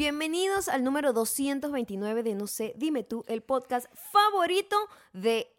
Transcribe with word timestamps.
Bienvenidos 0.00 0.68
al 0.68 0.82
número 0.82 1.12
229 1.12 2.22
de 2.22 2.34
No 2.34 2.46
sé, 2.46 2.72
dime 2.78 3.04
tú, 3.04 3.22
el 3.28 3.42
podcast 3.42 3.86
favorito 3.92 4.74
de 5.12 5.54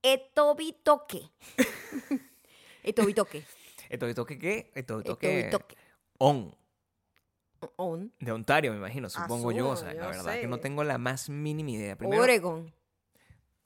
Etobitoque. 0.00 1.28
Etobitoque. 2.84 3.44
Etobitoque 3.88 4.38
qué? 4.38 4.70
Etobitoque 4.76 5.40
Etobitoque. 5.40 5.76
On. 6.18 6.54
On. 7.74 8.12
De 8.20 8.30
Ontario, 8.30 8.70
me 8.70 8.76
imagino, 8.78 9.10
supongo 9.10 9.50
yo. 9.50 9.70
O 9.70 9.76
sea, 9.76 9.92
la 9.92 10.06
verdad 10.06 10.34
sé. 10.34 10.42
que 10.42 10.46
no 10.46 10.60
tengo 10.60 10.84
la 10.84 10.96
más 10.96 11.28
mínima 11.28 11.72
idea. 11.72 11.96
Primero, 11.96 12.22
Oregon. 12.22 12.72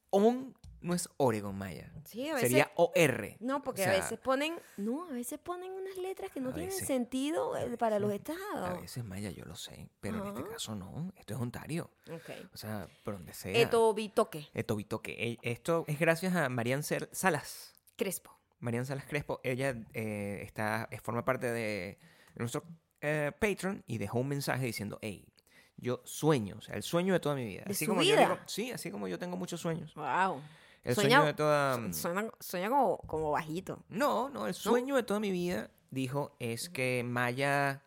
On 0.08 0.54
no 0.84 0.94
es 0.94 1.08
Oregon, 1.16 1.56
Maya. 1.56 1.90
Sí, 2.04 2.28
a 2.28 2.34
veces. 2.34 2.50
Sería 2.50 2.70
OR. 2.76 3.36
No, 3.40 3.62
porque 3.64 3.82
O 3.82 3.86
a 3.86 3.90
veces 3.90 4.18
ponen. 4.18 4.54
No, 4.76 5.06
a 5.08 5.12
veces 5.12 5.38
ponen 5.38 5.72
unas 5.72 5.96
letras 5.96 6.30
que 6.30 6.40
no 6.40 6.50
A 6.50 6.52
tienen 6.54 6.70
veces. 6.70 6.86
sentido 6.86 7.56
eh, 7.56 7.76
para 7.76 7.98
los 7.98 8.10
A 8.12 8.14
estados. 8.14 8.80
veces 8.80 9.02
Maya, 9.04 9.30
yo 9.30 9.44
lo 9.44 9.56
sé, 9.56 9.88
pero 10.00 10.22
en 10.22 10.28
este 10.36 10.48
caso 10.50 10.74
no. 10.74 11.12
Esto 11.16 11.34
es 11.34 11.40
Ontario. 11.40 11.90
Ok. 12.12 12.30
O 12.52 12.56
sea, 12.56 12.86
por 13.02 13.14
donde 13.14 13.32
sea. 13.34 13.52
Etobitoque. 13.58 14.48
Etobitoque. 14.54 15.12
E- 15.18 15.38
Esto 15.42 15.84
es 15.88 15.98
gracias 15.98 16.34
a 16.36 16.48
Marian 16.48 16.82
Salas. 16.84 17.74
Crespo. 17.96 18.38
Marian 18.60 18.86
Salas 18.86 19.04
Crespo. 19.06 19.40
Ella 19.42 19.74
eh, 19.94 20.40
está, 20.42 20.88
eh, 20.90 20.98
forma 20.98 21.24
parte 21.24 21.50
de 21.50 21.98
nuestro 22.36 22.62
eh, 23.00 23.32
Patreon 23.38 23.82
y 23.86 23.98
dejó 23.98 24.18
un 24.18 24.28
mensaje 24.28 24.64
diciendo, 24.66 24.98
hey, 25.02 25.26
yo 25.76 26.00
sueño, 26.04 26.56
o 26.58 26.60
sea, 26.62 26.76
el 26.76 26.82
sueño 26.82 27.12
de 27.14 27.20
toda 27.20 27.34
mi 27.34 27.44
vida. 27.44 27.62
¿De 27.66 27.72
así 27.72 27.84
su 27.84 27.90
como 27.90 28.02
yo 28.02 28.14
vida? 28.14 28.26
digo- 28.28 28.38
sí, 28.46 28.70
así 28.70 28.90
como 28.90 29.08
yo 29.08 29.18
tengo 29.18 29.36
muchos 29.36 29.60
sueños. 29.60 29.94
Wow. 29.94 30.40
El 30.84 30.94
Sueña- 30.94 31.16
sueño 31.16 31.24
de 31.26 31.34
toda... 31.34 31.78
mm, 31.78 31.94
Suena, 31.94 32.30
suena 32.40 32.68
como, 32.68 32.98
como 32.98 33.30
bajito. 33.30 33.82
No, 33.88 34.28
no, 34.28 34.46
el 34.46 34.54
sueño 34.54 34.96
de 34.96 35.02
toda 35.02 35.18
mi 35.18 35.30
vida, 35.30 35.70
dijo, 35.90 36.36
es 36.38 36.68
que 36.68 37.02
Maya, 37.04 37.82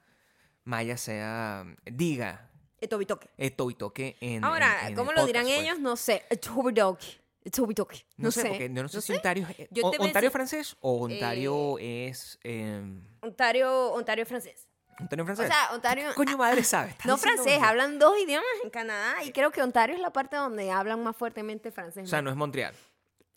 Maya 0.63 0.97
sea, 0.97 1.65
diga 1.85 2.49
Etobitoque. 2.81 3.29
Etobitoque 3.37 4.17
en 4.19 4.43
Ahora, 4.43 4.81
en- 4.83 4.87
en 4.89 4.95
¿cómo 4.95 5.11
lo 5.11 5.21
podcast, 5.21 5.27
dirán 5.27 5.43
pues. 5.45 5.59
ellos? 5.59 5.79
No 5.79 5.95
sé. 5.95 6.25
Etobitoque. 6.29 7.05
Etobitoque. 7.43 8.05
No, 8.17 8.29
sé, 8.29 8.45
porque 8.49 8.69
yo 8.73 8.83
no 8.83 8.89
sé 8.89 9.01
si 9.01 9.13
Ontario, 9.13 9.47
es- 9.57 9.69
o- 9.83 9.89
Ontario 9.99 10.31
francés 10.31 10.75
o 10.81 11.01
Ontario 11.03 11.77
es 11.79 12.37
eh, 12.43 12.81
Ontario, 13.21 13.93
Ontario 13.93 14.25
francés. 14.25 14.67
Ontario 14.99 15.23
O 15.23 15.25
francés. 15.27 15.47
sea, 15.47 15.69
Ontario... 15.73 16.09
Coño 16.15 16.37
madre, 16.37 16.63
¿sabes? 16.63 16.91
Estás 16.91 17.05
No 17.05 17.17
francés, 17.17 17.59
hablan 17.61 17.99
dos 17.99 18.17
idiomas 18.19 18.47
en 18.63 18.69
Canadá 18.71 19.23
y 19.23 19.31
creo 19.31 19.51
que 19.51 19.61
Ontario 19.61 19.95
es 19.95 20.01
la 20.01 20.11
parte 20.11 20.35
donde 20.35 20.71
hablan 20.71 21.03
más 21.03 21.15
fuertemente 21.15 21.71
francés. 21.71 22.03
O 22.05 22.07
sea, 22.07 22.21
no 22.23 22.31
es 22.31 22.35
Montreal. 22.35 22.73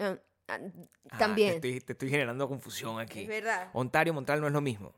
Eh, 0.00 0.18
ah, 0.48 0.58
Ah, 1.10 1.18
También. 1.18 1.50
te, 1.60 1.68
estoy, 1.68 1.80
te 1.80 1.92
estoy 1.92 2.10
generando 2.10 2.48
confusión 2.48 2.98
aquí. 2.98 3.20
Es 3.22 3.28
verdad. 3.28 3.70
Ontario, 3.72 4.12
Montreal 4.14 4.40
no 4.40 4.46
es 4.48 4.52
lo 4.52 4.60
mismo. 4.60 4.92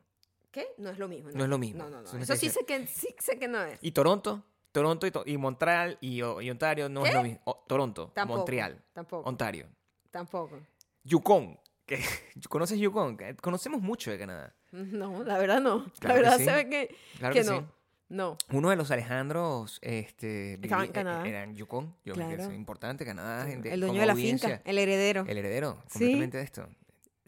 ¿Qué? 0.50 0.69
No 0.78 0.91
es 0.91 0.98
lo 0.98 1.08
mismo. 1.08 1.31
No 1.34 1.45
es 1.45 1.50
lo 1.50 1.58
mismo. 1.58 1.83
No, 1.84 1.91
no, 1.91 2.03
no. 2.03 2.19
Eso 2.19 2.36
sí 2.36 2.48
sé 2.50 2.64
que, 2.64 2.86
sí 2.86 3.14
sé 3.19 3.39
que 3.39 3.48
no 3.48 3.62
es. 3.62 3.78
¿Y 3.83 3.92
Toronto? 3.92 4.45
Toronto 4.70 5.06
y, 5.06 5.11
To- 5.11 5.25
y 5.27 5.36
Montreal 5.36 5.98
y, 6.00 6.23
Ontario 6.23 6.89
no 6.89 7.05
es 7.05 7.11
¿Qué? 7.11 7.17
lo 7.17 7.23
mismo. 7.23 7.41
O- 7.45 7.64
Toronto, 7.69 8.11
Tampoco. 8.14 8.39
Montreal, 8.39 8.83
Tampoco. 8.95 9.28
Ontario. 9.28 9.69
Tampoco. 10.11 10.58
Yukon. 11.05 11.58
que- 11.86 11.98
¿Conoces 12.48 12.78
Yukon? 12.78 13.19
Conocemos 13.41 13.83
mucho 13.83 14.11
de 14.11 14.19
Canadá. 14.19 14.55
No, 14.70 15.23
la 15.25 15.36
verdad 15.39 15.61
no. 15.61 15.84
Claro 16.00 16.14
la 16.23 16.30
verdad 16.30 16.39
sí. 16.39 16.45
se 16.47 16.53
ve 16.53 16.69
que, 16.70 16.97
Claro 17.19 17.34
que 17.34 17.41
que 17.41 17.47
no. 17.47 17.53
sí. 17.56 17.61
No. 17.61 17.81
Uno 18.50 18.70
de 18.70 18.77
los 18.77 18.91
Alejandros 18.91 19.78
este, 19.82 20.55
Estaba 20.55 20.82
en 20.84 20.91
viví- 20.91 20.92
Canadá. 20.94 21.24
eh, 21.27 21.28
era 21.30 21.42
en 21.44 21.56
Yukon. 21.56 21.94
Yo 22.05 22.14
creo 22.14 22.28
que 22.28 22.34
Claro. 22.36 22.50
es 22.50 22.56
importante. 22.56 23.05
Canadá. 23.05 23.46
gente- 23.46 23.72
El 23.72 23.80
dueño 23.80 24.00
de 24.00 24.06
la 24.06 24.12
audiencia, 24.12 24.48
finca, 24.48 24.62
el 24.70 24.78
heredero. 24.78 25.24
El 25.27 25.38
heredero, 25.38 25.78
Sí. 25.86 25.92
completamente 25.98 26.36
de 26.38 26.42
esto. 26.44 26.68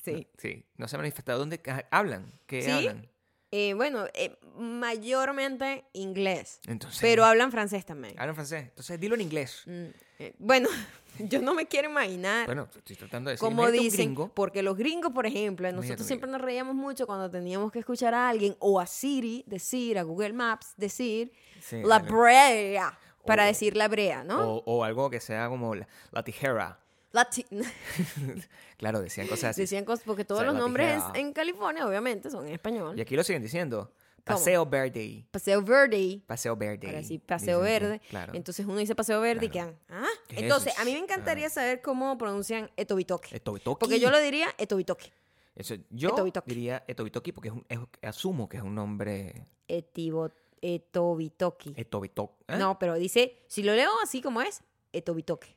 Sí. 0.05 0.27
Sí. 0.39 0.65
No 0.77 0.87
se 0.87 0.97
ha 0.97 0.99
manifestado. 0.99 1.39
¿Dónde 1.39 1.59
ca- 1.59 1.87
hablan? 1.91 2.33
¿Qué 2.47 2.63
¿Sí? 2.63 2.71
hablan? 2.71 3.09
Eh, 3.57 3.73
bueno, 3.75 4.07
eh, 4.15 4.37
mayormente 4.57 5.85
inglés. 5.93 6.61
Entonces, 6.67 7.01
Pero 7.01 7.25
hablan 7.25 7.53
francés 7.53 7.85
también. 7.87 8.19
hablan 8.19 8.35
francés. 8.35 8.65
Entonces, 8.69 8.99
dilo 8.99 9.15
en 9.15 9.21
inglés. 9.21 9.63
Mm, 9.67 9.85
eh, 10.19 10.35
bueno, 10.39 10.69
yo 11.21 11.41
no 11.41 11.55
me 11.55 11.67
quiero 11.67 11.89
imaginar 11.89 12.47
Bueno, 12.47 12.69
estoy 12.77 12.97
tratando 12.97 13.31
de 13.31 13.35
decir. 13.37 13.49
un 13.49 13.73
dicen. 13.73 14.07
gringo. 14.07 14.29
Porque 14.35 14.63
los 14.63 14.77
gringos, 14.77 15.13
por 15.13 15.27
ejemplo, 15.27 15.71
nosotros 15.71 16.07
siempre 16.07 16.29
nos 16.31 16.41
reíamos 16.41 16.75
mucho 16.75 17.07
cuando 17.07 17.31
teníamos 17.31 17.71
que 17.71 17.79
escuchar 17.79 18.13
a 18.15 18.29
alguien 18.29 18.57
o 18.59 18.81
a 18.81 18.87
Siri 18.87 19.45
decir, 19.47 19.99
a 19.99 20.03
Google 20.03 20.33
Maps 20.33 20.75
decir 20.77 21.33
Sí, 21.61 21.81
la 21.85 22.01
brea 22.01 22.99
para 23.25 23.45
O- 23.45 23.47
decir 23.47 23.77
la 23.77 23.87
brea, 23.89 24.25
¿no? 24.25 24.39
o, 24.57 24.63
o 24.67 24.85
algo 24.85 25.09
que 25.11 25.21
sea 25.21 25.49
como 25.49 25.75
la, 25.75 25.87
la 26.11 26.23
tijera. 26.25 26.81
La 27.15 27.25
ti- 27.31 27.47
Claro, 28.77 29.01
decían 29.01 29.27
cosas 29.29 29.51
así. 29.51 29.63
Decían 29.63 29.85
cosas, 29.85 30.05
porque 30.05 30.25
todos 30.25 30.41
sea, 30.43 30.51
los 30.51 30.61
nombres 30.61 30.97
tijera. 30.97 31.19
en 31.21 31.33
California, 31.33 31.87
obviamente, 31.87 32.29
son 32.31 32.47
en 32.47 32.55
español. 32.55 32.99
Y 32.99 33.01
aquí 33.01 33.15
lo 33.17 33.23
siguen 33.23 33.43
diciendo. 33.43 33.93
Paseo 34.25 34.65
verde. 34.67 35.25
Paseo 35.31 35.61
Verde. 35.63 36.23
Paseo 36.27 36.57
verde. 36.57 36.87
Para 36.87 36.99
decir 36.99 37.21
paseo 37.21 37.61
dicen 37.61 37.81
verde. 37.83 38.01
Claro. 38.09 38.33
Entonces 38.35 38.65
uno 38.65 38.79
dice 38.79 38.95
paseo 38.95 39.21
verde 39.21 39.47
y 39.47 39.49
Claro. 39.51 39.77
quedan. 39.89 40.03
¿Ah? 40.03 40.09
¿Qué 40.27 40.37
es 40.37 40.43
Entonces, 40.43 40.79
a 40.79 40.85
mí 40.87 40.93
me 40.93 40.99
encantaría 40.99 41.51
saber 41.51 41.83
cómo 41.83 42.17
pronuncian 42.17 42.71
etobitoque. 42.77 43.37
Etobitoki. 43.37 43.79
Porque 43.79 44.01
yo 44.01 44.11
lo 44.11 44.19
diría 44.21 44.49
etobitoque. 44.57 45.13
Eso, 45.55 45.75
yo 45.91 46.09
Etobitoki. 46.09 46.49
diría 46.51 46.83
Etobitoki 46.89 47.33
porque 47.33 47.49
es 47.51 47.55
un- 47.55 47.65
es- 47.69 47.79
asumo 48.03 48.49
que 48.49 48.57
es 48.57 48.63
un 48.63 48.75
nombre 48.75 49.45
Etibo, 49.69 50.31
etobitoki. 50.63 51.75
Etobitok. 51.77 52.33
¿eh? 52.49 52.57
No, 52.57 52.79
pero 52.79 52.95
dice, 52.95 53.37
si 53.47 53.63
lo 53.63 53.75
leo 53.75 53.91
así 54.03 54.21
como 54.23 54.41
es, 54.43 54.63
etobitoque. 54.93 55.55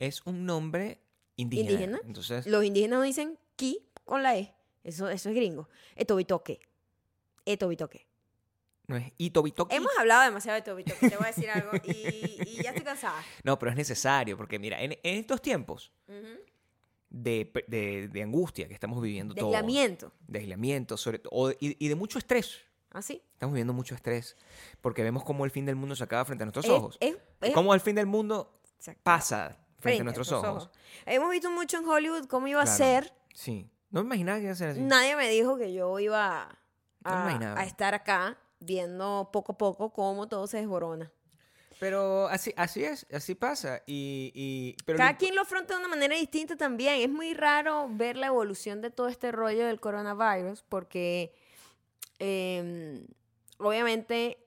Es 0.00 0.22
un 0.26 0.44
nombre 0.46 1.00
indígena. 1.36 1.70
¿Indígena? 1.70 2.00
Entonces, 2.04 2.46
Los 2.46 2.64
indígenas 2.64 2.98
no 2.98 3.04
dicen 3.04 3.38
ki 3.56 3.86
con 4.04 4.22
la 4.24 4.36
e. 4.36 4.52
Eso, 4.82 5.08
eso 5.08 5.28
es 5.28 5.34
gringo. 5.36 5.68
Etobitoque. 5.94 6.58
Etobitoque. 7.44 8.06
no 8.86 8.96
es 8.96 9.12
Itobitoki. 9.18 9.76
Hemos 9.76 9.92
hablado 9.98 10.22
demasiado 10.24 10.54
de 10.56 10.60
etobitoque, 10.60 11.08
te 11.10 11.16
voy 11.16 11.24
a 11.24 11.28
decir 11.28 11.48
algo. 11.50 11.70
Y, 11.84 12.42
y 12.58 12.62
ya 12.62 12.70
estoy 12.70 12.84
cansada. 12.84 13.22
No, 13.44 13.56
pero 13.58 13.70
es 13.70 13.76
necesario 13.76 14.36
porque 14.36 14.58
mira, 14.58 14.82
en, 14.82 14.92
en 14.92 15.18
estos 15.18 15.40
tiempos 15.40 15.92
de, 17.08 17.52
de- 17.68 18.08
de 18.08 18.22
angustia 18.22 18.68
que 18.68 18.74
estamos 18.74 19.00
viviendo 19.02 19.34
De 19.34 19.40
todos, 19.40 19.54
aislamiento. 19.54 20.12
de 20.26 20.38
aislamiento, 20.40 20.96
sobre 20.96 21.18
todo, 21.18 21.52
y, 21.52 21.76
y 21.84 21.88
de 21.88 21.94
mucho 21.94 22.18
estrés. 22.18 22.60
¿Así? 22.90 23.22
Estamos 23.34 23.52
viviendo 23.54 23.72
mucho 23.72 23.94
estrés 23.94 24.36
porque 24.80 25.02
vemos 25.04 25.22
cómo 25.24 25.44
el 25.44 25.50
fin 25.52 25.64
del 25.66 25.76
mundo 25.76 25.94
se 25.94 26.02
acaba 26.02 26.24
frente 26.24 26.42
a 26.42 26.46
nuestros 26.46 26.64
Es- 26.64 26.70
ojos. 26.70 26.96
es- 27.00 27.16
es- 27.42 27.54
Cómo 27.54 27.72
el 27.74 27.80
fin 27.80 27.94
del 27.96 28.06
mundo 28.06 28.60
pasa 29.04 29.58
frente, 29.80 30.00
a 30.02 30.04
nuestros 30.04 30.32
ojos. 30.32 30.70
Hemos 31.06 31.30
visto 31.30 31.50
mucho 31.50 31.78
en 31.78 31.86
Hollywood 31.88 32.26
cómo 32.26 32.46
iba 32.46 32.62
a 32.62 32.66
ser. 32.66 33.12
Sí. 33.34 33.68
No 33.90 34.02
me 34.02 34.06
imaginaba 34.06 34.38
que 34.38 34.44
iba 34.44 34.52
a 34.52 34.56
ser 34.56 34.68
así. 34.70 34.80
Nadie 34.80 35.16
me 35.16 35.28
dijo 35.28 35.56
que 35.56 35.72
yo 35.72 35.98
iba 35.98 36.56
a, 37.04 37.64
estar 37.64 37.94
acá 37.94 38.38
viendo 38.60 39.30
poco 39.32 39.52
a 39.52 39.58
poco 39.58 39.92
cómo 39.92 40.28
todo 40.28 40.46
se 40.46 40.58
desborona. 40.58 41.10
Pero 41.80 42.28
así, 42.28 42.52
así 42.58 42.84
es, 42.84 43.06
así 43.10 43.34
pasa. 43.34 43.82
Y, 43.86 44.30
y- 44.34 44.76
pero 44.84 44.98
Cada 44.98 45.12
lo- 45.12 45.18
quien 45.18 45.34
lo 45.34 45.40
afronta 45.42 45.72
de 45.74 45.80
una 45.80 45.88
manera 45.88 46.14
distinta 46.14 46.54
también. 46.56 47.00
Es 47.00 47.08
muy 47.08 47.32
raro 47.32 47.88
ver 47.90 48.16
la 48.16 48.26
evolución 48.26 48.82
de 48.82 48.90
todo 48.90 49.08
este 49.08 49.32
rollo 49.32 49.66
del 49.66 49.80
coronavirus 49.80 50.62
porque 50.68 51.34
eh, 52.18 53.06
obviamente 53.58 54.46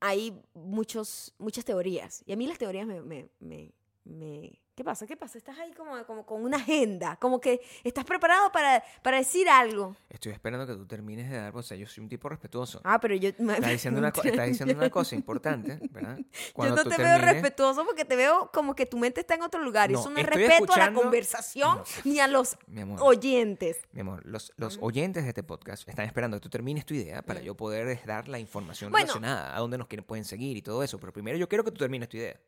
hay 0.00 0.40
muchos, 0.54 1.34
muchas 1.38 1.64
teorías. 1.64 2.22
Y 2.26 2.32
a 2.32 2.36
mí 2.36 2.46
las 2.46 2.58
teorías 2.58 2.86
me... 2.86 3.00
me- 3.02 3.28
me- 3.40 3.72
me- 4.04 4.60
¿Qué 4.76 4.82
pasa? 4.82 5.06
¿Qué 5.06 5.16
pasa? 5.16 5.38
Estás 5.38 5.56
ahí 5.60 5.70
como, 5.72 6.04
como 6.04 6.26
con 6.26 6.42
una 6.42 6.56
agenda, 6.56 7.14
como 7.20 7.40
que 7.40 7.60
estás 7.84 8.04
preparado 8.04 8.50
para, 8.50 8.82
para 9.04 9.18
decir 9.18 9.48
algo. 9.48 9.96
Estoy 10.10 10.32
esperando 10.32 10.66
que 10.66 10.72
tú 10.74 10.84
termines 10.84 11.30
de 11.30 11.36
dar, 11.36 11.54
o 11.56 11.62
sea, 11.62 11.76
yo 11.76 11.86
soy 11.86 12.02
un 12.02 12.08
tipo 12.08 12.28
respetuoso. 12.28 12.80
Ah, 12.82 12.98
pero 12.98 13.14
yo... 13.14 13.28
Estás 13.28 13.68
diciendo 13.70 14.00
una, 14.00 14.10
co- 14.10 14.22
estás 14.24 14.48
diciendo 14.48 14.74
una 14.74 14.90
cosa 14.90 15.14
importante, 15.14 15.78
¿verdad? 15.92 16.18
Yo 16.56 16.70
no 16.74 16.82
te 16.84 16.96
veo 16.96 17.18
respetuoso 17.18 17.84
porque 17.84 18.04
te 18.04 18.16
veo 18.16 18.50
como 18.52 18.74
que 18.74 18.84
tu 18.84 18.98
mente 18.98 19.20
está 19.20 19.36
en 19.36 19.42
otro 19.42 19.62
lugar. 19.62 19.90
y 19.92 19.94
No, 19.94 20.00
eso 20.00 20.10
no 20.10 20.18
es 20.18 20.26
respeto 20.26 20.72
a 20.74 20.78
la 20.78 20.92
conversación 20.92 21.78
No. 21.78 21.84
ni 22.02 22.18
a 22.18 22.26
los 22.26 22.56
Mi 22.66 22.80
amor, 22.80 22.98
oyentes. 23.00 23.78
mi 23.92 24.00
amor, 24.00 24.26
los, 24.26 24.52
los 24.56 24.78
oyentes 24.82 25.22
de 25.22 25.28
este 25.28 25.44
podcast 25.44 25.88
están 25.88 26.04
esperando 26.06 26.36
que 26.38 26.40
tú 26.40 26.50
termines 26.50 26.84
tu 26.84 26.94
idea 26.94 27.22
para 27.22 27.40
yo 27.40 27.56
poder 27.56 28.04
dar 28.06 28.26
la 28.26 28.40
información 28.40 28.90
Mm. 28.90 28.92
Bueno. 28.92 29.06
relacionada 29.06 29.56
a 29.56 29.60
dónde 29.60 29.78
nos 29.78 29.86
quieren, 29.86 30.04
pueden 30.04 30.24
seguir 30.24 30.56
y 30.56 30.62
todo 30.62 30.82
eso. 30.82 30.98
Pero 30.98 31.12
primero 31.12 31.38
yo 31.38 31.48
quiero 31.48 31.62
que 31.62 31.70
tú 31.70 31.78
termines 31.78 32.08
tu 32.08 32.16
idea. 32.16 32.40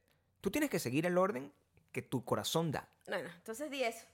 Tú 0.47 0.53
tienes 0.53 0.71
que 0.71 0.79
seguir 0.79 1.05
el 1.07 1.19
orden 1.19 1.53
que 1.91 2.03
tu 2.03 2.25
corazón 2.25 2.71
da. 2.71 2.89
Bueno, 3.09 3.29
entonces 3.35 3.69
10. 3.69 4.07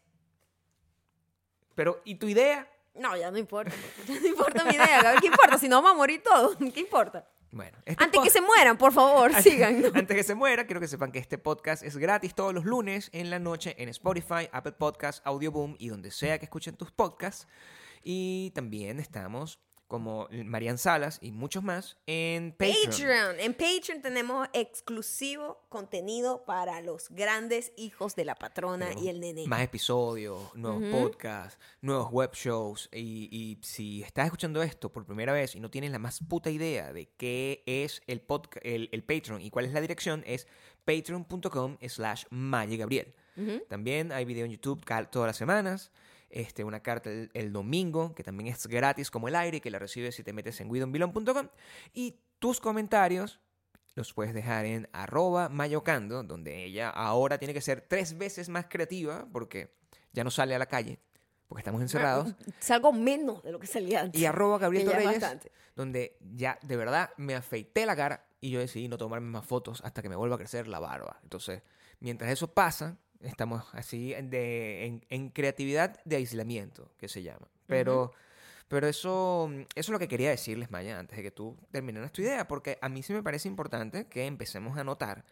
Pero, 1.75 2.00
¿y 2.06 2.14
tu 2.14 2.26
idea? 2.26 2.67
No, 2.94 3.14
ya 3.19 3.31
no 3.31 3.37
importa. 3.37 3.70
Ya 4.08 4.19
no 4.19 4.26
importa 4.26 4.64
mi 4.64 4.76
idea. 4.76 5.00
A 5.00 5.12
ver, 5.12 5.20
¿Qué 5.20 5.26
importa? 5.26 5.58
Si 5.58 5.69
no 5.69 5.82
vamos 5.82 5.90
a 5.90 5.94
morir 5.99 6.23
todos. 6.23 6.56
¿Qué 6.73 6.81
importa? 6.81 7.29
Bueno, 7.50 7.76
este 7.84 8.02
Antes 8.02 8.23
que 8.23 8.31
se 8.31 8.40
mueran, 8.40 8.79
por 8.79 8.94
favor, 8.94 9.34
sigan. 9.43 9.84
Antes 9.94 10.17
que 10.17 10.23
se 10.23 10.34
muera, 10.34 10.64
quiero 10.64 10.81
que 10.81 10.88
sepan 10.88 11.12
que 11.12 11.19
este 11.19 11.37
podcast 11.37 11.82
es 11.82 11.99
gratis 11.99 12.34
todos 12.34 12.55
los 12.55 12.64
lunes 12.64 13.11
en 13.12 13.29
la 13.29 13.38
noche 13.38 13.75
en 13.76 13.90
Spotify, 13.90 14.49
Apple 14.52 14.73
Podcasts, 14.73 15.20
Audioboom 15.26 15.76
y 15.79 15.88
donde 15.88 16.11
sea 16.11 16.38
que 16.38 16.46
escuchen 16.46 16.76
tus 16.76 16.93
podcasts. 16.93 17.46
Y 18.02 18.52
también 18.55 19.00
estamos 19.00 19.61
como 19.93 20.27
Marian 20.47 20.79
Salas 20.79 21.19
y 21.21 21.33
muchos 21.33 21.62
más 21.62 21.99
en 22.06 22.53
Patreon. 22.53 22.87
Patreon. 22.87 23.41
En 23.41 23.53
Patreon 23.53 24.00
tenemos 24.00 24.49
exclusivo 24.55 25.67
contenido 25.69 26.47
para 26.47 26.81
los 26.81 27.11
grandes 27.11 27.73
hijos 27.77 28.17
de 28.17 28.25
la 28.25 28.35
patrona 28.35 28.87
Tenemos 28.87 29.05
y 29.05 29.09
el 29.11 29.21
nene. 29.21 29.47
Más 29.47 29.61
episodios, 29.61 30.41
nuevos 30.55 30.83
podcasts, 30.85 31.59
nuevos 31.83 32.11
web 32.11 32.31
shows. 32.33 32.89
Y, 32.91 33.29
y 33.31 33.59
si 33.61 34.03
estás 34.03 34.25
escuchando 34.25 34.62
esto 34.62 34.91
por 34.91 35.05
primera 35.05 35.35
vez 35.35 35.55
y 35.56 35.61
no 35.61 35.71
tienes 35.71 35.91
la 35.91 35.99
más 35.99 36.21
puta 36.27 36.49
idea 36.49 36.94
de 36.94 37.11
qué 37.19 37.62
es 37.67 38.00
el, 38.06 38.25
el, 38.62 38.89
el 38.93 39.05
Patreon 39.05 39.43
y 39.43 39.50
cuál 39.50 39.67
es 39.67 39.75
la 39.75 39.83
dirección, 39.83 40.25
es 40.27 40.49
patreon.com 40.87 41.77
slash 41.87 42.25
Gabriel. 42.79 43.15
También 43.69 44.11
hay 44.11 44.25
video 44.25 44.47
en 44.47 44.53
YouTube 44.53 44.85
todas 45.11 45.27
las 45.27 45.37
semanas. 45.37 45.93
Este, 46.32 46.64
una 46.64 46.81
carta 46.81 47.11
el, 47.11 47.31
el 47.34 47.52
domingo, 47.52 48.14
que 48.14 48.25
también 48.25 48.49
es 48.49 48.67
gratis 48.67 49.11
como 49.11 49.29
el 49.29 49.37
aire, 49.37 49.61
que 49.61 49.70
la 49.70 49.79
recibes 49.79 50.17
si 50.17 50.25
te 50.25 50.32
metes 50.32 50.61
en 50.61 50.73
guidonvilon.com. 50.73 51.49
Y 51.93 52.17
tus 52.38 52.58
comentarios 52.58 53.38
los 53.94 54.12
puedes 54.12 54.34
dejar 54.34 54.64
en 54.64 54.88
arroba 54.93 55.49
mayocando, 55.49 56.23
donde 56.23 56.64
ella 56.64 56.88
ahora 56.90 57.38
tiene 57.38 57.55
que 57.55 57.61
ser 57.61 57.82
tres 57.82 58.17
veces 58.17 58.49
más 58.49 58.67
creativa 58.69 59.29
porque 59.32 59.75
ya 60.12 60.25
no 60.25 60.31
sale 60.31 60.55
a 60.55 60.58
la 60.58 60.67
calle, 60.67 60.99
porque 61.49 61.61
estamos 61.61 61.82
encerrados. 61.82 62.34
Salgo 62.58 62.93
menos 62.93 63.43
de 63.43 63.52
lo 63.52 63.58
que 63.58 63.67
salía 63.67 64.00
antes. 64.00 64.20
Y 64.20 64.25
arroba 64.25 64.58
Gabriel 64.58 64.87
Torreyes, 64.87 65.23
donde 65.76 66.17
ya 66.20 66.58
de 66.62 66.76
verdad 66.76 67.11
me 67.17 67.34
afeité 67.34 67.87
la 67.87 67.96
cara 67.96 68.26
y 68.40 68.50
yo 68.50 68.61
decidí 68.61 68.88
no 68.88 68.99
tomarme 68.99 69.29
más 69.29 69.46
fotos 69.46 69.82
hasta 69.84 70.02
que 70.02 70.08
me 70.08 70.17
vuelva 70.17 70.37
a 70.37 70.38
crecer 70.38 70.69
la 70.69 70.81
barba. 70.81 71.20
Entonces, 71.23 71.62
mientras 72.00 72.31
eso 72.31 72.52
pasa, 72.52 72.96
estamos 73.23 73.65
así 73.73 74.15
de, 74.15 74.87
en, 74.87 75.05
en 75.09 75.31
creatividad 75.31 76.03
de 76.05 76.17
aislamiento, 76.17 76.91
que 76.99 77.09
se 77.09 77.23
llama. 77.23 77.49
Pero, 77.67 78.13
pero 78.69 78.87
eso, 78.87 79.51
eso 79.51 79.67
es 79.75 79.89
lo 79.89 79.99
que 79.99 80.09
quería 80.09 80.31
decirles, 80.31 80.71
Maya, 80.71 80.99
antes 80.99 81.17
de 81.17 81.23
que 81.23 81.31
tú 81.31 81.57
terminaras 81.71 82.13
tu 82.13 82.23
idea, 82.23 82.47
porque 82.49 82.79
a 82.81 82.89
mí 82.89 83.03
sí 83.03 83.13
me 83.13 83.23
parece 83.23 83.49
importante 83.49 84.07
que 84.07 84.27
empecemos 84.27 84.77
a 84.79 84.85
notar 84.85 85.25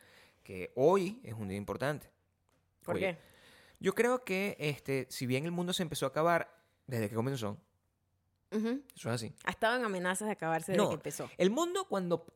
que 0.42 0.72
hoy 0.74 1.20
es 1.24 1.34
un 1.34 1.48
día 1.48 1.58
importante. 1.58 2.08
¿Por 2.84 2.98
qué? 2.98 3.18
Yo 3.78 3.94
creo 3.94 4.24
que 4.24 4.56
este, 4.58 5.06
si 5.10 5.26
bien 5.26 5.44
el 5.44 5.52
mundo 5.52 5.72
se 5.72 5.82
empezó 5.82 6.06
a 6.06 6.08
acabar 6.10 6.54
desde 6.86 7.08
que 7.08 7.14
comenzó, 7.14 7.56
Ujú. 8.52 8.82
eso 8.96 9.08
es 9.10 9.14
así. 9.14 9.32
Ha 9.44 9.50
estado 9.50 9.76
en 9.76 9.84
amenazas 9.84 10.26
de 10.26 10.32
acabarse 10.32 10.72
desde 10.72 10.82
No, 10.82 10.88
que 10.90 10.96
empezó. 10.96 11.30
el 11.38 11.50
mundo 11.50 11.86
cuando 11.88 12.26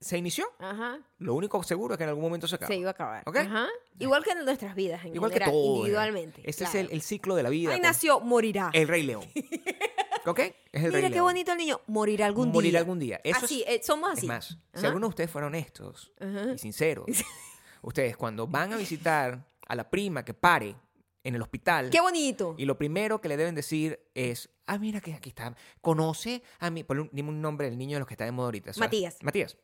se 0.00 0.18
inició, 0.18 0.46
Ajá. 0.58 0.98
lo 1.18 1.34
único 1.34 1.62
seguro 1.62 1.94
es 1.94 1.98
que 1.98 2.04
en 2.04 2.10
algún 2.10 2.24
momento 2.24 2.46
se 2.46 2.56
acaba. 2.56 2.68
Se 2.68 2.76
iba 2.76 2.88
a 2.88 2.92
acabar. 2.92 3.22
¿Ok? 3.26 3.36
Ajá. 3.36 3.66
Igual 3.98 4.22
que 4.24 4.32
en 4.32 4.44
nuestras 4.44 4.74
vidas, 4.74 5.04
en 5.04 5.14
Igual 5.14 5.30
que 5.30 5.38
general, 5.38 5.52
todo. 5.52 5.62
¿eh? 5.74 5.76
individualmente. 5.78 6.42
Claro. 6.42 6.68
es 6.68 6.74
el, 6.74 6.90
el 6.92 7.00
ciclo 7.02 7.34
de 7.36 7.42
la 7.42 7.48
vida. 7.50 7.72
Ahí 7.72 7.80
nació, 7.80 8.20
morirá. 8.20 8.70
El 8.74 8.88
Rey 8.88 9.02
León. 9.02 9.24
¿Ok? 10.26 10.38
Es 10.40 10.54
el 10.72 10.82
Mira 10.88 10.90
Rey 10.92 11.02
qué 11.02 11.08
León. 11.10 11.24
bonito 11.24 11.52
el 11.52 11.58
niño. 11.58 11.80
Morirá 11.86 12.26
algún 12.26 12.50
Morir 12.50 12.72
día. 12.72 12.80
algún 12.80 12.98
día. 12.98 13.20
Eso 13.24 13.44
así, 13.44 13.62
es, 13.66 13.80
eh, 13.80 13.80
somos 13.82 14.10
es 14.12 14.18
así. 14.18 14.26
más, 14.26 14.58
si 14.74 14.86
alguno 14.86 15.06
de 15.06 15.10
ustedes 15.10 15.30
fueron 15.30 15.48
honestos 15.48 16.12
Ajá. 16.18 16.52
y 16.54 16.58
sinceros, 16.58 17.06
ustedes 17.82 18.16
cuando 18.16 18.46
van 18.46 18.72
a 18.72 18.76
visitar 18.76 19.46
a 19.66 19.74
la 19.74 19.88
prima 19.90 20.24
que 20.24 20.34
pare 20.34 20.74
en 21.22 21.34
el 21.34 21.40
hospital 21.42 21.88
Qué 21.90 22.00
bonito. 22.00 22.54
y 22.58 22.64
lo 22.66 22.76
primero 22.76 23.20
que 23.20 23.28
le 23.28 23.36
deben 23.38 23.54
decir 23.54 23.98
es, 24.14 24.50
ah, 24.66 24.76
mira 24.78 25.00
que 25.00 25.14
aquí 25.14 25.30
está, 25.30 25.54
conoce 25.80 26.42
a 26.58 26.68
un- 26.68 27.08
dime 27.12 27.28
un 27.30 27.40
nombre 27.40 27.68
del 27.68 27.78
niño 27.78 27.96
de 27.96 28.00
los 28.00 28.08
que 28.08 28.14
está 28.14 28.24
de 28.26 28.32
moda 28.32 28.46
ahorita. 28.48 28.72
¿sabes? 28.74 28.80
Matías. 28.88 29.16
Matías. 29.22 29.56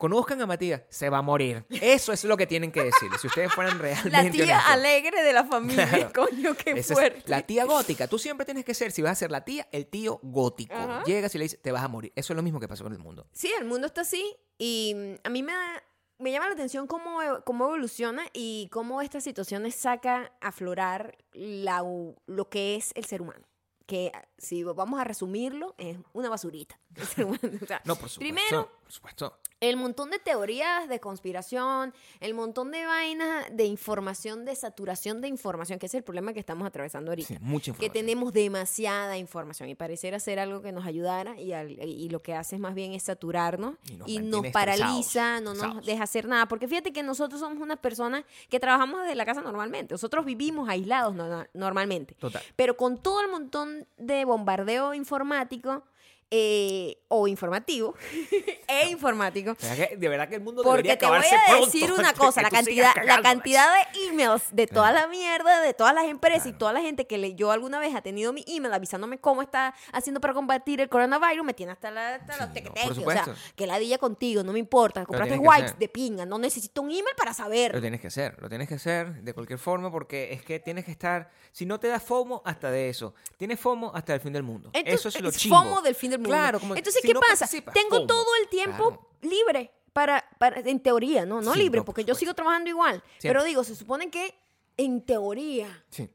Conozcan 0.00 0.40
a 0.40 0.46
Matías, 0.46 0.82
se 0.88 1.10
va 1.10 1.18
a 1.18 1.22
morir. 1.22 1.66
Eso 1.68 2.12
es 2.12 2.24
lo 2.24 2.36
que 2.38 2.46
tienen 2.46 2.72
que 2.72 2.82
decirle. 2.82 3.18
Si 3.18 3.26
ustedes 3.26 3.52
fueran 3.52 3.78
realmente 3.78 4.10
La 4.10 4.30
tía 4.30 4.44
honestos. 4.44 4.72
alegre 4.72 5.22
de 5.22 5.32
la 5.34 5.44
familia, 5.44 5.86
Claro. 5.88 6.12
coño, 6.30 6.54
qué 6.54 6.70
Esa 6.70 6.94
fuerte. 6.94 7.22
la 7.26 7.42
tía 7.42 7.66
gótica. 7.66 8.08
Tú 8.08 8.18
siempre 8.18 8.46
tienes 8.46 8.64
que 8.64 8.72
ser, 8.72 8.92
si 8.92 9.02
vas 9.02 9.12
a 9.12 9.14
ser 9.14 9.30
la 9.30 9.44
tía, 9.44 9.68
el 9.72 9.86
tío 9.86 10.18
gótico. 10.22 10.74
Ajá. 10.74 11.04
Llegas 11.04 11.34
y 11.34 11.38
le 11.38 11.44
dices, 11.44 11.60
te 11.60 11.70
vas 11.70 11.84
a 11.84 11.88
morir. 11.88 12.12
Eso 12.16 12.32
es 12.32 12.36
lo 12.36 12.42
mismo 12.42 12.58
que 12.58 12.66
pasó 12.66 12.82
con 12.82 12.94
el 12.94 12.98
mundo. 12.98 13.26
Sí, 13.32 13.52
el 13.58 13.66
mundo 13.66 13.86
está 13.86 14.00
así 14.00 14.24
y 14.56 14.94
mm, 14.96 15.14
a 15.26 15.28
mí 15.28 15.42
me, 15.42 15.52
da- 15.52 15.82
me 16.18 16.32
llama 16.32 16.46
la 16.48 16.54
atención 16.54 16.86
cómo, 16.86 17.20
e- 17.22 17.42
cómo 17.44 17.66
evoluciona 17.66 18.24
y 18.32 18.68
cómo 18.72 19.02
estas 19.02 19.22
situaciones 19.22 19.74
saca 19.74 20.32
a 20.40 20.48
aflorar 20.48 21.18
la 21.32 21.82
lo 22.26 22.48
que 22.48 22.76
es 22.76 22.92
el 22.94 23.04
ser 23.04 23.20
humano. 23.20 23.46
Que 23.90 24.12
si 24.38 24.62
vamos 24.62 25.00
a 25.00 25.04
resumirlo, 25.04 25.74
es 25.76 25.96
una 26.12 26.28
basurita. 26.28 26.78
O 27.62 27.66
sea, 27.66 27.82
No, 27.84 27.96
por 27.96 28.08
supuesto. 28.08 28.18
Primero, 28.20 28.70
por 28.82 28.92
supuesto. 28.92 29.38
el 29.60 29.76
montón 29.76 30.10
de 30.10 30.18
teorías 30.18 30.88
de 30.88 30.98
conspiración, 31.00 31.92
el 32.20 32.34
montón 32.34 32.70
de 32.70 32.84
vainas 32.86 33.46
de 33.52 33.64
información, 33.64 34.44
de 34.44 34.54
saturación 34.56 35.20
de 35.20 35.28
información, 35.28 35.78
que 35.78 35.86
es 35.86 35.94
el 35.94 36.02
problema 36.02 36.32
que 36.32 36.40
estamos 36.40 36.66
atravesando 36.66 37.10
ahorita. 37.12 37.28
Sí, 37.28 37.36
mucha 37.40 37.64
que 37.66 37.70
información. 37.70 37.92
tenemos 37.92 38.32
demasiada 38.32 39.18
información 39.18 39.68
y 39.68 39.74
pareciera 39.74 40.18
ser 40.18 40.38
algo 40.40 40.62
que 40.62 40.72
nos 40.72 40.86
ayudara 40.86 41.38
y, 41.40 41.52
al- 41.52 41.70
y 41.70 42.08
lo 42.08 42.20
que 42.20 42.34
hace 42.34 42.58
más 42.58 42.74
bien 42.74 42.92
es 42.94 43.02
saturarnos 43.04 43.74
Y 43.88 43.96
nos 43.96 44.08
y 44.08 44.18
nos, 44.18 44.46
paraliza, 44.48 45.40
no 45.40 45.54
nos 45.54 45.84
deja 45.84 46.04
hacer 46.04 46.26
nada. 46.26 46.46
Porque 46.48 46.66
fíjate 46.68 46.92
que 46.92 47.02
nosotros 47.02 47.40
somos 47.40 47.60
unas 47.60 47.78
personas 47.78 48.24
que 48.48 48.58
trabajamos 48.60 49.00
desde 49.02 49.14
la 49.14 49.24
casa 49.26 49.40
normalmente. 49.42 49.94
Nosotros 49.94 50.24
vivimos 50.24 50.68
aislados 50.68 51.14
no- 51.14 51.28
no- 51.28 51.46
normalmente. 51.54 52.14
Total. 52.14 52.42
Pero 52.56 52.76
con 52.76 52.98
todo 52.98 53.20
el 53.20 53.28
montón 53.30 53.79
de 53.96 54.24
bombardeo 54.24 54.94
informático 54.94 55.84
eh, 56.30 56.96
o 57.08 57.26
informativo 57.26 57.94
e 58.68 58.88
informático, 58.88 59.54
De 59.96 60.08
verdad 60.08 60.28
que- 60.28 60.36
el 60.36 60.40
mundo 60.42 60.62
porque 60.62 60.96
te 60.96 61.06
voy 61.06 61.18
a 61.18 61.56
decir 61.60 61.90
una 61.98 62.12
cosa, 62.14 62.40
la 62.42 62.50
cantidad, 62.50 62.92
la 63.04 63.20
cantidad 63.20 63.66
de 63.74 64.06
emails 64.08 64.44
de 64.52 64.66
toda 64.68 64.92
la 64.92 65.08
mierda, 65.08 65.60
de 65.60 65.74
todas 65.74 65.92
las 65.94 66.04
empresas 66.04 66.46
y 66.46 66.52
toda 66.52 66.72
la 66.72 66.80
gente 66.80 67.06
que 67.06 67.18
le- 67.18 67.34
yo 67.34 67.50
alguna 67.50 67.80
vez 67.80 67.94
ha 67.96 68.00
tenido 68.02 68.32
mi 68.32 68.44
email 68.46 68.72
avisándome 68.72 69.18
cómo 69.18 69.42
está 69.42 69.74
haciendo 69.92 70.20
para 70.20 70.32
combatir 70.34 70.80
el 70.80 70.88
coronavirus, 70.88 71.44
me 71.44 71.52
tiene 71.54 71.72
hasta, 71.72 71.90
la, 71.90 72.14
hasta 72.14 72.34
Sí, 72.34 72.38
los 72.38 72.48
no, 72.48 72.54
tequeteques. 72.54 72.98
por 72.98 73.08
o 73.08 73.10
sea, 73.12 73.34
que 73.56 73.66
ladilla 73.66 73.98
contigo, 73.98 74.44
no 74.44 74.52
me 74.52 74.58
importa. 74.60 75.04
Compraste 75.04 75.34
hacer. 75.34 75.76
de 75.78 75.88
pinga, 75.88 76.26
no 76.26 76.38
necesito 76.38 76.82
un 76.82 76.90
email 76.90 77.14
para 77.16 77.34
saber. 77.34 77.74
Lo 77.74 77.80
tienes 77.80 78.00
que 78.00 78.06
hacer, 78.06 78.36
lo 78.40 78.48
tienes 78.48 78.68
que 78.68 78.74
hacer 78.74 79.22
de 79.22 79.34
cualquier 79.34 79.58
forma 79.58 79.90
porque 79.90 80.32
es 80.32 80.42
que 80.42 80.60
tienes 80.60 80.84
que 80.84 80.92
estar, 80.92 81.30
si 81.50 81.66
no 81.66 81.80
te 81.80 81.88
da 81.88 81.98
FOMO, 81.98 82.42
hasta 82.44 82.70
de 82.70 82.88
eso. 82.88 83.14
Tienes 83.36 83.58
FOMO 83.58 83.90
hasta 83.94 84.14
el 84.14 84.20
fin 84.20 84.32
del 84.32 84.44
mundo. 84.44 84.70
Entonces, 84.72 85.00
eso 85.00 85.08
es 85.08 85.20
lo 85.20 85.30
es 85.30 85.36
chimbo. 85.36 85.56
FOMO 85.60 85.82
del 85.82 85.94
fin 85.96 86.10
del 86.12 86.19
mundo. 86.20 86.28
Claro, 86.30 86.60
como 86.60 86.74
Entonces, 86.74 87.00
si 87.02 87.08
¿qué 87.08 87.14
no 87.14 87.20
pasa? 87.20 87.48
Tengo 87.72 88.06
todo 88.06 88.26
el 88.42 88.48
tiempo 88.48 88.88
Claro. 88.90 89.08
libre 89.22 89.70
para, 89.92 90.24
para, 90.38 90.60
en 90.60 90.80
teoría, 90.80 91.26
¿no? 91.26 91.40
No 91.40 91.52
Sí, 91.54 91.58
libre, 91.60 91.80
no, 91.80 91.84
porque 91.84 92.04
yo 92.04 92.14
sigo 92.14 92.34
trabajando 92.34 92.70
igual. 92.70 93.02
Siempre. 93.18 93.30
Pero 93.30 93.44
digo, 93.44 93.64
se 93.64 93.74
supone 93.74 94.10
que 94.10 94.34
en 94.76 95.00
teoría 95.04 95.84
Sí, 95.90 96.08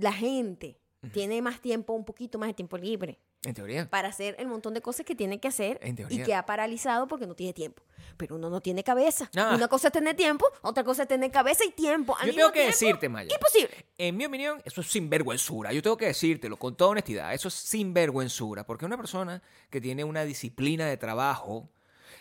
la 0.00 0.12
gente 0.12 0.78
tiene 1.12 1.40
más 1.42 1.60
tiempo, 1.60 1.92
un 1.92 2.04
poquito 2.04 2.38
más 2.38 2.48
de 2.48 2.54
tiempo 2.54 2.76
libre 2.78 3.18
en 3.46 3.54
teoría. 3.54 3.88
para 3.88 4.08
hacer 4.08 4.36
el 4.38 4.46
montón 4.46 4.74
de 4.74 4.80
cosas 4.80 5.06
que 5.06 5.14
tiene 5.14 5.38
que 5.40 5.48
hacer 5.48 5.78
En 5.82 5.96
y 6.10 6.22
que 6.22 6.34
ha 6.34 6.44
paralizado 6.44 7.06
porque 7.06 7.26
no 7.26 7.34
tiene 7.34 7.52
tiempo. 7.52 7.82
Pero 8.16 8.36
uno 8.36 8.50
no 8.50 8.60
tiene 8.60 8.82
cabeza. 8.82 9.30
Ah. 9.36 9.52
Una 9.54 9.68
cosa 9.68 9.88
es 9.88 9.92
tener 9.92 10.16
tiempo, 10.16 10.46
otra 10.62 10.84
cosa 10.84 11.02
es 11.02 11.08
tener 11.08 11.30
cabeza 11.30 11.64
y 11.64 11.70
tiempo. 11.70 12.16
Al 12.16 12.26
Yo 12.26 12.32
mismo 12.32 12.40
tengo 12.40 12.52
que 12.52 12.60
tiempo, 12.60 12.72
decirte, 12.72 13.08
Maya. 13.08 13.34
Imposible. 13.34 13.86
En 13.98 14.16
mi 14.16 14.24
opinión, 14.24 14.60
eso 14.64 14.80
es 14.80 14.86
sinvergüenzura. 14.88 15.72
Yo 15.72 15.82
tengo 15.82 15.96
que 15.96 16.06
decírtelo 16.06 16.56
con 16.56 16.76
toda 16.76 16.90
honestidad. 16.90 17.32
Eso 17.34 17.48
es 17.48 17.54
sinvergüenzura. 17.54 18.64
Porque 18.64 18.84
una 18.84 18.96
persona 18.96 19.42
que 19.70 19.80
tiene 19.80 20.04
una 20.04 20.24
disciplina 20.24 20.86
de 20.86 20.96
trabajo, 20.96 21.68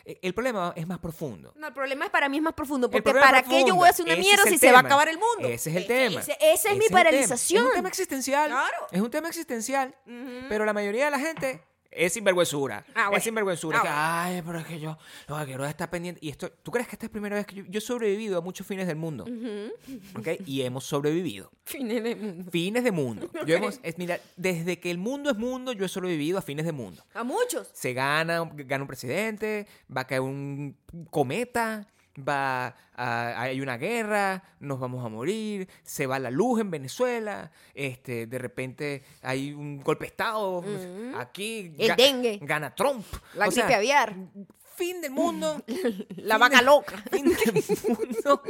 el 0.06 0.34
problema 0.34 0.72
es 0.76 0.86
más 0.88 1.00
profundo. 1.00 1.52
No, 1.56 1.68
el 1.68 1.74
problema 1.74 2.06
es 2.06 2.12
para 2.12 2.30
mí 2.30 2.38
es 2.38 2.44
más 2.44 2.54
profundo. 2.54 2.90
Porque 2.92 3.12
¿para 3.12 3.42
qué 3.44 3.64
yo 3.66 3.76
voy 3.76 3.88
a 3.88 3.92
hacer 3.92 4.06
una 4.06 4.14
Ese 4.14 4.22
mierda 4.22 4.44
si 4.44 4.58
se 4.58 4.72
va 4.72 4.78
a 4.78 4.82
acabar 4.82 5.08
el 5.10 5.18
mundo? 5.18 5.48
Ese 5.50 5.72
es 5.72 5.76
el 5.78 5.84
Ese- 5.84 5.88
tema. 6.10 6.22
ese- 6.22 6.38
esa 6.42 6.72
es 6.72 6.78
mi 6.78 6.88
paralización. 6.90 7.64
Es 7.64 7.70
un 7.70 7.76
tema 7.76 7.90
existencial. 7.90 8.50
Claro. 8.50 8.88
Es 8.92 9.02
un 9.02 9.10
tema 9.12 9.28
existencial. 9.30 9.96
Pero 10.50 10.66
la 10.66 10.74
mayoría 10.74 11.06
de 11.06 11.12
la 11.12 11.20
gente 11.20 11.62
es 11.96 12.14
sinvergüenzura. 12.14 12.86
Ah, 12.94 13.06
bueno. 13.06 13.18
Es 13.18 13.24
sinvergüenzura. 13.24 13.82
Ah, 13.86 14.30
Es 14.32 14.36
que, 14.36 14.42
bueno. 14.42 14.60
Ay, 14.60 14.60
pero 14.60 14.60
es 14.60 14.66
que 14.66 14.80
yo 14.80 14.98
lo 15.28 15.38
que 15.40 15.46
quiero 15.46 15.64
es 15.66 15.70
estar 15.70 15.90
pendiente. 15.90 16.20
Y 16.24 16.30
esto, 16.30 16.52
¿tú 16.52 16.72
crees 16.72 16.88
que 16.88 16.96
esta 16.96 17.06
es 17.06 17.10
la 17.10 17.14
primera 17.14 17.36
vez 17.36 17.46
que 17.46 17.56
yo, 17.56 17.64
yo 17.68 17.78
he 17.78 17.82
sobrevivido 17.82 18.38
a 18.38 18.42
muchos 18.42 18.66
fines 18.68 18.88
del 18.88 18.96
mundo? 18.98 19.26
¿Ok? 20.18 20.28
Y 20.46 20.62
hemos 20.62 20.86
sobrevivido. 20.86 21.52
Fines 21.66 22.04
de 22.04 22.16
mundo. 22.16 22.52
Fines 22.52 22.84
de 22.84 22.92
mundo. 22.92 23.30
Yo 23.46 23.56
hemos, 23.56 23.80
es, 23.82 23.98
mira, 23.98 24.20
desde 24.38 24.80
que 24.80 24.92
el 24.92 24.98
mundo 24.98 25.32
es 25.32 25.38
mundo, 25.38 25.72
yo 25.74 25.86
he 25.86 25.90
sobrevivido 25.90 26.38
a 26.38 26.42
fines 26.42 26.66
de 26.66 26.72
mundo. 26.72 27.04
A 27.14 27.24
muchos. 27.24 27.70
Se 27.74 27.94
gana, 27.94 28.48
gana 28.54 28.84
un 28.84 28.88
presidente, 28.88 29.66
va 29.96 30.02
a 30.02 30.08
caer 30.08 30.22
un 30.22 30.78
cometa, 31.10 31.88
va 32.18 32.76
a- 32.96 33.42
hay 33.42 33.60
una 33.62 33.78
guerra, 33.78 34.44
nos 34.60 34.80
vamos 34.80 35.06
a 35.06 35.10
morir, 35.10 35.68
se 35.84 36.08
va 36.08 36.18
la 36.20 36.32
luz 36.32 36.62
en 36.62 36.72
Venezuela, 36.72 37.52
este, 37.74 38.26
de 38.28 38.38
repente 38.38 39.04
hay 39.22 39.52
un 39.54 39.80
golpe 39.82 40.06
de 40.06 40.10
estado, 40.10 40.64
aquí 41.18 41.74
El 41.78 41.96
dengue. 41.96 42.40
gana 42.42 42.74
Trump. 42.74 43.06
La 43.36 43.48
O 43.48 43.52
sea, 43.52 43.66
gripe 43.66 43.76
aviar. 43.76 44.16
fin 44.76 45.00
del 45.02 45.12
mundo. 45.12 45.64
La 46.18 46.38
vaca 46.38 46.62
loca. 46.62 46.98
Fin 47.12 47.26
del 47.26 47.64
mundo. 47.88 48.42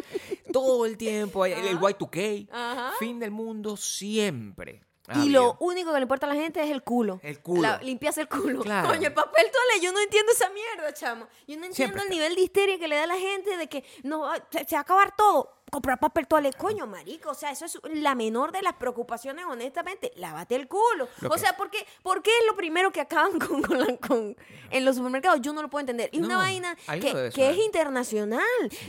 Todo 0.52 0.86
el 0.88 0.98
tiempo. 0.98 1.46
El, 1.46 1.54
el 1.68 1.78
Y2K. 1.78 2.48
Ajá. 2.52 2.94
Fin 2.98 3.20
del 3.20 3.30
mundo 3.32 3.78
siempre. 3.78 4.82
Ha 5.08 5.24
Y 5.24 5.30
lo 5.30 5.58
único 5.60 5.92
que 5.92 5.98
le 6.00 6.04
importa 6.04 6.26
a 6.26 6.30
la 6.30 6.36
gente 6.36 6.62
es 6.64 6.70
el 6.72 6.82
culo. 6.84 7.20
El 7.24 7.40
culo. 7.42 7.62
La- 7.62 7.78
limpiarse 7.82 8.22
el 8.22 8.28
culo. 8.28 8.62
Claro. 8.62 8.88
Coño, 8.90 9.08
el 9.08 9.14
papel 9.14 9.46
toalé, 9.52 9.84
yo 9.84 9.92
no 9.92 10.00
entiendo 10.00 10.32
esa 10.32 10.50
mierda, 10.50 10.94
chamo. 10.94 11.26
Yo 11.48 11.58
no 11.58 11.66
entiendo 11.66 11.76
Siempre 11.76 12.02
el 12.04 12.10
nivel 12.10 12.36
de 12.36 12.42
histeria 12.42 12.80
que 12.80 12.88
le 12.88 12.96
da 12.96 13.04
a 13.04 13.08
la 13.08 13.18
gente 13.18 13.58
de 13.58 13.68
que 13.68 13.84
no, 14.04 14.30
se, 14.52 14.66
se 14.66 14.76
va 14.76 14.80
a 14.80 14.82
acabar 14.82 15.16
todo. 15.16 15.52
comprar 15.72 16.00
papel 16.00 16.28
toalé. 16.28 16.54
Coño, 16.54 16.88
marico, 16.88 17.32
o 17.32 17.34
sea, 17.36 17.52
eso 17.52 17.66
es 17.66 17.78
la 17.84 18.16
menor 18.16 18.52
de 18.52 18.62
las 18.62 18.74
preocupaciones, 18.74 19.46
honestamente. 19.46 20.12
Lávate 20.16 20.56
el 20.56 20.68
culo. 20.68 21.08
Lo 21.22 21.30
o 21.30 21.34
que- 21.34 21.40
sea, 21.40 21.56
¿por 21.58 21.70
qué, 21.70 21.86
por 22.02 22.22
qué 22.24 22.32
es 22.40 22.46
lo 22.48 22.56
primero 22.56 22.92
que 22.92 23.02
acaban 23.02 23.38
con, 23.40 23.62
con 23.62 23.80
la- 23.80 23.98
con- 23.98 24.36
en 24.72 24.86
los 24.86 24.96
supermercados? 24.96 25.42
Yo 25.42 25.54
no 25.54 25.62
lo 25.62 25.70
puedo 25.70 25.82
entender. 25.82 26.10
Y 26.14 26.20
una 26.20 26.38
vaina 26.38 26.76
que, 27.02 27.32
que 27.34 27.50
es 27.50 27.58
internacional. 27.58 28.42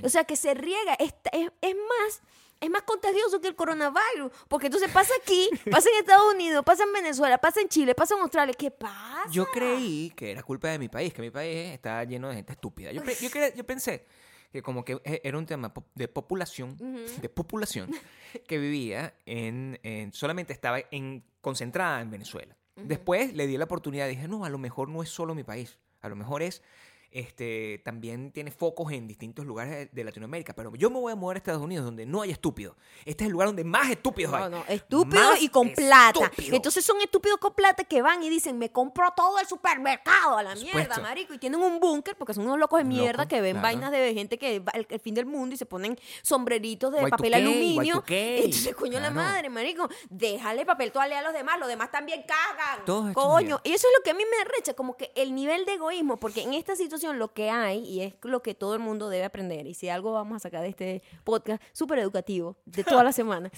O 0.05 0.09
sea, 0.09 0.25
que 0.25 0.37
se 0.37 0.55
riega. 0.55 0.95
Es, 0.95 1.15
es, 1.33 1.51
es 1.61 1.75
más... 1.75 2.23
Es 2.61 2.71
más 2.71 2.83
contagioso 2.83 3.41
que 3.41 3.49
el 3.49 3.55
coronavirus, 3.55 4.33
porque 4.49 4.67
entonces 4.67 4.91
pasa 4.91 5.13
aquí, 5.23 5.49
pasa 5.71 5.89
en 5.91 5.97
Estados 6.01 6.33
Unidos, 6.35 6.65
pasa 6.65 6.85
en 6.85 6.93
Venezuela, 6.93 7.39
pasa 7.39 7.61
en 7.61 7.69
Chile, 7.69 7.95
pasa 7.95 8.15
en 8.15 8.21
Australia. 8.23 8.55
¿Qué 8.59 8.71
pasa? 8.71 9.31
Yo 9.31 9.45
creí 9.47 10.11
que 10.17 10.31
era 10.31 10.43
culpa 10.43 10.69
de 10.69 10.79
mi 10.79 10.89
país, 10.89 11.13
que 11.13 11.21
mi 11.23 11.31
país 11.31 11.73
está 11.73 12.03
lleno 12.05 12.29
de 12.29 12.37
gente 12.37 12.53
estúpida. 12.53 12.93
Yo, 12.93 13.03
yo, 13.05 13.29
yo 13.55 13.65
pensé 13.65 14.07
que 14.51 14.63
como 14.63 14.85
que 14.85 14.99
e- 15.05 15.21
era 15.25 15.37
un 15.37 15.45
tema 15.45 15.73
de 15.95 16.09
población, 16.09 16.77
de 17.21 17.29
población 17.29 17.91
que 18.49 18.59
vivía 18.59 19.15
en, 19.27 19.79
en- 19.83 20.13
solamente 20.15 20.53
estaba 20.55 20.79
en, 20.91 21.25
concentrada 21.43 22.01
en 22.01 22.11
Venezuela. 22.11 22.57
Después 22.77 23.35
le 23.35 23.47
di 23.47 23.57
la 23.59 23.65
oportunidad, 23.65 24.09
dije, 24.09 24.29
no, 24.29 24.45
a 24.45 24.49
lo 24.51 24.59
mejor 24.59 24.89
no 24.89 25.03
es 25.03 25.09
solo 25.11 25.35
mi 25.35 25.45
país, 25.45 25.79
a 26.03 26.09
lo 26.09 26.17
mejor 26.17 26.43
es, 26.43 26.63
este, 27.11 27.81
también 27.85 28.33
tiene 28.33 28.51
focos 28.51 28.93
en 28.93 29.07
distintos 29.07 29.47
lugares 29.47 29.89
de, 29.93 30.05
Latinoamérica, 30.05 30.55
pero 30.55 30.75
yo 30.77 30.91
me 30.91 31.01
voy 31.01 31.13
a 31.13 31.17
mover 31.17 31.37
a 31.37 31.39
Estados 31.39 31.63
Unidos 31.63 31.85
donde 31.85 32.07
no 32.07 32.23
hay 32.23 32.31
estúpidos. 32.31 32.77
Este 33.05 33.25
es 33.25 33.27
el 33.27 33.33
lugar 33.33 33.49
donde 33.49 33.65
más 33.65 33.91
estúpidos 33.91 34.33
hay. 34.35 34.51
No, 34.51 34.65
estúpidos 34.69 35.41
y 35.41 35.49
con 35.49 35.73
plata. 35.73 36.31
Entonces 36.39 36.85
son 36.85 37.01
estúpidos 37.01 37.39
con 37.39 37.55
plata 37.55 37.85
que 37.85 38.03
van 38.03 38.23
y 38.23 38.29
dicen, 38.29 38.59
me 38.59 38.71
compro 38.71 39.13
todo 39.17 39.39
el 39.39 39.47
supermercado 39.47 40.37
a 40.37 40.43
la 40.43 40.55
mierda, 40.55 40.99
marico. 40.99 41.35
Y 41.35 41.39
tienen 41.39 41.61
un 41.61 41.81
búnker 41.81 42.17
porque 42.17 42.35
son 42.35 42.45
unos 42.45 42.59
locos 42.59 42.79
de 42.79 42.85
mierda 42.85 43.27
que 43.27 43.41
ven 43.41 43.53
claro. 43.53 43.63
vainas 43.63 43.91
de 43.91 44.15
gente 44.15 44.39
que 44.39 44.61
va 44.61 44.73
el, 44.75 44.87
el 44.89 45.01
fin 45.01 45.15
del 45.15 45.27
mundo 45.27 45.55
y 45.55 45.59
se 45.59 45.67
ponen 45.67 45.99
sombreritos 46.23 46.93
de 46.93 47.01
Y2K, 47.01 47.11
papel 47.11 47.35
aluminio. 47.35 48.03
Y2K, 48.03 48.45
Entonces, 48.45 48.75
coño 48.75 49.01
la 49.01 49.11
claro. 49.11 49.15
madre, 49.15 49.49
marico, 49.49 49.89
déjale 50.11 50.65
papel 50.67 50.93
toalé 50.93 51.17
a 51.17 51.23
los 51.23 51.33
demás, 51.33 51.59
los 51.59 51.69
demás 51.69 51.91
también 51.91 52.23
cagan. 52.23 52.85
Todos 52.85 53.13
coño. 53.13 53.61
Y 53.65 53.73
eso 53.73 53.87
es 53.89 53.95
lo 53.99 54.03
que 54.03 54.11
a 54.11 54.15
mí 54.15 54.23
me 54.31 54.43
arrecha, 54.43 54.75
como 54.75 54.97
que 54.97 55.13
el 55.15 55.35
nivel 55.35 55.65
de 55.65 55.75
egoísmo, 55.75 56.17
porque 56.17 56.43
en 56.43 56.55
esta 56.55 56.77
situación 56.77 56.96
lo 57.03 57.33
que 57.33 57.51
hay, 57.51 57.79
y 57.85 58.01
es 58.03 58.15
lo 58.23 58.43
que 58.43 58.55
todo 58.55 58.75
el 58.75 58.81
mundo 58.81 59.09
debe 59.09 59.25
aprender, 59.25 59.67
y 59.67 59.75
si 59.75 59.89
algo 59.89 60.13
vamos 60.13 60.37
a 60.37 60.39
sacar 60.41 60.63
de 60.63 60.69
este 60.69 61.03
podcast 61.25 61.63
súper 61.73 61.99
educativo 61.99 62.57
de 62.65 62.85
toda 62.85 63.03
la 63.05 63.13
semana, 63.13 63.51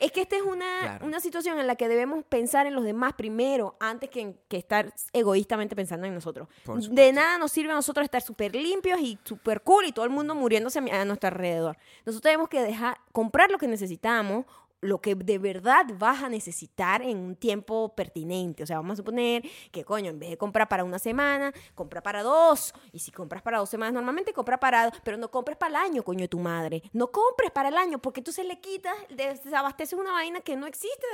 es 0.00 0.10
que 0.10 0.22
esta 0.22 0.34
es 0.36 0.42
una, 0.42 0.80
Claro. 0.80 1.06
una 1.06 1.20
situación 1.20 1.60
en 1.60 1.66
la 1.68 1.76
que 1.76 1.86
debemos 1.86 2.24
pensar 2.24 2.66
en 2.66 2.74
los 2.74 2.82
demás 2.82 3.12
primero, 3.12 3.76
antes 3.78 4.10
que, 4.10 4.34
que 4.48 4.56
estar 4.56 4.92
egoístamente 5.12 5.76
pensando 5.76 6.06
en 6.08 6.14
nosotros. 6.14 6.48
De 6.90 7.12
nada 7.12 7.38
nos 7.38 7.52
sirve 7.52 7.70
a 7.70 7.76
nosotros 7.76 8.02
estar 8.04 8.20
súper 8.20 8.54
limpios 8.56 8.98
y 9.00 9.16
súper 9.22 9.60
cool 9.62 9.84
y 9.86 9.92
todo 9.92 10.04
el 10.04 10.10
mundo 10.10 10.34
muriéndose 10.34 10.80
a 10.80 11.04
nuestro 11.04 11.28
alrededor. 11.28 11.76
Nosotros 12.04 12.22
tenemos 12.22 12.48
que 12.48 12.62
dejar, 12.62 12.96
comprar 13.12 13.50
lo 13.52 13.58
que 13.58 13.68
necesitamos, 13.68 14.44
lo 14.82 15.00
que 15.00 15.14
de 15.14 15.38
verdad 15.38 15.86
vas 15.96 16.22
a 16.22 16.28
necesitar 16.28 17.02
en 17.02 17.16
un 17.18 17.36
tiempo 17.36 17.94
pertinente. 17.94 18.64
O 18.64 18.66
sea, 18.66 18.76
vamos 18.76 18.94
a 18.94 18.96
suponer 18.96 19.42
que, 19.70 19.84
coño, 19.84 20.10
en 20.10 20.18
vez 20.18 20.30
de 20.30 20.36
comprar 20.36 20.68
para 20.68 20.82
una 20.84 20.98
semana, 20.98 21.52
compra 21.74 22.02
para 22.02 22.22
dos. 22.22 22.74
Y 22.92 22.98
si 22.98 23.12
compras 23.12 23.42
para 23.42 23.58
dos 23.58 23.70
semanas, 23.70 23.94
normalmente 23.94 24.32
compra 24.32 24.58
para 24.58 24.90
dos, 24.90 25.00
pero 25.04 25.16
no 25.16 25.30
compres 25.30 25.56
para 25.56 25.70
el 25.70 25.76
año, 25.76 26.02
coño, 26.02 26.22
de 26.22 26.28
tu 26.28 26.40
madre. 26.40 26.82
No 26.92 27.12
compres 27.12 27.52
para 27.52 27.68
el 27.68 27.76
año, 27.76 28.00
porque 28.00 28.20
entonces 28.20 28.44
le 28.44 28.60
quitas, 28.60 28.94
desabasteces 29.08 29.98
una 29.98 30.12
vaina 30.12 30.40
que 30.40 30.56
no 30.56 30.66
existe 30.66 31.06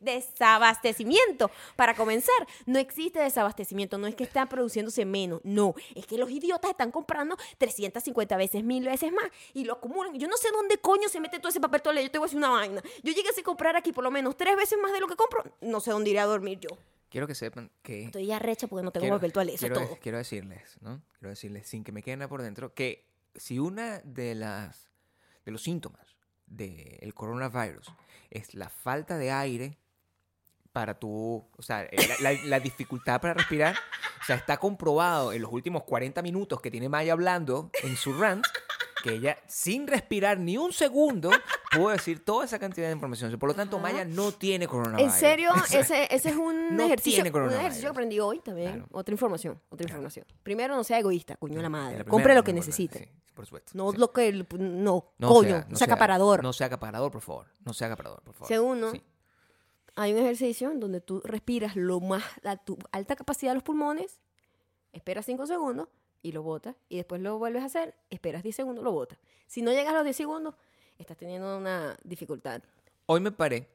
desabastecimiento. 0.00 1.50
Para 1.74 1.94
comenzar, 1.94 2.46
no 2.66 2.78
existe 2.78 3.18
desabastecimiento. 3.18 3.96
No 3.96 4.06
es 4.06 4.14
que 4.14 4.24
están 4.24 4.46
produciéndose 4.48 5.06
menos, 5.06 5.40
no. 5.42 5.74
Es 5.94 6.06
que 6.06 6.18
los 6.18 6.30
idiotas 6.30 6.70
están 6.70 6.90
comprando 6.90 7.36
350 7.56 8.36
veces, 8.36 8.62
mil 8.62 8.84
veces 8.84 9.10
más 9.10 9.24
y 9.54 9.64
lo 9.64 9.72
acumulan. 9.72 10.12
Yo 10.18 10.28
no 10.28 10.36
sé 10.36 10.50
dónde 10.52 10.76
coño 10.76 11.08
se 11.08 11.18
mete 11.18 11.38
todo 11.38 11.48
ese 11.48 11.60
papel 11.60 11.80
toalé. 11.80 12.02
Yo 12.02 12.10
te 12.10 12.18
voy 12.26 12.38
a 12.38 12.38
decir 12.38 12.38
una 12.38 12.48
vaina. 12.50 12.82
Yo 13.02 13.12
llegué 13.12 13.28
a 13.28 13.42
comprar 13.42 13.76
aquí 13.76 13.92
por 13.92 14.04
lo 14.04 14.10
menos 14.10 14.36
tres 14.36 14.56
veces 14.56 14.78
más 14.82 14.92
de 14.92 15.00
lo 15.00 15.06
que 15.08 15.16
compro. 15.16 15.44
No 15.60 15.80
sé 15.80 15.90
dónde 15.90 16.10
iré 16.10 16.20
a 16.20 16.26
dormir 16.26 16.58
yo. 16.60 16.70
Quiero 17.08 17.26
que 17.26 17.34
sepan 17.34 17.70
que... 17.82 18.04
Estoy 18.04 18.26
ya 18.26 18.38
recha 18.38 18.66
porque 18.66 18.82
no 18.84 18.90
tengo 18.90 19.08
papel 19.08 19.32
toalé. 19.32 19.54
Eso 19.54 19.66
quiero, 19.68 19.74
todo. 19.86 19.98
quiero 20.02 20.18
decirles, 20.18 20.76
¿no? 20.80 21.00
Quiero 21.18 21.30
decirles, 21.30 21.66
sin 21.68 21.84
que 21.84 21.92
me 21.92 22.02
quede 22.02 22.16
nada 22.16 22.28
por 22.28 22.42
dentro, 22.42 22.74
que 22.74 23.06
si 23.34 23.58
una 23.58 24.00
de 24.04 24.34
las 24.34 24.90
de 25.44 25.52
los 25.52 25.62
síntomas 25.62 26.16
del 26.46 27.14
coronavirus 27.14 27.92
es 28.30 28.54
la 28.54 28.68
falta 28.68 29.16
de 29.18 29.30
aire 29.30 29.78
para 30.72 30.98
tu, 30.98 31.48
o 31.56 31.62
sea, 31.62 31.84
eh, 31.84 31.96
la, 32.20 32.32
la- 32.32 32.42
la 32.44 32.60
dificultad 32.60 33.20
para 33.20 33.34
respirar, 33.34 33.74
o 34.20 34.24
sea, 34.24 34.36
está 34.36 34.56
comprobado 34.58 35.32
en 35.32 35.40
los 35.40 35.52
últimos 35.52 35.84
40 35.84 36.20
minutos 36.22 36.60
que 36.60 36.70
tiene 36.70 36.88
Maya 36.88 37.12
hablando 37.12 37.70
en 37.82 37.96
su 37.96 38.12
rant, 38.12 38.44
que 39.08 39.14
ella, 39.14 39.38
sin 39.46 39.86
respirar 39.86 40.38
ni 40.38 40.56
un 40.56 40.72
segundo, 40.72 41.30
pudo 41.72 41.90
decir 41.90 42.24
toda 42.24 42.44
esa 42.44 42.58
cantidad 42.58 42.86
de 42.88 42.92
información. 42.92 43.38
Por 43.38 43.48
lo 43.50 43.54
tanto. 43.54 43.78
Maya 43.78 44.04
no 44.04 44.32
tiene 44.32 44.66
coronavirus. 44.66 45.12
En 45.12 45.18
serio, 45.18 45.50
ese, 45.72 46.12
ese 46.14 46.28
es 46.30 46.36
un 46.36 46.76
no 46.76 46.84
ejercicio, 46.84 47.22
un 47.22 47.52
ejercicio 47.52 47.88
que 47.88 47.90
aprendí 47.90 48.20
hoy 48.20 48.40
también. 48.40 48.72
Claro. 48.72 48.88
Otra 48.92 49.12
información, 49.12 49.60
otra 49.68 49.84
información. 49.86 50.26
Primero, 50.42 50.74
no 50.74 50.84
sea 50.84 50.98
egoísta, 50.98 51.36
coño 51.36 51.60
la 51.62 51.68
madre. 51.68 51.98
la 51.98 52.04
Compre 52.04 52.34
lo 52.34 52.42
que 52.44 52.52
necesite. 52.52 52.98
sí, 52.98 53.08
por 53.34 53.44
supuesto. 53.46 53.72
No 53.74 53.92
sí. 53.92 53.98
lo 53.98 54.12
que... 54.12 54.32
No, 54.58 55.12
No 55.18 55.28
coño, 55.28 55.48
sea- 55.50 55.66
no 55.68 55.76
sea 55.76 55.84
acaparador. 55.86 56.42
No 56.42 56.52
sea 56.52 56.66
acaparador, 56.68 57.10
por 57.12 57.20
favor. 57.22 57.46
No 57.64 57.72
sea 57.74 57.86
acaparador, 57.88 58.22
por 58.22 58.34
favor. 58.34 58.48
Segundo, 58.48 58.92
Sí. 58.92 59.02
hay 59.94 60.12
un 60.12 60.18
ejercicio 60.18 60.70
en 60.70 60.80
donde 60.80 61.00
tú 61.00 61.20
respiras 61.24 61.76
lo 61.76 62.00
más, 62.00 62.22
la, 62.42 62.56
tu 62.56 62.78
alta 62.92 63.14
capacidad 63.16 63.50
de 63.50 63.56
los 63.56 63.62
pulmones, 63.62 64.20
esperas 64.92 65.26
5 65.26 65.46
segundos 65.46 65.88
y 66.26 66.32
lo 66.32 66.42
botas, 66.42 66.74
y 66.88 66.96
después 66.96 67.20
lo 67.20 67.38
vuelves 67.38 67.62
a 67.62 67.66
hacer, 67.66 67.94
esperas 68.10 68.42
10 68.42 68.56
segundos, 68.56 68.82
lo 68.82 68.90
botas. 68.90 69.16
Si 69.46 69.62
no 69.62 69.70
llegas 69.70 69.92
a 69.92 69.98
los 69.98 70.04
10 70.04 70.16
segundos, 70.16 70.56
estás 70.98 71.16
teniendo 71.16 71.56
una 71.56 71.96
dificultad. 72.02 72.62
Hoy 73.06 73.20
me 73.20 73.30
paré 73.30 73.68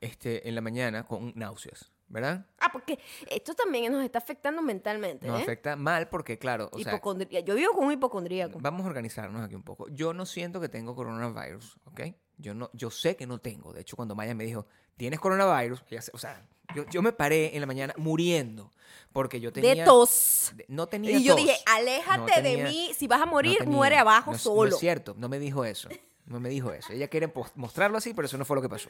este, 0.00 0.48
en 0.48 0.54
la 0.54 0.62
mañana 0.62 1.06
con 1.06 1.34
náuseas, 1.36 1.92
¿verdad? 2.08 2.46
Ah, 2.58 2.70
porque 2.72 2.98
esto 3.30 3.52
también 3.52 3.92
nos 3.92 4.02
está 4.02 4.16
afectando 4.16 4.62
mentalmente. 4.62 5.26
Nos 5.26 5.40
¿eh? 5.40 5.42
afecta 5.42 5.76
mal 5.76 6.08
porque, 6.08 6.38
claro, 6.38 6.70
o 6.72 6.78
sea, 6.78 6.94
Hipocondría. 6.94 7.40
Yo 7.40 7.54
vivo 7.54 7.74
con 7.74 7.84
un 7.84 7.92
hipocondríaco. 7.92 8.58
vamos 8.58 8.86
a 8.86 8.88
organizarnos 8.88 9.44
aquí 9.44 9.54
un 9.54 9.62
poco. 9.62 9.88
Yo 9.88 10.14
no 10.14 10.24
siento 10.24 10.58
que 10.58 10.70
tengo 10.70 10.94
coronavirus, 10.94 11.76
¿ok? 11.84 12.00
Yo, 12.42 12.52
no, 12.54 12.68
yo 12.74 12.90
sé 12.90 13.16
que 13.16 13.26
no 13.26 13.38
tengo. 13.38 13.72
De 13.72 13.80
hecho, 13.80 13.96
cuando 13.96 14.14
Maya 14.14 14.34
me 14.34 14.44
dijo, 14.44 14.66
¿tienes 14.96 15.18
coronavirus? 15.20 15.82
Ella 15.90 16.02
se- 16.02 16.10
o 16.14 16.18
sea, 16.18 16.44
yo, 16.74 16.84
yo 16.90 17.00
me 17.02 17.12
paré 17.12 17.54
en 17.54 17.60
la 17.60 17.66
mañana 17.66 17.94
muriendo 17.96 18.70
porque 19.12 19.40
yo 19.40 19.52
tenía... 19.52 19.74
De 19.74 19.84
tos. 19.84 20.52
de- 20.56 20.64
No 20.68 20.86
tenía 20.88 21.12
Y 21.12 21.22
yo 21.22 21.34
tos. 21.34 21.44
dije, 21.44 21.56
aléjate 21.66 22.18
No 22.18 22.26
de 22.26 22.32
tenía- 22.42 22.64
mí. 22.64 22.92
Si 22.96 23.06
vas 23.06 23.22
a 23.22 23.26
no 23.26 23.30
morir, 23.32 23.58
tenía. 23.58 23.74
muere 23.76 23.96
abajo 23.96 24.30
No 24.32 24.36
es- 24.36 24.42
solo. 24.42 24.70
No 24.70 24.76
es 24.76 24.80
cierto, 24.80 25.14
no 25.16 25.28
me 25.28 25.38
dijo 25.38 25.64
eso. 25.64 25.88
No 26.26 26.38
me 26.40 26.48
dijo 26.48 26.72
eso. 26.72 26.92
Ella 26.92 27.08
quiere 27.08 27.32
mostrarlo 27.56 27.98
así, 27.98 28.14
pero 28.14 28.26
eso 28.26 28.38
no 28.38 28.44
fue 28.44 28.56
lo 28.56 28.62
que 28.62 28.68
pasó. 28.68 28.88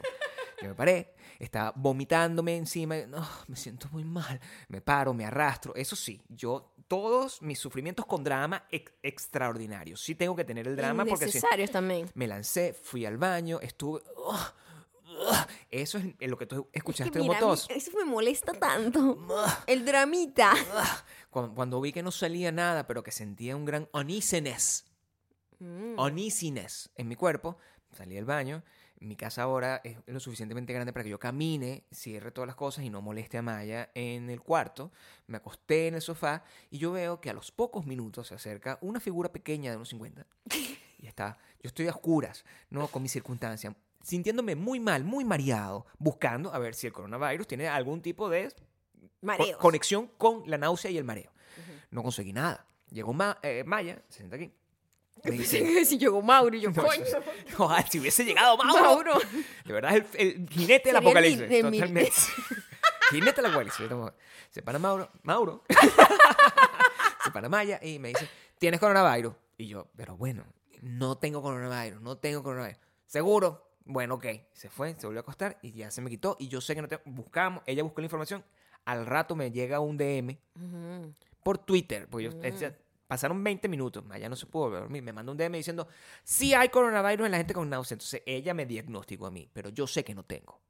Yo 0.61 0.69
me 0.69 0.75
paré, 0.75 1.13
estaba 1.39 1.73
vomitándome 1.75 2.55
encima. 2.55 2.95
No, 3.07 3.27
me 3.47 3.55
siento 3.55 3.89
muy 3.91 4.03
mal. 4.05 4.39
Me 4.69 4.81
paro, 4.81 5.13
me 5.13 5.25
arrastro. 5.25 5.73
Eso 5.75 5.95
sí, 5.95 6.21
yo, 6.29 6.73
todos 6.87 7.41
mis 7.41 7.59
sufrimientos 7.59 8.05
con 8.05 8.23
drama 8.23 8.65
ex- 8.71 8.93
extraordinarios. 9.01 9.99
Sí 10.01 10.15
tengo 10.15 10.35
que 10.35 10.45
tener 10.45 10.67
el 10.67 10.75
drama 10.75 11.03
porque 11.05 11.27
si, 11.27 11.37
Necesarios 11.37 11.71
también. 11.71 12.09
me 12.13 12.27
lancé, 12.27 12.73
fui 12.73 13.05
al 13.05 13.17
baño, 13.17 13.59
estuve. 13.61 14.01
ugh. 14.15 14.53
eso 15.71 15.97
es 15.97 16.29
lo 16.29 16.37
que 16.37 16.45
tú 16.45 16.67
escuchaste 16.71 17.09
Es 17.09 17.11
que 17.13 17.19
como 17.19 17.33
mira, 17.33 17.39
tos. 17.39 17.67
eso 17.69 17.91
me 17.97 18.05
molesta 18.05 18.53
tanto. 18.53 19.17
El 19.67 19.83
dramita. 19.85 20.53
Cuando, 21.29 21.55
cuando 21.55 21.81
vi 21.81 21.91
que 21.91 22.03
no 22.03 22.11
salía 22.11 22.51
nada, 22.51 22.85
pero 22.87 23.01
que 23.03 23.11
sentía 23.11 23.55
un 23.55 23.65
gran 23.65 23.89
uneasiness. 23.91 24.85
Mm. 25.63 25.99
uneasiness 25.99 26.89
en 26.95 27.07
mi 27.07 27.15
cuerpo. 27.15 27.57
Salí 27.91 28.15
del 28.15 28.25
baño. 28.25 28.63
Mi 28.99 29.15
casa 29.17 29.43
ahora 29.43 29.81
es 29.83 29.97
lo 30.05 30.19
suficientemente 30.19 30.71
grande 30.73 30.93
para 30.93 31.03
que 31.03 31.09
yo 31.09 31.19
camine, 31.19 31.83
cierre 31.91 32.31
todas 32.31 32.47
las 32.47 32.55
cosas 32.55 32.85
y 32.85 32.89
no 32.89 33.01
moleste 33.01 33.37
a 33.37 33.41
Maya 33.41 33.91
en 33.95 34.29
el 34.29 34.39
cuarto. 34.41 34.91
Me 35.27 35.37
acosté 35.37 35.87
en 35.87 35.95
el 35.95 36.01
sofá 36.01 36.43
y 36.69 36.77
yo 36.77 36.91
veo 36.93 37.19
que 37.19 37.29
a 37.29 37.33
los 37.33 37.51
pocos 37.51 37.85
minutos 37.85 38.27
se 38.27 38.35
acerca 38.35 38.77
una 38.81 38.99
figura 39.01 39.31
pequeña 39.31 39.71
de 39.71 39.77
unos 39.77 39.89
50. 39.89 40.25
Y 40.99 41.07
está, 41.07 41.37
yo 41.61 41.67
estoy 41.67 41.87
a 41.87 41.91
oscuras, 41.91 42.45
¿no? 42.69 42.87
Con 42.87 43.03
mis 43.03 43.11
circunstancias, 43.11 43.75
sintiéndome 44.01 44.55
muy 44.55 44.79
mal, 44.79 45.03
muy 45.03 45.25
mareado, 45.25 45.85
buscando 45.99 46.53
a 46.53 46.59
ver 46.59 46.75
si 46.75 46.87
el 46.87 46.93
coronavirus 46.93 47.45
tiene 47.45 47.67
algún 47.67 48.01
tipo 48.01 48.29
de 48.29 48.53
Mareos. 49.19 49.57
conexión 49.57 50.07
con 50.17 50.43
la 50.49 50.57
náusea 50.57 50.91
y 50.91 50.97
el 50.97 51.03
mareo. 51.03 51.33
No 51.91 52.03
conseguí 52.03 52.31
nada. 52.31 52.65
Llegó 52.89 53.11
Ma- 53.11 53.37
eh, 53.43 53.65
Maya, 53.65 54.01
se 54.07 54.19
sienta 54.19 54.37
aquí. 54.37 54.53
Me 55.23 55.31
dice, 55.37 55.85
si 55.85 55.97
llegó 55.97 56.21
Mauro 56.21 56.55
y 56.55 56.61
yo, 56.61 56.71
No, 56.75 56.83
coño. 56.83 57.03
Ojalá, 57.57 57.87
si 57.87 57.99
hubiese 57.99 58.23
llegado 58.25 58.57
Mauro. 58.57 58.81
Mauro. 58.83 59.13
De 59.65 59.73
verdad, 59.73 59.95
el, 59.95 60.05
el 60.15 60.49
jinete 60.49 60.89
del 60.89 60.97
apocalipsis. 60.97 61.49
min- 61.49 61.61
Totalmente. 61.71 62.11
jinete 63.11 63.41
del 63.41 63.45
apocalipsis. 63.51 63.87
Se 64.49 64.61
para 64.61 64.79
Mauro. 64.79 65.09
Mauro. 65.23 65.63
se 67.23 67.31
para 67.31 67.49
Maya 67.49 67.79
y 67.81 67.99
me 67.99 68.09
dice, 68.09 68.27
¿tienes 68.59 68.79
coronavirus? 68.79 69.33
Y 69.57 69.67
yo, 69.67 69.87
pero 69.95 70.17
bueno, 70.17 70.43
no 70.81 71.17
tengo 71.17 71.41
coronavirus, 71.41 72.01
no 72.01 72.17
tengo 72.17 72.43
coronavirus. 72.43 72.79
¿Seguro? 73.05 73.69
Bueno, 73.85 74.15
ok. 74.15 74.25
Se 74.53 74.69
fue, 74.69 74.95
se 74.97 75.05
volvió 75.07 75.19
a 75.19 75.23
acostar 75.23 75.57
y 75.61 75.71
ya 75.73 75.91
se 75.91 76.01
me 76.01 76.09
quitó. 76.09 76.35
Y 76.39 76.47
yo 76.47 76.61
sé 76.61 76.73
que 76.75 76.81
no 76.81 76.87
tengo... 76.87 77.01
Buscamos, 77.05 77.61
ella 77.65 77.83
buscó 77.83 78.01
la 78.01 78.05
información. 78.05 78.43
Al 78.85 79.05
rato 79.05 79.35
me 79.35 79.51
llega 79.51 79.79
un 79.79 79.97
DM 79.97 80.37
Ujú. 80.55 81.13
por 81.43 81.57
Twitter. 81.57 82.07
Porque 82.09 82.29
Pasaron 83.07 83.43
20 83.43 83.67
minutos, 83.67 84.03
ya 84.19 84.29
no 84.29 84.35
se 84.35 84.45
pudo 84.45 84.69
dormir. 84.71 85.03
Me 85.03 85.13
mandó 85.13 85.31
un 85.33 85.37
DM 85.37 85.57
diciendo, 85.57 85.87
sí 86.23 86.53
hay 86.53 86.69
coronavirus 86.69 87.25
en 87.25 87.31
la 87.31 87.37
gente 87.37 87.53
con 87.53 87.69
náuseas. 87.69 87.93
Entonces 87.97 88.23
ella 88.25 88.53
me 88.53 88.65
diagnosticó 88.65 89.27
a 89.27 89.31
mí, 89.31 89.47
pero 89.53 89.69
yo 89.69 89.85
sé 89.87 90.03
que 90.03 90.15
no 90.15 90.23
tengo. 90.23 90.61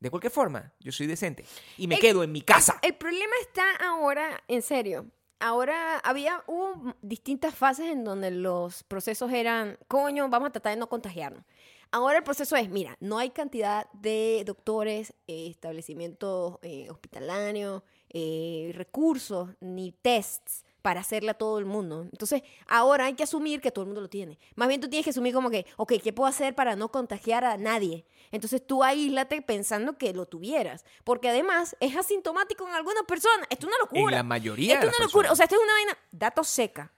De 0.00 0.10
cualquier 0.10 0.32
forma, 0.32 0.72
yo 0.80 0.90
soy 0.92 1.06
decente 1.06 1.44
y 1.76 1.86
me 1.86 1.96
El- 1.96 2.00
quedo 2.00 2.22
en 2.24 2.32
mi 2.32 2.42
casa. 2.42 2.78
El 2.82 2.94
problema 2.94 3.34
está 3.42 3.64
ahora, 3.86 4.42
en 4.48 4.62
serio. 4.62 5.06
Ahora 5.40 5.98
había, 5.98 6.42
hubo 6.48 6.94
distintas 7.00 7.54
fases 7.54 7.86
en 7.86 8.02
donde 8.02 8.30
los 8.32 8.82
procesos 8.82 9.30
eran, 9.32 9.78
coño, 9.86 10.28
vamos 10.28 10.48
a 10.48 10.52
tratar 10.52 10.72
de 10.72 10.78
no 10.80 10.88
contagiarnos. 10.88 11.44
Ahora 11.92 12.18
el 12.18 12.24
proceso 12.24 12.56
es, 12.56 12.68
mira, 12.68 12.96
no 13.00 13.18
hay 13.18 13.30
cantidad 13.30 13.88
de 13.92 14.42
doctores, 14.44 15.14
eh, 15.28 15.46
establecimientos 15.48 16.58
eh, 16.62 16.90
hospitalarios, 16.90 17.82
eh, 18.10 18.72
recursos, 18.74 19.50
ni 19.60 19.92
tests 19.92 20.64
para 20.88 21.00
hacerle 21.00 21.32
a 21.32 21.34
todo 21.34 21.58
el 21.58 21.66
mundo. 21.66 22.08
Entonces, 22.10 22.40
ahora 22.66 23.04
hay 23.04 23.12
que 23.12 23.22
asumir 23.22 23.60
que 23.60 23.70
todo 23.70 23.82
el 23.82 23.88
mundo 23.88 24.00
lo 24.00 24.08
tiene. 24.08 24.38
Más 24.54 24.68
bien 24.68 24.80
tú 24.80 24.88
tienes 24.88 25.04
que 25.04 25.10
asumir 25.10 25.34
como 25.34 25.50
que, 25.50 25.66
ok, 25.76 25.92
¿qué 26.02 26.14
puedo 26.14 26.26
hacer 26.26 26.54
para 26.54 26.76
no 26.76 26.90
contagiar 26.90 27.44
a 27.44 27.58
nadie? 27.58 28.06
Entonces 28.32 28.66
tú 28.66 28.82
aíslate 28.82 29.42
pensando 29.42 29.98
que 29.98 30.14
lo 30.14 30.24
tuvieras. 30.24 30.86
Porque 31.04 31.28
además 31.28 31.76
es 31.80 31.94
asintomático 31.94 32.66
en 32.66 32.74
algunas 32.74 33.02
personas. 33.02 33.46
Esto 33.50 33.66
es 33.66 33.74
una 33.74 33.78
locura. 33.82 34.14
En 34.14 34.16
la 34.20 34.22
mayoría 34.22 34.76
Esto 34.76 34.86
es 34.86 34.96
una 34.98 35.04
locura. 35.04 35.28
personas. 35.28 35.32
O 35.32 35.36
sea, 35.36 35.44
esto 35.44 35.56
es 35.56 35.62
una 35.62 35.72
vaina, 35.74 35.98
datos 36.10 36.48
seca. 36.48 36.90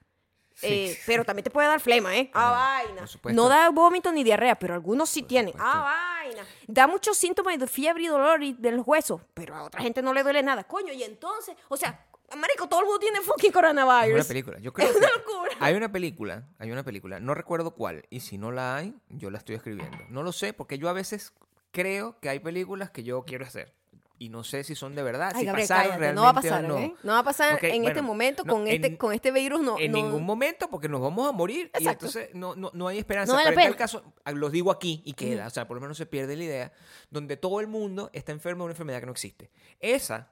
Sí. 0.54 0.66
Eh, 0.68 0.98
pero 1.04 1.24
también 1.24 1.42
te 1.42 1.50
puede 1.50 1.66
dar 1.66 1.80
flema, 1.80 2.16
¿eh? 2.16 2.30
Ah, 2.32 2.52
vaina. 2.84 3.00
por 3.00 3.08
supuesto. 3.08 3.42
No 3.42 3.48
da 3.48 3.70
vómito 3.70 4.12
ni 4.12 4.22
diarrea, 4.22 4.56
pero 4.56 4.74
algunos 4.74 5.10
sí 5.10 5.24
tienen. 5.24 5.50
supuesto. 5.54 5.68
Ah, 5.68 6.20
vaina. 6.22 6.46
Da 6.68 6.86
muchos 6.86 7.16
síntomas 7.16 7.58
de 7.58 7.66
fiebre 7.66 8.04
y 8.04 8.06
dolor 8.06 8.40
y 8.44 8.52
de 8.52 8.70
los 8.70 8.86
huesos, 8.86 9.20
pero 9.34 9.56
a 9.56 9.64
otra 9.64 9.82
gente 9.82 10.00
no 10.00 10.14
le 10.14 10.22
duele 10.22 10.44
nada. 10.44 10.62
Coño, 10.62 10.92
y 10.92 11.02
entonces, 11.02 11.56
o 11.68 11.76
sea, 11.76 12.06
marico, 12.36 12.68
todo 12.68 12.80
el 12.80 12.86
mundo 12.86 12.98
tiene 13.00 13.20
fucking 13.20 13.48
Es 13.50 13.54
coronavirus. 13.54 14.14
una 14.20 14.28
película. 14.28 14.58
Yo 14.60 14.72
creo 14.74 14.86
Es 14.88 14.92
que 14.92 14.98
una 14.98 15.08
locura. 15.16 15.52
hay 15.60 15.74
una 15.74 15.90
película, 15.92 16.48
hay 16.58 16.70
una 16.70 16.82
película, 16.82 17.20
no 17.20 17.34
recuerdo 17.34 17.72
cuál, 17.72 18.04
y 18.10 18.20
si 18.20 18.38
no 18.38 18.50
la 18.52 18.76
hay, 18.76 18.94
yo 19.08 19.30
la 19.30 19.38
estoy 19.38 19.56
escribiendo. 19.56 19.98
No 20.08 20.22
lo 20.22 20.32
sé, 20.32 20.52
porque 20.52 20.78
yo 20.78 20.88
a 20.88 20.92
veces 20.92 21.32
creo 21.70 22.18
que 22.20 22.28
hay 22.28 22.38
películas 22.40 22.90
que 22.90 23.02
yo 23.02 23.22
quiero 23.24 23.44
hacer. 23.44 23.74
Y 24.22 24.28
no 24.28 24.44
sé 24.44 24.64
si 24.64 24.74
son 24.74 24.94
de 24.94 25.02
verdad, 25.02 25.32
Ay, 25.34 25.40
si 25.40 25.46
Gabriel, 25.46 25.66
pasaron 25.66 25.82
cállate, 25.92 25.98
realmente 25.98 26.14
no 26.14 26.22
va 26.24 26.28
a 26.28 26.34
pasar, 26.34 26.64
o 26.66 26.68
no. 26.68 26.78
¿eh? 26.78 26.94
No 27.04 27.12
va 27.14 27.18
a 27.20 27.24
pasar 27.24 27.64
en 27.64 27.84
este 27.86 28.02
momento 28.02 28.44
no, 28.44 28.52
con, 28.52 28.66
este, 28.66 28.98
con 28.98 29.14
este 29.14 29.30
virus. 29.32 29.62
No, 29.62 29.78
en 29.78 29.92
no- 29.92 29.96
ningún 29.96 30.26
momento, 30.26 30.68
porque 30.68 30.90
nos 30.90 31.00
vamos 31.00 31.26
a 31.26 31.32
morir. 31.32 31.70
Y 31.72 31.78
Exacto. 31.78 32.04
entonces 32.04 32.34
no, 32.34 32.54
no, 32.54 32.70
no 32.74 32.86
hay 32.86 32.98
esperanza. 32.98 33.32
No 33.32 33.38
vale 33.38 33.48
Pero 33.52 33.62
en 33.62 33.68
tal 33.68 33.76
caso, 33.78 34.04
ah, 34.26 34.32
los 34.32 34.52
digo 34.52 34.70
aquí 34.72 35.00
y 35.06 35.14
queda. 35.14 35.46
O 35.46 35.50
sea, 35.50 35.66
por 35.66 35.76
lo 35.78 35.80
menos 35.80 35.96
se 35.96 36.04
pierde 36.04 36.36
la 36.36 36.44
idea. 36.44 36.72
Donde 37.08 37.38
todo 37.38 37.60
el 37.60 37.66
mundo 37.66 38.10
está 38.12 38.30
enfermo 38.32 38.64
de 38.64 38.66
una 38.66 38.72
enfermedad 38.72 39.00
que 39.00 39.06
no 39.06 39.12
existe. 39.12 39.50
Esa, 39.80 40.28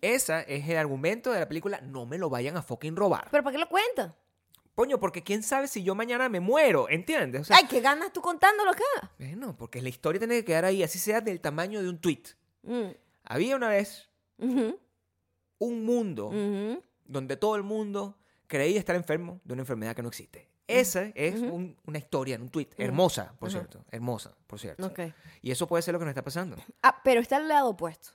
esa 0.00 0.40
es 0.42 0.68
el 0.68 0.76
argumento 0.76 1.32
de 1.32 1.40
la 1.40 1.48
película. 1.48 1.80
No 1.80 2.06
me 2.06 2.18
lo 2.18 2.28
vayan 2.30 2.56
a 2.56 2.62
fucking 2.62 2.96
robar. 2.96 3.28
¿Pero 3.30 3.42
para 3.42 3.52
qué 3.54 3.58
lo 3.60 3.68
cuentas? 3.68 4.12
Coño, 4.74 5.00
porque 5.00 5.24
quién 5.24 5.42
sabe 5.42 5.66
si 5.66 5.82
yo 5.82 5.94
mañana 5.96 6.28
me 6.28 6.38
muero, 6.38 6.88
¿entiendes? 6.88 7.40
O 7.42 7.44
sea, 7.44 7.56
Ay, 7.56 7.66
¿qué 7.68 7.80
ganas 7.80 8.12
tú 8.12 8.20
contándolo 8.20 8.70
acá? 8.70 8.84
bueno, 9.18 9.56
porque 9.56 9.82
la 9.82 9.88
historia 9.88 10.20
tiene 10.20 10.36
que 10.36 10.44
quedar 10.44 10.64
ahí, 10.64 10.82
así 10.84 10.98
sea 11.00 11.20
del 11.20 11.40
tamaño 11.40 11.82
de 11.82 11.88
un 11.88 11.98
tweet. 11.98 12.22
Mm, 12.62 12.90
Había 13.24 13.56
una 13.56 13.68
vez 13.68 14.08
un 15.58 15.84
mundo 15.84 16.26
ujú. 16.28 16.82
donde 17.04 17.36
todo 17.36 17.56
el 17.56 17.62
mundo 17.62 18.16
creía 18.46 18.78
estar 18.78 18.94
enfermo 18.96 19.40
de 19.44 19.52
una 19.54 19.62
enfermedad 19.62 19.94
que 19.96 20.02
no 20.02 20.08
existe. 20.08 20.48
Esa 20.66 21.04
es 21.14 21.40
un- 21.40 21.76
una 21.86 21.98
historia 21.98 22.34
en 22.34 22.42
un 22.42 22.50
tweet. 22.50 22.68
Hermosa, 22.76 23.32
por 23.38 23.50
cierto. 23.50 23.84
Hermosa, 23.90 24.34
por 24.46 24.60
cierto. 24.60 24.92
Y 25.42 25.50
eso 25.50 25.66
puede 25.66 25.82
ser 25.82 25.94
lo 25.94 25.98
que 25.98 26.04
nos 26.04 26.12
está 26.12 26.22
pasando. 26.22 26.56
Ah, 26.82 27.00
pero 27.02 27.20
está 27.20 27.38
el 27.38 27.48
lado 27.48 27.70
opuesto. 27.70 28.10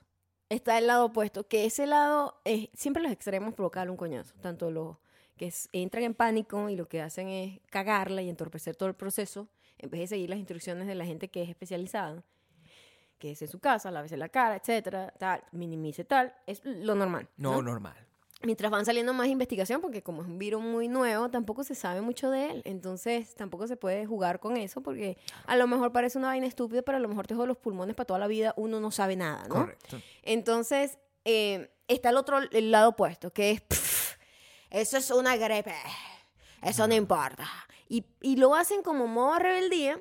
Está 0.54 0.78
el 0.78 0.86
lado 0.86 1.06
opuesto, 1.06 1.48
que 1.48 1.64
ese 1.64 1.84
lado, 1.84 2.40
es, 2.44 2.68
siempre 2.74 3.02
los 3.02 3.10
extremos 3.10 3.54
provocan 3.54 3.90
un 3.90 3.96
coñazo. 3.96 4.36
Tanto 4.40 4.70
los 4.70 4.98
que 5.36 5.52
entran 5.72 6.04
en 6.04 6.14
pánico 6.14 6.68
y 6.68 6.76
lo 6.76 6.88
que 6.88 7.02
hacen 7.02 7.28
es 7.28 7.60
cagarla 7.70 8.22
y 8.22 8.28
entorpecer 8.28 8.76
todo 8.76 8.88
el 8.88 8.94
proceso, 8.94 9.48
en 9.78 9.90
vez 9.90 10.02
de 10.02 10.06
seguir 10.06 10.30
las 10.30 10.38
instrucciones 10.38 10.86
de 10.86 10.94
la 10.94 11.04
gente 11.04 11.26
que 11.26 11.42
es 11.42 11.48
especializada, 11.48 12.22
que 13.18 13.32
es 13.32 13.42
en 13.42 13.48
su 13.48 13.58
casa, 13.58 13.90
lávese 13.90 14.16
la 14.16 14.28
cara, 14.28 14.54
etcétera, 14.54 15.12
tal, 15.18 15.42
minimice 15.50 16.04
tal, 16.04 16.32
es 16.46 16.64
lo 16.64 16.94
normal. 16.94 17.28
No, 17.36 17.54
¿no? 17.54 17.62
normal. 17.62 17.96
Mientras 18.44 18.70
van 18.70 18.84
saliendo 18.84 19.12
más 19.14 19.26
investigación, 19.28 19.80
porque 19.80 20.02
como 20.02 20.22
es 20.22 20.28
un 20.28 20.38
virus 20.38 20.62
muy 20.62 20.88
nuevo, 20.88 21.30
tampoco 21.30 21.64
se 21.64 21.74
sabe 21.74 22.00
mucho 22.00 22.30
de 22.30 22.50
él. 22.50 22.62
Entonces, 22.64 23.34
tampoco 23.34 23.66
se 23.66 23.76
puede 23.76 24.06
jugar 24.06 24.38
con 24.40 24.56
eso, 24.56 24.82
porque 24.82 25.16
a 25.46 25.56
lo 25.56 25.66
mejor 25.66 25.92
parece 25.92 26.18
una 26.18 26.28
vaina 26.28 26.46
estúpida, 26.46 26.82
pero 26.82 26.96
a 26.98 27.00
lo 27.00 27.08
mejor 27.08 27.26
te 27.26 27.34
jode 27.34 27.46
los 27.48 27.56
pulmones 27.56 27.94
para 27.96 28.06
toda 28.06 28.18
la 28.18 28.26
vida. 28.26 28.52
Uno 28.56 28.80
no 28.80 28.90
sabe 28.90 29.16
nada, 29.16 29.42
¿no? 29.48 29.54
Correcto. 29.54 30.00
Entonces, 30.22 30.98
eh, 31.24 31.70
está 31.88 32.10
el 32.10 32.16
otro, 32.16 32.38
el 32.50 32.70
lado 32.70 32.90
opuesto, 32.90 33.32
que 33.32 33.50
es, 33.52 33.60
"Pff, 33.62 34.16
eso 34.70 34.96
es 34.98 35.10
una 35.10 35.36
gripe, 35.36 35.74
eso 36.62 36.86
no 36.86 36.94
importa. 36.94 37.48
Y, 37.88 38.04
y 38.20 38.36
lo 38.36 38.54
hacen 38.54 38.82
como 38.82 39.06
modo 39.06 39.38
rebeldía, 39.38 40.00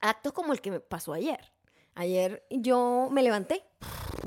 actos 0.00 0.32
como 0.32 0.52
el 0.52 0.60
que 0.60 0.70
me 0.70 0.80
pasó 0.80 1.12
ayer. 1.12 1.52
Ayer 1.94 2.44
yo 2.50 3.08
me 3.10 3.22
levanté, 3.22 3.62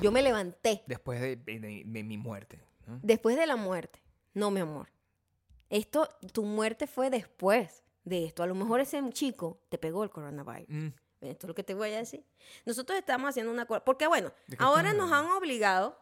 yo 0.01 0.11
me 0.11 0.21
levanté 0.21 0.83
Después 0.87 1.19
de, 1.19 1.35
de- 1.35 1.83
de 1.85 2.03
mi 2.03 2.17
muerte. 2.17 2.59
¿No? 2.87 2.99
después 3.03 3.37
de 3.37 3.45
la 3.45 3.55
muerte. 3.55 4.01
No, 4.33 4.49
mi 4.51 4.59
amor. 4.61 4.89
Esto, 5.69 6.07
tu 6.31 6.43
muerte 6.43 6.87
fue 6.87 7.09
después 7.09 7.83
de 8.03 8.25
esto. 8.25 8.41
A 8.43 8.47
lo 8.47 8.55
mejor 8.55 8.79
ese 8.79 9.01
chico 9.11 9.59
te 9.69 9.77
pegó 9.77 10.03
el 10.03 10.09
coronavirus. 10.09 10.69
Mm, 10.69 10.87
Esto 11.21 11.45
es 11.45 11.47
lo 11.49 11.55
que 11.55 11.63
te 11.63 11.73
voy 11.73 11.91
a 11.93 11.97
decir. 11.97 12.25
Nosotros 12.65 12.97
estamos 12.97 13.29
haciendo 13.29 13.51
una... 13.51 13.65
Porque 13.65 14.07
bueno, 14.07 14.31
¿De 14.47 14.57
qué 14.57 14.63
ahora 14.63 14.93
nos 14.93 15.11
han 15.11 15.25
obligado... 15.25 15.99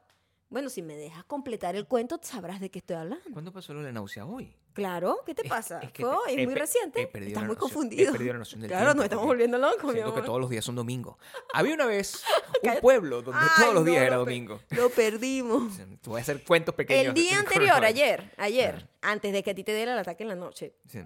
Bueno, 0.49 0.69
si 0.69 0.81
me 0.81 0.95
dejas 0.95 1.23
completar 1.25 1.75
el 1.75 1.85
cuento, 1.87 2.19
sabrás 2.21 2.59
de 2.59 2.69
qué 2.69 2.79
estoy 2.79 2.95
hablando. 2.97 3.23
¿Cuándo 3.33 3.51
pasó 3.51 3.73
lo 3.73 3.79
de 3.79 3.87
la 3.87 3.93
náusea 3.93 4.25
hoy? 4.25 4.55
Claro, 4.73 5.21
¿qué 5.25 5.33
te 5.33 5.47
pasa? 5.47 5.79
es 5.79 5.91
que 5.91 6.03
Fue 6.03 6.11
te- 6.11 6.15
hoy, 6.33 6.41
es 6.41 6.45
muy 6.47 6.55
reciente. 6.55 7.01
Estás 7.01 7.21
muy 7.21 7.31
noción- 7.33 7.51
he 7.51 7.55
confundido. 7.55 8.11
perdido 8.11 8.33
la 8.33 8.39
noción 8.39 8.61
del 8.61 8.69
claro, 8.69 8.83
tiempo, 8.85 8.95
nos 8.97 9.03
estamos 9.05 9.25
volviendo 9.25 9.57
locos, 9.57 9.83
mi 9.85 9.91
Siento 9.93 10.13
que 10.15 10.21
todos 10.21 10.39
los 10.39 10.49
días 10.49 10.63
son 10.65 10.75
domingo. 10.75 11.17
Había 11.53 11.73
una 11.73 11.85
vez 11.85 12.23
un 12.61 12.79
pueblo 12.81 13.21
donde 13.21 13.39
Ay, 13.41 13.47
todos 13.63 13.73
los 13.73 13.85
no, 13.85 13.89
días 13.91 14.03
era 14.03 14.15
lo 14.17 14.25
domingo. 14.25 14.59
Lo 14.71 14.89
perdimos. 14.89 15.77
Te 16.01 16.09
voy 16.09 16.19
a 16.19 16.21
hacer 16.21 16.43
cuentos 16.43 16.75
pequeños. 16.75 17.07
El 17.07 17.13
día 17.13 17.39
anterior, 17.39 17.83
ayer, 17.83 18.33
ayer, 18.37 18.87
antes 19.01 19.31
de 19.33 19.43
que 19.43 19.51
a 19.51 19.55
ti 19.55 19.63
te 19.63 19.73
diera 19.73 19.93
el 19.93 19.99
ataque 19.99 20.23
en 20.23 20.29
la 20.29 20.35
noche, 20.35 20.75
Sí. 20.87 20.99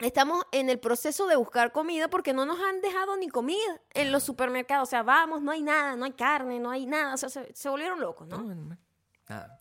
Estamos 0.00 0.44
en 0.52 0.70
el 0.70 0.78
proceso 0.78 1.26
de 1.26 1.36
buscar 1.36 1.72
comida 1.72 2.08
porque 2.08 2.32
no 2.32 2.46
nos 2.46 2.60
han 2.60 2.80
dejado 2.80 3.16
ni 3.16 3.28
comida 3.28 3.80
en 3.92 4.12
los 4.12 4.22
supermercados. 4.22 4.88
O 4.88 4.90
sea, 4.90 5.02
vamos, 5.02 5.42
no 5.42 5.52
hay 5.52 5.62
nada, 5.62 5.96
no 5.96 6.04
hay 6.04 6.12
carne, 6.12 6.58
no 6.58 6.70
hay 6.70 6.86
nada. 6.86 7.14
O 7.14 7.16
sea, 7.16 7.28
se, 7.28 7.54
se 7.54 7.68
volvieron 7.68 8.00
locos, 8.00 8.28
No, 8.28 8.38
¿no? 8.38 8.44
bueno. 8.44 8.78
Nada. 9.28 9.60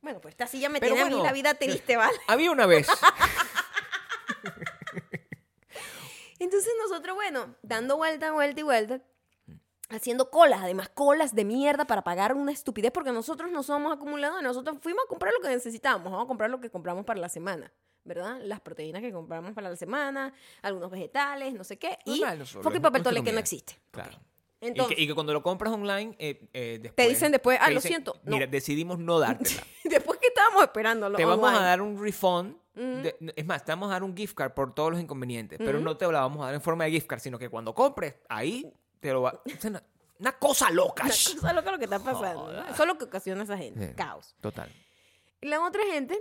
Bueno, 0.00 0.20
pues 0.20 0.32
esta 0.32 0.46
silla 0.46 0.68
me 0.68 0.80
Pero 0.80 0.94
tiene 0.94 1.02
a 1.02 1.04
mí 1.06 1.14
bueno, 1.14 1.26
la 1.26 1.32
vida 1.32 1.54
triste, 1.54 1.96
¿vale? 1.96 2.16
Había 2.28 2.50
una 2.50 2.66
vez. 2.66 2.86
Entonces 6.38 6.72
nosotros, 6.82 7.14
bueno, 7.14 7.54
dando 7.62 7.96
vuelta, 7.96 8.32
vuelta 8.32 8.60
y 8.60 8.64
vuelta, 8.64 9.00
haciendo 9.88 10.30
colas, 10.30 10.60
además 10.62 10.90
colas 10.90 11.34
de 11.34 11.44
mierda 11.44 11.86
para 11.86 12.02
pagar 12.04 12.34
una 12.34 12.52
estupidez 12.52 12.90
porque 12.92 13.12
nosotros 13.12 13.50
no 13.50 13.62
somos 13.62 13.94
acumuladores, 13.94 14.42
nosotros 14.42 14.76
fuimos 14.82 15.04
a 15.04 15.08
comprar 15.08 15.32
lo 15.32 15.40
que 15.40 15.48
necesitábamos, 15.48 16.10
vamos 16.10 16.24
a 16.24 16.28
comprar 16.28 16.50
lo 16.50 16.60
que 16.60 16.70
compramos 16.70 17.04
para 17.06 17.20
la 17.20 17.28
semana. 17.28 17.72
¿Verdad? 18.04 18.38
Las 18.42 18.60
proteínas 18.60 19.00
que 19.02 19.12
compramos 19.12 19.52
para 19.52 19.70
la 19.70 19.76
semana, 19.76 20.32
algunos 20.62 20.90
vegetales, 20.90 21.54
no 21.54 21.64
sé 21.64 21.78
qué. 21.78 21.98
Y 22.04 22.20
Normal, 22.20 22.38
nosotros, 22.40 22.64
fucking 22.64 22.82
papel 22.82 23.02
toalé 23.02 23.24
que 23.24 23.32
no 23.32 23.38
existe. 23.38 23.78
Claro. 23.90 24.18
Entonces, 24.60 24.92
y, 24.92 24.96
que, 24.96 25.02
y 25.02 25.06
que 25.06 25.14
cuando 25.14 25.32
lo 25.32 25.42
compras 25.42 25.72
online, 25.72 26.14
eh, 26.18 26.48
eh, 26.52 26.78
después, 26.80 27.06
Te 27.06 27.08
dicen 27.08 27.32
después, 27.32 27.58
ah, 27.60 27.70
lo 27.70 27.80
siento, 27.80 28.18
no. 28.24 28.36
Mira, 28.36 28.46
decidimos 28.46 28.98
no 28.98 29.18
dártela. 29.18 29.62
después 29.84 30.18
que 30.18 30.28
estábamos 30.28 30.62
esperándolo. 30.62 31.16
te 31.16 31.24
vamos 31.24 31.52
a 31.52 31.60
dar 31.62 31.82
un 31.82 32.02
refund. 32.02 32.56
De- 32.74 33.16
es 33.36 33.46
más, 33.46 33.64
te 33.64 33.72
vamos 33.72 33.88
a 33.88 33.92
dar 33.92 34.02
un 34.02 34.16
gift 34.16 34.34
card 34.34 34.52
por 34.52 34.74
todos 34.74 34.92
los 34.92 35.00
inconvenientes. 35.00 35.58
Pero 35.58 35.80
no 35.80 35.96
te 35.96 36.10
la 36.10 36.20
vamos 36.20 36.42
a 36.42 36.46
dar 36.46 36.54
en 36.54 36.60
forma 36.62 36.84
de 36.84 36.92
gift 36.92 37.06
card, 37.06 37.20
sino 37.20 37.38
que 37.38 37.48
cuando 37.48 37.74
compres, 37.74 38.16
ahí 38.28 38.72
te 39.00 39.12
lo 39.12 39.22
va. 39.22 39.40
Una, 39.64 39.82
una 40.18 40.32
cosa 40.38 40.70
loca. 40.70 41.04
Una 41.04 41.12
cosa 41.12 41.52
loca 41.52 41.70
lo 41.72 41.78
que 41.78 41.84
está 41.84 41.98
pasando. 41.98 42.52
¿no? 42.52 42.64
Eso 42.66 42.82
es 42.82 42.88
lo 42.88 42.98
que 42.98 43.04
ocasiona 43.04 43.42
esa 43.42 43.56
gente. 43.58 43.88
Sí. 43.88 43.94
Caos. 43.94 44.34
Total. 44.40 44.70
Y 45.40 45.48
la 45.48 45.60
otra 45.62 45.82
gente 45.92 46.18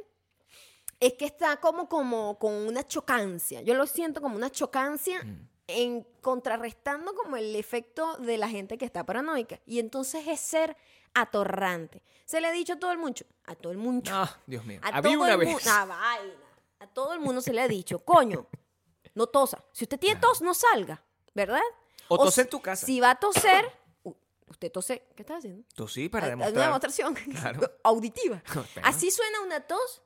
es 1.06 1.14
que 1.14 1.26
está 1.26 1.58
como, 1.60 1.88
como 1.90 2.38
con 2.40 2.54
una 2.54 2.88
chocancia. 2.88 3.62
Yo 3.62 3.74
lo 3.74 3.86
siento 3.88 4.22
como 4.22 4.36
una 4.36 4.50
chocancia 4.50 5.24
Mm. 5.24 5.50
en 5.68 6.04
contrarrestando 6.22 7.14
como 7.16 7.36
el 7.38 7.56
efecto 7.56 8.18
de 8.18 8.38
la 8.38 8.48
gente 8.50 8.78
que 8.78 8.86
está 8.86 9.06
paranoica. 9.06 9.60
Y 9.66 9.80
entonces 9.80 10.28
es 10.28 10.40
ser 10.40 10.76
atorrante. 11.14 12.04
Se 12.26 12.42
le 12.42 12.48
ha 12.48 12.52
dicho 12.52 12.74
a 12.74 12.80
todo 12.80 12.92
el 12.92 12.98
mundo, 12.98 13.22
a 13.46 13.56
todo 13.56 13.72
el 13.72 13.78
mundo, 13.78 14.10
Ah, 14.14 14.38
Dios 14.46 14.66
mío. 14.66 14.80
a 14.84 14.88
Había 14.98 15.14
todo 15.14 15.24
una 15.24 15.34
el 15.34 15.40
vez. 15.40 15.68
Ah, 15.68 15.86
vaina. 15.86 16.34
A 16.80 16.88
todo 16.88 17.14
el 17.14 17.20
mundo 17.20 17.42
se 17.42 17.54
le 17.54 17.62
ha 17.62 17.68
dicho, 17.68 18.00
coño, 18.06 18.48
no 19.16 19.28
tosa. 19.28 19.64
Si 19.72 19.86
usted 19.86 20.00
tiene 20.00 20.20
tos, 20.20 20.42
no 20.42 20.54
salga, 20.54 21.04
¿verdad? 21.34 21.62
O 22.08 22.18
tose 22.18 22.32
si- 22.36 22.42
en 22.42 22.50
tu 22.50 22.62
casa. 22.62 22.86
Si 22.86 23.00
va 23.00 23.12
a 23.12 23.16
toser, 23.16 23.72
usted 24.48 24.72
tose, 24.72 25.08
¿qué 25.16 25.24
está 25.24 25.38
haciendo? 25.38 25.66
Tosí 25.76 26.10
para 26.10 26.26
Hay- 26.26 26.32
hay 26.32 26.36
Una 26.36 26.46
demostrar. 26.46 26.66
demostración 26.68 27.14
Claro. 27.16 27.72
auditiva. 27.84 28.44
Así 28.84 29.12
suena 29.12 29.42
una 29.42 29.62
tos 29.62 30.02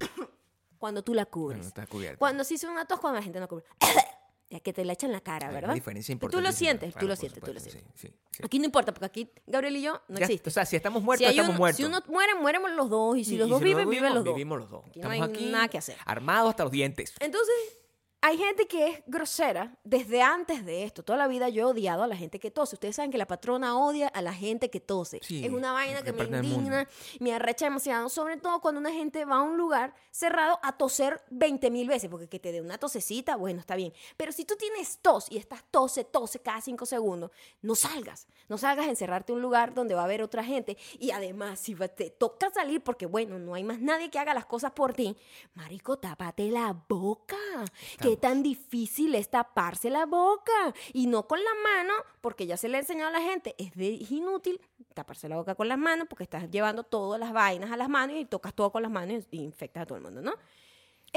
cuando 0.78 1.02
tú 1.02 1.14
la 1.14 1.26
cubres. 1.26 1.66
está 1.66 1.86
cubierto. 1.86 2.18
Cuando 2.18 2.44
sí 2.44 2.58
suena 2.58 2.74
una 2.74 2.84
tos 2.86 3.00
cuando 3.00 3.18
la 3.18 3.22
gente 3.24 3.40
no 3.40 3.48
cubre. 3.48 3.64
ya 4.50 4.60
que 4.60 4.72
te 4.72 4.84
la 4.84 4.92
echan 4.92 5.10
en 5.10 5.14
la 5.14 5.20
cara, 5.20 5.48
¿verdad? 5.50 5.64
Una 5.70 5.74
diferencia 5.74 6.16
Tú 6.18 6.40
lo 6.40 6.52
sientes, 6.52 6.94
tú 6.94 7.06
lo 7.08 7.16
sientes, 7.16 7.42
tú 7.42 7.52
lo 7.52 7.58
sientes. 7.58 7.82
sí, 7.94 8.08
sí, 8.08 8.14
sí. 8.30 8.42
Aquí 8.44 8.58
no 8.60 8.64
importa, 8.66 8.92
porque 8.94 9.06
aquí 9.06 9.30
Gabriel 9.46 9.76
y 9.76 9.82
yo 9.82 10.00
no 10.08 10.18
existe. 10.18 10.48
O 10.50 10.52
sea, 10.52 10.64
si 10.64 10.76
estamos 10.76 11.02
muertos, 11.02 11.28
estamos 11.28 11.48
uno, 11.50 11.58
muertos. 11.58 11.76
si 11.78 11.84
uno 11.84 12.00
muere, 12.08 12.34
muéremos 12.36 12.70
los 12.72 12.88
dos. 12.88 13.16
Y 13.16 13.24
si 13.24 13.34
Y- 13.34 13.38
los 13.38 13.48
y 13.48 13.50
dos 13.50 13.58
si 13.58 13.64
viven, 13.64 13.90
viven 13.90 14.14
los 14.14 14.24
dos. 14.24 14.34
Vivimos 14.34 14.58
los 14.58 14.70
dos. 14.70 14.84
Aquí 14.86 15.00
no 15.00 15.10
hay 15.10 15.20
aquí 15.20 15.46
nada 15.50 15.66
que 15.68 15.78
hacer. 15.78 15.96
armados 16.04 16.50
hasta 16.50 16.62
los 16.62 16.70
dientes. 16.72 17.14
Entonces, 17.18 17.54
hay 18.26 18.38
gente 18.38 18.66
que 18.66 18.88
es 18.88 19.02
grosera 19.06 19.72
desde 19.84 20.20
antes 20.20 20.66
de 20.66 20.82
esto. 20.82 21.04
Toda 21.04 21.16
la 21.16 21.28
vida 21.28 21.48
yo 21.48 21.62
he 21.62 21.64
odiado 21.70 22.02
a 22.02 22.08
la 22.08 22.16
gente 22.16 22.40
que 22.40 22.50
tose. 22.50 22.74
Ustedes 22.74 22.96
saben 22.96 23.12
que 23.12 23.18
la 23.18 23.28
patrona 23.28 23.78
odia 23.78 24.08
a 24.08 24.20
la 24.20 24.32
gente 24.32 24.68
que 24.68 24.80
tose. 24.80 25.20
Sí, 25.22 25.44
es 25.44 25.52
una 25.52 25.70
vaina 25.70 26.02
que 26.02 26.12
me 26.12 26.24
indigna, 26.24 26.88
me 27.20 27.32
arrecha 27.32 27.66
demasiado. 27.66 28.08
Sobre 28.08 28.36
todo 28.36 28.60
cuando 28.60 28.80
una 28.80 28.90
gente 28.90 29.24
va 29.24 29.36
a 29.36 29.42
un 29.42 29.56
lugar 29.56 29.94
cerrado 30.10 30.58
a 30.64 30.76
toser 30.76 31.22
20 31.30 31.70
mil 31.70 31.86
veces. 31.86 32.10
Porque 32.10 32.26
que 32.26 32.40
te 32.40 32.50
dé 32.50 32.60
una 32.60 32.78
tosecita, 32.78 33.36
bueno, 33.36 33.60
está 33.60 33.76
bien. 33.76 33.92
Pero 34.16 34.32
si 34.32 34.44
tú 34.44 34.56
tienes 34.56 34.98
tos 34.98 35.30
y 35.30 35.36
estás 35.36 35.62
tose, 35.70 36.02
tose 36.02 36.40
cada 36.40 36.60
5 36.60 36.84
segundos, 36.84 37.30
no 37.62 37.76
salgas. 37.76 38.26
No 38.48 38.58
salgas 38.58 38.86
a 38.86 38.90
encerrarte 38.90 39.30
en 39.30 39.36
un 39.36 39.42
lugar 39.42 39.72
donde 39.72 39.94
va 39.94 40.00
a 40.00 40.04
haber 40.04 40.22
otra 40.22 40.42
gente. 40.42 40.76
Y 40.98 41.12
además, 41.12 41.60
si 41.60 41.76
te 41.76 42.10
toca 42.10 42.50
salir 42.50 42.80
porque, 42.80 43.06
bueno, 43.06 43.38
no 43.38 43.54
hay 43.54 43.62
más 43.62 43.78
nadie 43.78 44.10
que 44.10 44.18
haga 44.18 44.34
las 44.34 44.46
cosas 44.46 44.72
por 44.72 44.94
ti, 44.94 45.16
marico, 45.54 45.96
tápate 45.96 46.50
la 46.50 46.76
boca. 46.88 47.36
Tan 48.20 48.42
difícil 48.42 49.14
es 49.14 49.28
taparse 49.30 49.90
la 49.90 50.06
boca. 50.06 50.52
Y 50.92 51.06
no 51.06 51.26
con 51.26 51.38
la 51.42 51.50
mano, 51.62 51.92
porque 52.20 52.46
ya 52.46 52.56
se 52.56 52.68
le 52.68 52.76
ha 52.76 52.80
enseñado 52.80 53.08
a 53.08 53.12
la 53.18 53.20
gente, 53.20 53.54
es, 53.58 53.74
de- 53.74 53.94
es 53.94 54.10
inútil 54.10 54.60
taparse 54.94 55.28
la 55.28 55.36
boca 55.36 55.54
con 55.54 55.68
las 55.68 55.78
manos 55.78 56.06
porque 56.08 56.24
estás 56.24 56.50
llevando 56.50 56.82
todas 56.82 57.20
las 57.20 57.32
vainas 57.32 57.70
a 57.70 57.76
las 57.76 57.88
manos 57.88 58.16
y 58.16 58.24
tocas 58.24 58.54
todo 58.54 58.72
con 58.72 58.82
las 58.82 58.90
manos 58.90 59.24
y 59.30 59.40
infectas 59.42 59.82
a 59.82 59.86
todo 59.86 59.98
el 59.98 60.04
mundo, 60.04 60.22
¿no? 60.22 60.32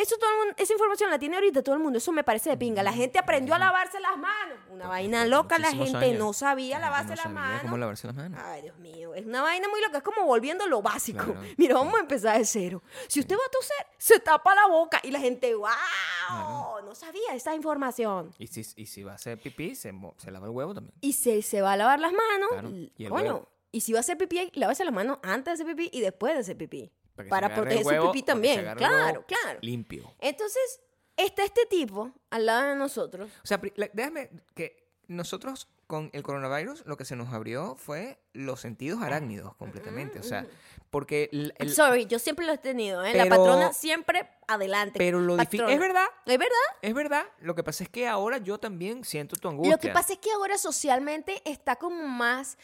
Eso 0.02 0.16
todo 0.18 0.30
el 0.30 0.38
mundo- 0.38 0.54
esa 0.58 0.74
información 0.74 1.10
la 1.10 1.20
tiene 1.20 1.36
ahorita 1.36 1.62
todo 1.62 1.76
el 1.76 1.82
mundo. 1.82 1.98
Eso 1.98 2.12
me 2.12 2.24
parece 2.24 2.50
de 2.50 2.58
pinga. 2.58 2.82
La 2.84 2.94
gente 2.94 3.20
aprendió 3.20 3.54
a 3.56 3.60
lavarse 3.60 4.00
las 4.00 4.18
manos. 4.18 4.58
Una 4.70 4.88
vaina 4.88 5.26
loca. 5.26 5.60
La 5.60 5.72
gente 5.72 5.98
años. 5.98 6.18
no 6.20 6.34
sabía 6.34 6.80
lavarse 6.80 7.10
no 7.10 7.16
las 7.16 7.24
sabía 7.24 7.40
manos. 7.40 7.62
cómo 7.64 7.78
lavarse 7.78 8.08
las 8.08 8.16
manos. 8.16 8.40
Ay, 8.44 8.62
Dios 8.62 8.78
mío, 8.78 9.14
es 9.14 9.26
una 9.26 9.42
vaina 9.42 9.68
muy 9.68 9.82
loca, 9.82 9.98
es 9.98 10.04
como 10.04 10.26
volviendo 10.26 10.66
lo 10.68 10.82
básico. 10.82 11.24
Claro. 11.26 11.42
Mira, 11.58 11.76
vamos 11.76 11.96
a 11.96 12.00
empezar 12.00 12.38
de 12.38 12.46
cero. 12.46 12.82
Si 13.08 13.20
usted 13.20 13.36
va 13.36 13.42
a 13.46 13.52
toser, 13.52 13.88
se 13.98 14.20
tapa 14.20 14.56
la 14.56 14.68
boca 14.68 15.00
y 15.04 15.12
la 15.12 15.20
gente, 15.20 15.54
wow, 15.56 16.82
no 16.86 16.96
sabía 16.96 17.34
esa 17.34 17.54
información. 17.56 18.34
Y 18.38 18.48
si, 18.48 18.62
y 18.76 18.86
si 18.86 19.04
va 19.04 19.12
a 19.14 19.16
hacer 19.16 19.40
pipí, 19.42 19.76
se, 19.76 19.94
se 20.18 20.32
lava 20.32 20.46
el 20.48 20.52
huevo 20.54 20.74
también. 20.74 20.96
Y 21.02 21.14
se, 21.14 21.42
se 21.42 21.62
va 21.62 21.74
a 21.74 21.78
lavar 21.78 22.00
las 22.00 22.12
manos. 22.14 22.50
Claro, 22.52 22.70
y- 22.70 22.92
el 22.98 23.12
huevo. 23.12 23.50
y 23.72 23.82
si 23.82 23.92
va 23.94 24.00
a 24.00 24.02
hacer 24.02 24.18
pipí, 24.18 24.50
lávese 24.54 24.86
las 24.86 24.94
manos 24.94 25.20
antes 25.24 25.58
de 25.58 25.64
hacer 25.64 25.76
pipí 25.76 25.90
y 25.98 26.02
después 26.02 26.34
de 26.34 26.40
hacer 26.40 26.58
pipí. 26.58 26.92
Para 27.28 27.50
Para 27.50 27.56
proteger 27.56 27.84
su 28.02 28.12
pipí 28.12 28.24
también. 28.24 28.66
Claro, 28.78 29.26
claro. 29.28 29.60
Limpio. 29.62 30.14
Entonces, 30.20 30.82
está 31.18 31.44
este 31.44 31.66
tipo 31.66 32.12
al 32.30 32.46
lado 32.46 32.70
de 32.70 32.76
nosotros. 32.76 33.30
O 33.44 33.48
sea, 33.48 33.60
déjame 33.94 34.30
que 34.56 34.88
nosotros 35.08 35.68
con 35.88 36.12
el 36.14 36.22
coronavirus 36.22 36.84
lo 36.86 36.98
que 36.98 37.04
se 37.04 37.16
nos 37.16 37.34
abrió 37.34 37.76
fue 37.76 38.20
los 38.34 38.60
sentidos 38.62 39.02
arácnidos 39.02 39.56
completamente. 39.56 40.20
O 40.20 40.24
sea, 40.24 40.46
porque 40.92 41.30
el- 41.32 41.52
el- 41.58 41.74
Sorry, 41.74 42.06
yo 42.06 42.20
siempre 42.20 42.46
lo 42.46 42.54
he 42.54 42.58
tenido, 42.60 43.04
¿eh? 43.04 43.16
La 43.16 43.26
patrona 43.26 43.74
siempre 43.74 44.30
adelante. 44.48 45.00
pero 45.00 45.20
lo 45.20 45.36
difícil 45.36 45.68
es 45.68 45.80
verdad, 45.80 46.06
¿Es 46.28 46.38
verdad? 46.38 46.58
es 46.84 46.94
verdad. 46.94 47.24
Lo 47.40 47.56
que 47.56 47.64
pasa 47.64 47.84
es 47.84 47.90
que 47.90 48.08
ahora 48.08 48.38
yo 48.38 48.60
también 48.60 49.04
siento 49.04 49.36
tu 49.36 49.48
angustia. 49.48 49.74
Lo 49.76 49.80
que 49.80 49.90
pasa 49.90 50.14
es 50.14 50.20
que 50.20 50.32
ahora 50.32 50.60
socialmente 50.60 51.42
está 51.44 51.76
como 51.78 52.08
más 52.08 52.58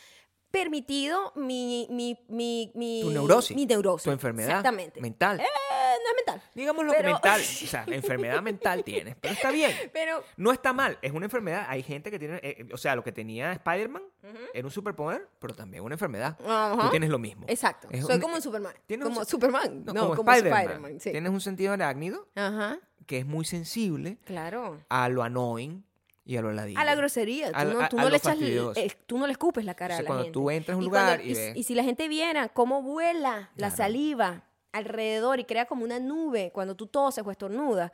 permitido 0.60 1.34
mi, 1.36 1.88
mi, 1.92 2.18
mi, 2.30 2.72
mi, 2.76 3.02
tu 3.04 3.10
neurosis, 3.12 3.56
mi 3.56 3.66
neurosis. 3.66 4.04
tu 4.06 4.12
enfermedad 4.12 4.50
Exactamente. 4.50 5.02
mental. 5.02 5.40
Eh, 5.40 5.44
no 5.44 6.10
es 6.10 6.16
mental. 6.26 6.50
Digamos 6.54 6.86
lo 6.86 6.92
pero- 6.94 7.04
que 7.04 7.12
mental, 7.14 7.42
o 7.64 7.68
sea, 7.68 7.84
enfermedad 7.88 8.42
mental 8.42 8.84
tienes, 8.84 9.16
pero 9.20 9.34
está 9.34 9.52
bien. 9.52 9.72
Pero 9.94 10.24
No 10.38 10.52
está 10.52 10.72
mal, 10.74 10.98
es 11.02 11.12
una 11.12 11.26
enfermedad. 11.26 11.66
Hay 11.68 11.84
gente 11.84 12.10
que 12.12 12.20
tiene, 12.20 12.40
eh, 12.44 12.66
o 12.74 12.78
sea, 12.78 12.96
lo 12.96 13.04
que 13.04 13.12
tenía 13.12 13.52
Spider-Man 13.54 14.04
era 14.54 14.66
un 14.66 14.72
superpoder, 14.72 15.28
pero 15.40 15.54
también 15.54 15.84
una 15.84 15.96
enfermedad. 15.96 16.38
Tú 16.38 16.90
tienes 16.90 17.10
lo 17.10 17.20
mismo. 17.20 17.46
Exacto. 17.48 17.88
Es 17.92 18.06
Soy 18.06 18.16
un- 18.16 18.22
como 18.22 18.36
un 18.36 18.42
Superman. 18.42 18.74
un 18.90 19.00
Como 19.00 19.26
Superman. 19.26 19.84
No, 19.86 19.94
No, 19.94 20.02
como, 20.02 20.16
como, 20.16 20.32
Spider-man. 20.32 21.00
Sí. 21.00 21.12
Tienes 21.12 21.32
un 21.32 21.42
sentido 21.42 21.74
arácnido 21.74 22.28
Ajá. 22.36 22.80
que 23.06 23.20
es 23.20 23.26
muy 23.26 23.46
sensible 23.46 24.18
Claro. 24.26 24.80
a 24.90 25.10
lo 25.10 25.22
annoying 25.24 25.84
y 26.26 26.38
a 26.38 26.42
lo 26.42 26.52
ladillo. 26.52 26.80
A 26.80 26.84
la 26.86 26.96
grosería. 26.96 27.52
Tú 27.52 27.58
A- 27.58 27.64
no, 27.66 27.82
a- 27.82 27.90
tú 27.90 27.98
a 27.98 28.02
no 28.02 28.06
lo 28.06 28.10
le 28.12 28.18
echas, 28.18 28.38
eh, 28.42 28.92
tú 29.06 29.18
no 29.18 29.28
le 29.28 29.32
escupes 29.34 29.64
la 29.64 29.76
cara 29.76 29.94
O 29.94 29.98
sea, 29.98 30.00
a 30.00 30.04
la 30.04 30.08
cuando 30.08 30.24
gente. 30.26 30.34
tú 30.34 30.50
entras 30.50 30.74
a 30.74 30.78
un 30.78 30.84
Y 30.84 30.86
lugar 30.88 31.06
cuando- 31.20 31.24
y 31.24 31.32
y, 31.32 31.34
ves- 31.36 31.56
y 31.58 31.64
si 31.64 31.76
la 31.76 31.84
gente 31.84 32.08
viera 32.08 32.50
cómo 32.50 32.82
vuela 32.82 33.52
la 33.56 33.68
Claro. 33.70 33.76
saliva 33.76 34.44
alrededor 34.72 35.40
y 35.40 35.46
crea 35.46 35.66
como 35.66 35.84
una 35.86 36.00
nube 36.00 36.52
cuando 36.54 36.76
tú 36.76 36.88
toses 36.88 37.24
o 37.26 37.32
estornudas, 37.32 37.92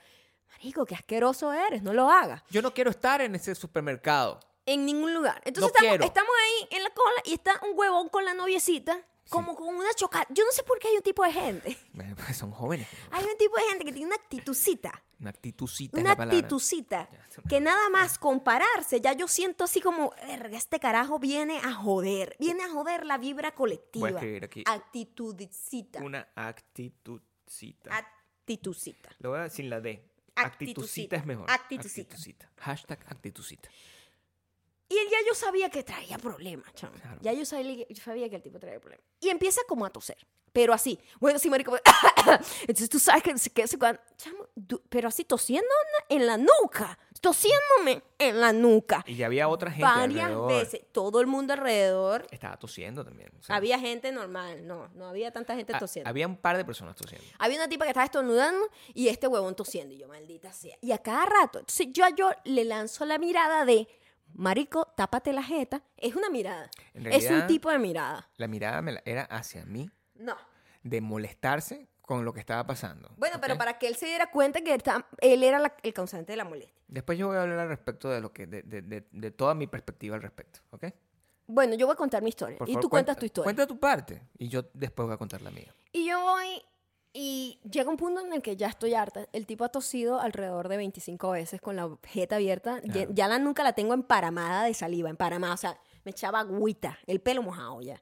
marico, 0.51 0.85
qué 0.85 0.95
asqueroso 0.95 1.51
eres, 1.53 1.83
no 1.83 1.93
lo 1.93 2.09
hagas. 2.09 2.41
Yo 2.49 2.61
no 2.61 2.73
quiero 2.73 2.89
estar 2.89 3.21
en 3.21 3.35
ese 3.35 3.53
supermercado. 3.53 4.39
En 4.65 4.85
ningún 4.85 5.13
lugar. 5.13 5.41
Entonces 5.43 5.71
No 5.73 5.85
estamos, 5.87 6.05
estamos 6.05 6.31
ahí 6.45 6.77
en 6.77 6.83
la 6.83 6.89
cola 6.91 7.15
y 7.25 7.33
está 7.33 7.59
un 7.69 7.77
huevón 7.77 8.09
con 8.09 8.23
la 8.25 8.33
noviecita, 8.33 8.99
como 9.31 9.55
con 9.55 9.73
una 9.73 9.93
chocada. 9.95 10.27
Yo 10.29 10.43
no 10.43 10.51
sé 10.51 10.61
por 10.63 10.77
qué 10.77 10.89
hay 10.89 10.95
un 10.97 11.01
tipo 11.01 11.23
de 11.23 11.31
gente. 11.31 11.77
Bueno, 11.93 12.15
pues 12.15 12.37
son 12.37 12.51
jóvenes. 12.51 12.87
Hay 13.11 13.23
un 13.23 13.37
tipo 13.37 13.55
de 13.55 13.63
gente 13.63 13.85
que 13.85 13.91
tiene 13.91 14.07
una 14.07 14.15
actitucita. 14.15 15.03
Una 15.19 15.29
actitudcita 15.29 15.97
es 15.97 16.03
Una 16.03 16.11
actitucita. 16.13 17.09
Que 17.47 17.59
nada 17.61 17.89
más 17.89 18.17
compararse, 18.17 19.01
ya 19.01 19.13
yo 19.13 19.27
siento 19.27 19.63
así 19.65 19.79
como, 19.81 20.11
"Verga, 20.27 20.57
este 20.57 20.79
carajo 20.79 21.19
viene 21.19 21.59
a 21.59 21.73
joder. 21.73 22.35
Viene 22.39 22.63
a 22.63 22.69
joder 22.69 23.05
la 23.05 23.17
vibra 23.17 23.53
colectiva. 23.53 24.07
Voy 24.09 24.15
a 24.15 24.19
escribir 24.19 24.43
aquí. 24.45 24.63
Actitudcita. 24.65 26.01
Una 26.01 26.27
actitudcita. 26.35 27.95
Actitucita. 27.95 29.09
Lo 29.19 29.29
voy 29.31 29.39
a 29.39 29.49
sin 29.49 29.69
la 29.69 29.79
D. 29.79 30.07
Actitucita. 30.35 30.47
Actitucita 30.47 31.15
es 31.17 31.25
mejor. 31.25 31.51
Actitucita. 31.51 32.51
Hashtag 32.57 32.99
actitucita. 33.07 33.69
Y 34.91 34.97
él 34.97 35.07
ya 35.09 35.17
yo 35.27 35.33
sabía 35.33 35.69
que 35.69 35.83
traía 35.83 36.17
problemas, 36.17 36.73
chamo. 36.73 36.93
Claro. 37.01 37.17
Ya 37.21 37.31
yo 37.33 37.45
sabía, 37.45 37.85
yo 37.87 38.03
sabía 38.03 38.29
que 38.29 38.35
el 38.35 38.41
tipo 38.41 38.59
traía 38.59 38.79
problemas. 38.79 39.05
Y 39.21 39.29
empieza 39.29 39.61
como 39.67 39.85
a 39.85 39.89
toser. 39.89 40.17
Pero 40.51 40.73
así. 40.73 40.99
Bueno, 41.21 41.39
sí, 41.39 41.49
marico. 41.49 41.73
Entonces 42.61 42.89
tú 42.89 42.99
sabes 42.99 43.23
que, 43.23 43.33
que 43.51 43.67
se 43.67 43.77
cuando- 43.79 44.01
chamo, 44.17 44.47
du- 44.53 44.81
pero 44.89 45.07
así 45.07 45.23
tosiendo 45.23 45.69
en 46.09 46.25
la 46.27 46.35
nuca. 46.37 46.99
Tosiéndome 47.21 48.01
en 48.17 48.41
la 48.41 48.51
nuca. 48.51 49.03
Y 49.07 49.15
ya 49.15 49.27
había 49.27 49.47
otra 49.47 49.69
gente 49.71 49.83
Varias 49.85 50.25
alrededor. 50.25 50.51
veces. 50.51 50.81
Todo 50.91 51.21
el 51.21 51.27
mundo 51.27 51.53
alrededor. 51.53 52.25
Estaba 52.31 52.57
tosiendo 52.57 53.05
también. 53.05 53.31
o 53.39 53.43
sea, 53.43 53.55
Había 53.55 53.79
gente 53.79 54.11
normal. 54.11 54.65
No, 54.67 54.89
no 54.95 55.07
había 55.07 55.31
tanta 55.31 55.55
gente 55.55 55.73
ha- 55.73 55.79
tosiendo. 55.79 56.09
Había 56.09 56.27
un 56.27 56.35
par 56.35 56.57
de 56.57 56.65
personas 56.65 56.95
tosiendo. 56.97 57.25
Había 57.39 57.57
una 57.57 57.69
tipa 57.69 57.85
que 57.85 57.91
estaba 57.91 58.05
estornudando 58.05 58.67
y 58.93 59.07
este 59.07 59.27
huevón 59.27 59.55
tosiendo. 59.55 59.93
Y 59.93 59.99
yo, 59.99 60.07
maldita 60.09 60.51
sea. 60.51 60.75
Y 60.81 60.91
a 60.91 60.97
cada 60.97 61.25
rato, 61.27 61.59
entonces 61.59 61.87
yo 61.91 62.03
a 62.03 62.09
yo 62.09 62.31
le 62.43 62.65
lanzo 62.65 63.05
la 63.05 63.17
mirada 63.19 63.63
de, 63.65 63.87
marico, 64.33 64.85
tápate 64.95 65.33
la 65.33 65.43
jeta. 65.43 65.83
Es 65.97 66.15
una 66.15 66.29
mirada. 66.29 66.69
En 66.93 67.07
es 67.07 67.23
un 67.23 67.29
realidad- 67.29 67.47
tipo 67.47 67.69
de 67.71 67.79
mirada. 67.79 68.29
La 68.37 68.47
mirada 68.47 68.81
me 68.81 68.93
la- 68.93 69.01
era 69.05 69.23
hacia 69.23 69.65
mí, 69.65 69.89
No. 70.15 70.35
de 70.83 71.01
molestarse 71.01 71.87
con 72.01 72.25
lo 72.25 72.33
que 72.33 72.39
estaba 72.41 72.65
pasando. 72.65 73.13
Bueno, 73.17 73.37
pero 73.39 73.53
¿ok? 73.53 73.57
para 73.59 73.77
que 73.79 73.87
él 73.87 73.95
se 73.95 74.05
diera 74.07 74.29
cuenta 74.31 74.61
que 74.61 74.73
él 74.73 74.83
él 75.19 75.43
era 75.43 75.59
la- 75.59 75.75
el 75.83 75.93
causante 75.93 76.33
de 76.33 76.37
la 76.37 76.43
molestia. 76.43 76.81
Después 76.87 77.17
yo 77.17 77.27
voy 77.27 77.37
a 77.37 77.43
hablar 77.43 77.59
al 77.59 77.69
respecto 77.69 78.09
de 78.09 78.19
lo 78.19 78.33
que, 78.33 78.47
de, 78.47 78.63
de- 78.63 78.81
de- 78.81 79.07
de 79.11 79.31
toda 79.31 79.53
mi 79.55 79.67
perspectiva 79.67 80.15
al 80.15 80.21
respecto, 80.21 80.59
¿ok? 80.71 80.85
Bueno, 81.47 81.75
yo 81.75 81.85
voy 81.85 81.93
a 81.93 81.97
contar 81.97 82.21
mi 82.21 82.29
historia. 82.29 82.57
Por 82.57 82.67
y 82.67 82.73
favor, 82.73 82.81
tú 82.81 82.89
cuentas 82.89 83.15
cuenta- 83.15 83.19
tu 83.19 83.25
historia. 83.25 83.43
Cuenta 83.45 83.67
tu 83.67 83.79
parte 83.79 84.21
y 84.37 84.47
yo 84.49 84.63
después 84.73 85.05
voy 85.05 85.13
a 85.15 85.17
contar 85.17 85.41
la 85.41 85.51
mía. 85.51 85.73
Y 85.93 86.05
yo 86.07 86.19
voy 86.21 86.61
y 87.13 87.59
llega 87.69 87.89
un 87.89 87.97
punto 87.97 88.21
en 88.21 88.31
el 88.33 88.41
que 88.41 88.55
ya 88.55 88.67
estoy 88.67 88.93
harta. 88.93 89.27
El 89.33 89.45
tipo 89.45 89.63
ha 89.65 89.69
tosido 89.69 90.19
alrededor 90.19 90.69
de 90.69 90.77
25 90.77 91.31
veces 91.31 91.59
con 91.61 91.75
la 91.75 91.89
jeta 92.03 92.37
abierta. 92.37 92.79
Ya, 92.83 92.91
Claro. 92.93 93.11
ya 93.13 93.27
la 93.27 93.39
nuca 93.39 93.63
la 93.63 93.73
tengo 93.73 93.93
emparamada 93.93 94.63
de 94.63 94.73
saliva, 94.73 95.09
emparamada. 95.09 95.53
O 95.53 95.57
sea, 95.57 95.77
me 96.05 96.11
echaba 96.11 96.39
agüita, 96.39 96.97
el 97.07 97.19
pelo 97.19 97.43
mojado 97.43 97.81
ya. 97.81 98.01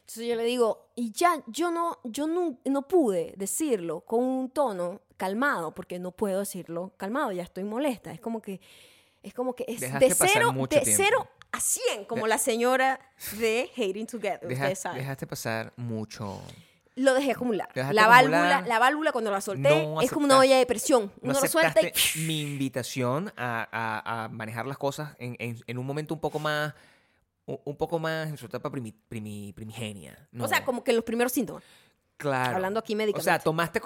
Entonces 0.00 0.26
yo 0.26 0.34
le 0.36 0.44
digo, 0.44 0.90
y 0.96 1.12
ya, 1.12 1.42
yo 1.46 1.70
no, 1.70 1.98
yo 2.04 2.26
no, 2.26 2.58
no 2.64 2.88
pude 2.88 3.34
decirlo 3.36 4.00
con 4.02 4.22
un 4.22 4.50
tono 4.50 5.00
calmado, 5.16 5.72
porque 5.74 5.98
no 5.98 6.10
puedo 6.10 6.40
decirlo 6.40 6.92
calmado, 6.96 7.32
ya 7.32 7.44
estoy 7.44 7.64
molesta. 7.64 8.12
Es 8.12 8.20
como 8.20 8.42
que, 8.42 8.60
es 9.22 9.32
como 9.32 9.54
que 9.54 9.64
es 9.68 9.80
Dejaste 9.80 10.08
de 10.08 10.14
cero, 10.14 10.52
de 10.52 10.66
tiempo. 10.66 10.90
cero 10.96 11.28
a 11.52 11.60
100, 11.60 12.04
como 12.06 12.26
la 12.26 12.36
señora 12.38 12.98
de 13.38 13.70
Hating 13.76 14.06
Together. 14.06 14.40
Deja- 14.48 14.62
ustedes 14.64 14.78
saben. 14.80 14.98
dejaste 14.98 15.26
pasar 15.26 15.72
mucho. 15.76 16.40
Lo 16.94 17.14
dejé 17.14 17.32
acumular. 17.32 17.68
La 17.74 17.82
acumular. 17.88 18.08
válvula, 18.08 18.60
la 18.66 18.78
válvula 18.78 19.12
cuando 19.12 19.30
la 19.30 19.40
solté 19.40 19.62
No 19.86 20.00
es 20.02 20.10
como 20.10 20.26
una 20.26 20.38
olla 20.38 20.58
de 20.58 20.66
presión. 20.66 21.10
No 21.22 21.30
Uno 21.30 21.40
lo 21.40 21.48
suelta 21.48 21.80
y 21.80 21.92
mi 22.26 22.42
invitación 22.42 23.32
a, 23.36 23.66
a- 23.72 24.24
a 24.24 24.28
manejar 24.28 24.66
las 24.66 24.76
cosas 24.78 25.16
en, 25.18 25.36
en- 25.38 25.58
en 25.66 25.78
un 25.78 25.86
momento 25.86 26.12
un 26.14 26.20
poco 26.20 26.38
más, 26.38 26.74
un, 27.46 27.76
poco 27.76 27.98
más 27.98 28.28
en 28.28 28.36
su 28.36 28.46
etapa 28.46 28.70
primi- 28.70 28.94
primi- 29.08 29.54
primigenia. 29.54 30.28
No. 30.32 30.44
O 30.44 30.48
sea, 30.48 30.64
como 30.64 30.84
que 30.84 30.92
los 30.92 31.04
primeros 31.04 31.32
síntomas. 31.32 31.62
claro. 32.18 32.56
hablando 32.56 32.78
aquí 32.80 32.92
O 32.92 32.96
sea, 32.96 33.06
médicamente. 33.06 33.44
tomaste 33.44 33.80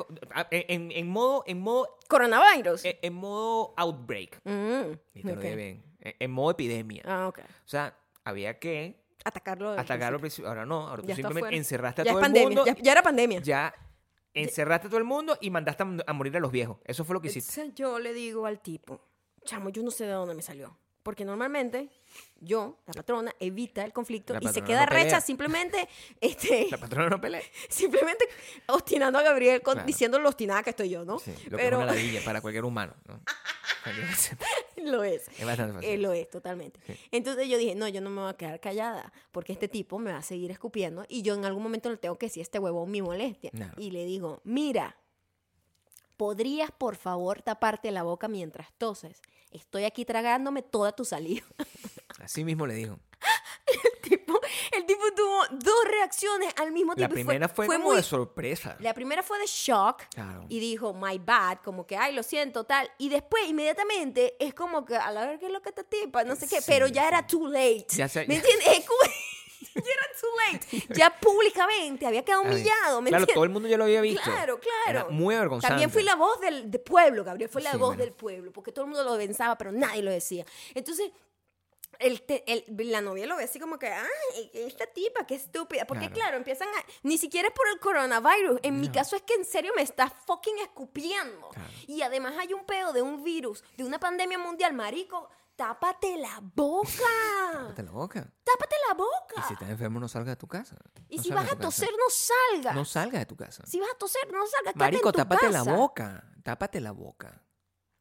en, 0.51 0.90
en 0.92 1.09
modo, 1.09 1.45
en 1.47 1.61
modo, 1.61 1.99
Coronavirus. 2.09 2.83
en, 2.85 3.14
modo 3.14 3.73
outbreak. 3.77 4.40
Mm, 4.45 4.92
Y 5.14 5.23
te 5.23 5.29
lo 5.29 5.35
ok. 5.35 5.40
dije 5.42 5.57
bien. 5.57 5.83
En, 6.01 6.14
en 6.19 6.31
modo 6.33 6.51
epidemia. 6.51 7.03
Ah, 7.07 7.29
ok. 7.29 7.38
O 7.38 7.69
sea, 7.69 7.97
había 8.25 8.59
que 8.59 9.01
Atacarlo. 9.27 9.71
atacarlo 9.73 10.21
principio. 10.21 10.49
Ahora 10.49 10.65
no, 10.65 10.89
ahora 10.89 11.03
tú 11.03 11.09
Ya 11.09 11.17
simplemente 11.17 11.57
encerraste 11.57 12.03
a 12.03 12.05
Ya 12.05 12.11
es 12.11 12.15
todo 12.15 12.21
el 12.21 12.25
pandemia. 12.33 12.49
mundo. 12.49 12.65
Ya, 12.67 12.77
ya 12.83 12.93
era 12.93 13.03
pandemia. 13.03 13.41
Ya 13.41 13.75
encerraste 14.35 14.87
a 14.87 14.91
todo 14.91 14.99
el 14.99 15.05
mundo 15.05 15.37
y 15.41 15.51
mandaste 15.51 15.83
a, 15.83 15.87
a 16.07 16.12
morir 16.12 16.37
a 16.37 16.41
los 16.41 16.53
viejos. 16.53 16.79
Eso 16.85 17.05
fue 17.05 17.15
lo 17.15 17.21
que 17.21 17.29
hiciste. 17.29 17.51
Entonces 17.61 17.75
yo 17.75 17.99
le 17.99 18.12
digo 18.12 18.47
al 18.47 18.61
tipo, 18.61 19.01
chamo, 19.45 19.71
yo 19.71 19.83
no 19.83 19.91
sé 19.91 20.05
de 20.07 20.12
dónde 20.12 20.35
me 20.35 20.43
salió. 20.43 20.79
Porque 21.03 21.25
normalmente 21.25 21.89
yo, 22.41 22.81
la 22.85 22.93
patrona, 22.93 23.33
evita 23.39 23.85
el 23.85 23.93
conflicto 23.93 24.35
y 24.41 24.49
se 24.49 24.62
queda 24.62 24.87
no 24.87 24.93
recha 24.93 25.21
simplemente, 25.21 25.89
este, 26.21 26.67
La 26.69 26.79
patrona 26.79 27.09
no 27.09 27.21
pelea. 27.21 27.41
simplemente 27.69 28.27
obstinando 28.67 29.19
a 29.19 29.23
Gabriel 29.23 29.62
con, 29.62 29.75
Claro. 29.75 29.87
diciendo 29.87 30.19
lo 30.19 30.29
obstinada 30.29 30.65
que 30.65 30.71
estoy 30.71 30.91
yo, 30.91 31.05
¿no? 31.05 31.21
Sí, 31.21 31.31
lo 31.49 31.57
que 31.57 31.62
Pero 31.62 31.79
es 31.79 31.85
una 31.85 31.87
ladilla 31.93 32.21
para 32.25 32.41
cualquier 32.41 32.65
humano. 32.65 32.95
¿no? 33.07 33.21
Lo 34.90 35.03
es. 35.05 35.29
es 35.38 35.44
bastante 35.44 35.75
fácil. 35.75 35.90
Eh, 35.90 35.99
lo 35.99 36.12
es, 36.12 36.31
totalmente. 36.31 36.81
Sí. 36.87 36.94
Entonces 37.11 37.49
yo 37.49 37.59
dije, 37.59 37.75
no, 37.75 37.88
yo 37.88 38.01
no 38.01 38.11
me 38.11 38.20
voy 38.22 38.31
a 38.31 38.37
quedar 38.37 38.61
callada, 38.61 39.12
porque 39.33 39.53
este 39.53 39.68
tipo 39.68 39.99
me 39.99 40.12
va 40.12 40.18
a 40.18 40.22
seguir 40.22 40.51
escupiendo 40.51 41.05
y 41.09 41.22
yo 41.22 41.35
en 41.35 41.44
algún 41.44 41.62
momento 41.62 41.90
le 41.90 41.96
tengo 41.96 42.16
que 42.16 42.27
decir 42.27 42.42
este 42.42 42.59
huevón 42.59 42.90
mi 42.90 43.03
molestia. 43.03 43.51
No. 43.53 43.70
Y 43.77 43.90
le 43.90 44.05
digo, 44.05 44.40
mira, 44.44 44.96
¿podrías 46.16 46.70
por 46.70 46.96
favor 46.96 47.42
taparte 47.42 47.90
la 47.90 48.03
boca 48.03 48.29
mientras 48.29 48.72
toses? 48.79 49.20
Estoy 49.51 49.85
aquí 49.85 50.05
tragándome 50.05 50.62
toda 50.62 50.92
tu 50.92 51.05
saliva. 51.05 51.46
Así 52.20 52.44
mismo 52.44 52.66
le 52.66 52.75
dijo. 52.75 52.99
el, 54.77 54.87
tipo, 54.87 55.03
tuvo 55.15 55.43
dos 55.53 55.85
reacciones 55.91 56.53
al 56.57 56.73
mismo 56.73 56.93
La 56.93 56.97
tiempo. 56.97 57.15
y 57.15 57.17
primera 57.25 57.49
fue, 57.49 57.67
como 57.67 57.79
muy- 57.81 57.97
de 57.97 58.03
sorpresa. 58.03 58.77
La 58.81 58.95
primera 58.95 59.23
fue 59.23 59.39
de 59.39 59.47
shock. 59.47 60.03
Claro. 60.15 60.45
Y 60.49 60.61
dijo, 60.61 60.93
my 60.95 61.19
bad, 61.19 61.59
como 61.65 61.87
que, 61.87 61.97
ay, 61.97 62.15
lo 62.15 62.23
siento, 62.23 62.65
tal. 62.65 62.91
Y 62.99 63.09
después, 63.09 63.47
inmediatamente, 63.49 64.37
es 64.39 64.55
como 64.55 64.85
que, 64.85 64.97
a 64.97 65.11
la 65.11 65.27
ver 65.27 65.39
qué 65.39 65.47
es 65.47 65.53
lo 65.53 65.62
que 65.62 65.73
te 65.73 65.85
tipa, 65.85 66.25
no 66.25 66.37
sé 66.37 66.47
qué, 66.49 66.61
Sí, 66.61 66.65
pero 66.69 66.87
ya 66.87 67.09
era 67.09 67.27
too 67.27 67.47
late. 67.49 67.87
Ya 67.91 68.09
se- 68.09 68.27
¿Me 68.27 68.37
entiendes? 68.37 68.67
Es 68.79 68.85
como- 68.87 69.01
ya 69.75 69.81
era 69.83 70.07
too 70.21 70.29
late. 70.53 70.87
Ya 71.01 71.11
públicamente 71.21 72.07
había 72.07 72.25
quedado 72.25 72.43
humillado, 72.43 73.01
¿me 73.03 73.11
Claro, 73.11 73.23
entiendes? 73.23 73.35
todo 73.35 73.45
el 73.45 73.51
mundo 73.51 73.69
ya 73.69 73.77
lo 73.77 73.85
había 73.85 74.01
visto. 74.01 74.23
Claro, 74.23 74.59
claro. 74.61 75.01
Era 75.01 75.05
muy 75.11 75.35
avergonzante. 75.35 75.73
También 75.73 75.91
fui 75.91 76.03
la 76.03 76.15
voz 76.15 76.41
del, 76.41 76.71
del 76.71 76.81
pueblo, 76.81 77.25
Gabriel, 77.25 77.49
fue 77.51 77.62
la 77.62 77.73
Sí, 77.73 77.77
voz 77.79 77.89
bueno. 77.89 78.03
del 78.03 78.12
pueblo, 78.12 78.53
porque 78.53 78.73
todo 78.73 78.85
el 78.85 78.91
mundo 78.93 79.05
lo 79.05 79.17
pensaba, 79.19 79.57
pero 79.59 79.73
nadie 79.73 80.03
lo 80.03 80.11
decía. 80.11 80.45
Entonces, 80.75 81.11
el 81.99 82.23
te- 82.23 82.45
el- 82.53 82.65
la 82.91 83.01
novia 83.01 83.27
lo 83.27 83.37
ve 83.37 83.45
así 83.45 83.59
como 83.59 83.79
que, 83.79 83.89
ay, 83.89 84.51
esta 84.55 84.87
tipa, 84.87 85.27
qué 85.27 85.35
estúpida. 85.35 85.87
Porque 85.87 86.07
Claro. 86.07 86.15
claro, 86.15 86.37
empiezan 86.39 86.69
a, 86.69 86.85
ni 87.03 87.19
siquiera 87.19 87.49
es 87.49 87.55
por 87.55 87.69
el 87.69 87.79
coronavirus, 87.81 88.61
en 88.63 88.81
mi 88.81 88.89
caso 88.91 89.17
es 89.17 89.23
que 89.23 89.35
en 89.35 89.45
serio 89.45 89.73
me 89.77 89.83
está 89.83 90.09
fucking 90.11 90.59
escupiendo. 90.59 91.49
Claro. 91.51 91.71
Y 91.87 92.03
además 92.03 92.35
hay 92.39 92.53
un 92.53 92.65
pedo 92.65 92.93
de 92.93 93.03
un 93.03 93.23
virus, 93.25 93.63
de 93.77 93.85
una 93.85 93.99
pandemia 93.99 94.39
mundial, 94.39 94.73
marico, 94.75 95.29
tápate 95.57 96.17
la 96.19 96.39
boca. 96.43 96.91
Tápate 97.69 97.83
la 97.83 97.91
boca. 97.93 98.33
tápate 98.45 98.77
la 98.89 98.95
Y 98.95 98.97
boca. 98.99 99.47
si 99.49 99.55
estás 99.55 99.71
enfermo, 99.71 99.99
no 100.01 100.09
salga 100.09 100.31
de 100.31 100.37
tu 100.37 100.47
casa. 100.47 100.77
Y 101.09 101.17
No 101.17 101.23
si 101.23 101.31
vas 101.31 101.45
a 101.45 101.49
casa. 101.51 101.61
toser, 101.61 101.91
no 101.91 102.11
salgas. 102.11 102.75
No 102.75 102.85
salga 102.85 103.19
de 103.19 103.27
tu 103.27 103.37
casa. 103.37 103.65
Si 103.67 103.81
vas 103.81 103.89
a 103.91 103.97
toser, 103.99 104.31
no 104.33 104.47
salgas. 104.47 104.77
Marico, 104.77 105.09
en 105.09 105.13
tu 105.13 105.19
tápate 105.19 105.49
la 105.51 105.63
boca. 105.63 106.25
Tápate 106.43 106.81
la 106.81 106.93
boca. 106.93 107.43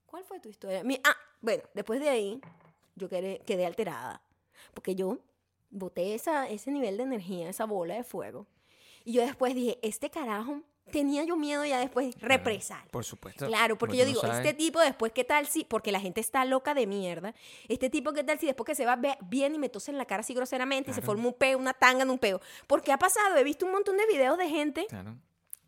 ¿Cuál 0.05 0.23
fue 0.23 0.39
tu 0.39 0.49
historia? 0.49 0.83
Mi- 0.83 0.99
ah, 1.03 1.15
bueno, 1.41 1.63
después 1.73 1.99
de 1.99 2.09
ahí, 2.09 2.41
yo 2.95 3.09
quedé, 3.09 3.41
quedé 3.45 3.65
alterada. 3.65 4.21
Porque 4.73 4.95
yo 4.95 5.19
boté 5.69 6.13
esa, 6.15 6.47
ese 6.49 6.71
nivel 6.71 6.97
de 6.97 7.03
energía, 7.03 7.49
esa 7.49 7.65
bola 7.65 7.95
de 7.95 8.03
fuego. 8.03 8.47
Y 9.03 9.13
yo 9.13 9.21
después 9.21 9.53
dije, 9.53 9.77
este 9.81 10.09
carajo, 10.09 10.61
tenía 10.91 11.23
yo 11.23 11.35
miedo 11.35 11.65
ya 11.65 11.79
después, 11.79 12.15
represar. 12.21 12.87
Por 12.91 13.03
supuesto. 13.03 13.47
Claro, 13.47 13.77
porque 13.77 13.97
yo 13.97 14.03
no 14.05 14.09
digo, 14.09 14.23
este 14.25 14.53
tipo 14.53 14.79
después, 14.79 15.11
¿qué 15.11 15.23
tal 15.23 15.45
si? 15.47 15.63
Porque 15.63 15.91
la 15.91 15.99
gente 15.99 16.21
está 16.21 16.45
loca 16.45 16.73
de 16.73 16.87
mierda. 16.87 17.33
Este 17.67 17.89
tipo, 17.89 18.13
¿qué 18.13 18.23
tal 18.23 18.39
si 18.39 18.45
después 18.45 18.65
que 18.65 18.75
se 18.75 18.85
va 18.85 18.99
bien 19.21 19.55
y 19.55 19.59
me 19.59 19.69
tose 19.69 19.91
en 19.91 19.97
la 19.97 20.05
cara 20.05 20.21
así 20.21 20.33
groseramente 20.33 20.91
y 20.91 20.93
se 20.93 21.01
Claro. 21.01 21.13
forma 21.13 21.27
un 21.29 21.33
peo, 21.33 21.57
una 21.57 21.73
tanga 21.73 22.03
en 22.03 22.09
un 22.09 22.19
peo? 22.19 22.39
Porque 22.67 22.91
ha 22.91 22.97
pasado, 22.97 23.35
he 23.37 23.43
visto 23.43 23.65
un 23.65 23.71
montón 23.73 23.97
de 23.97 24.05
videos 24.07 24.37
de 24.37 24.47
gente 24.49 24.85
Claro. 24.87 25.15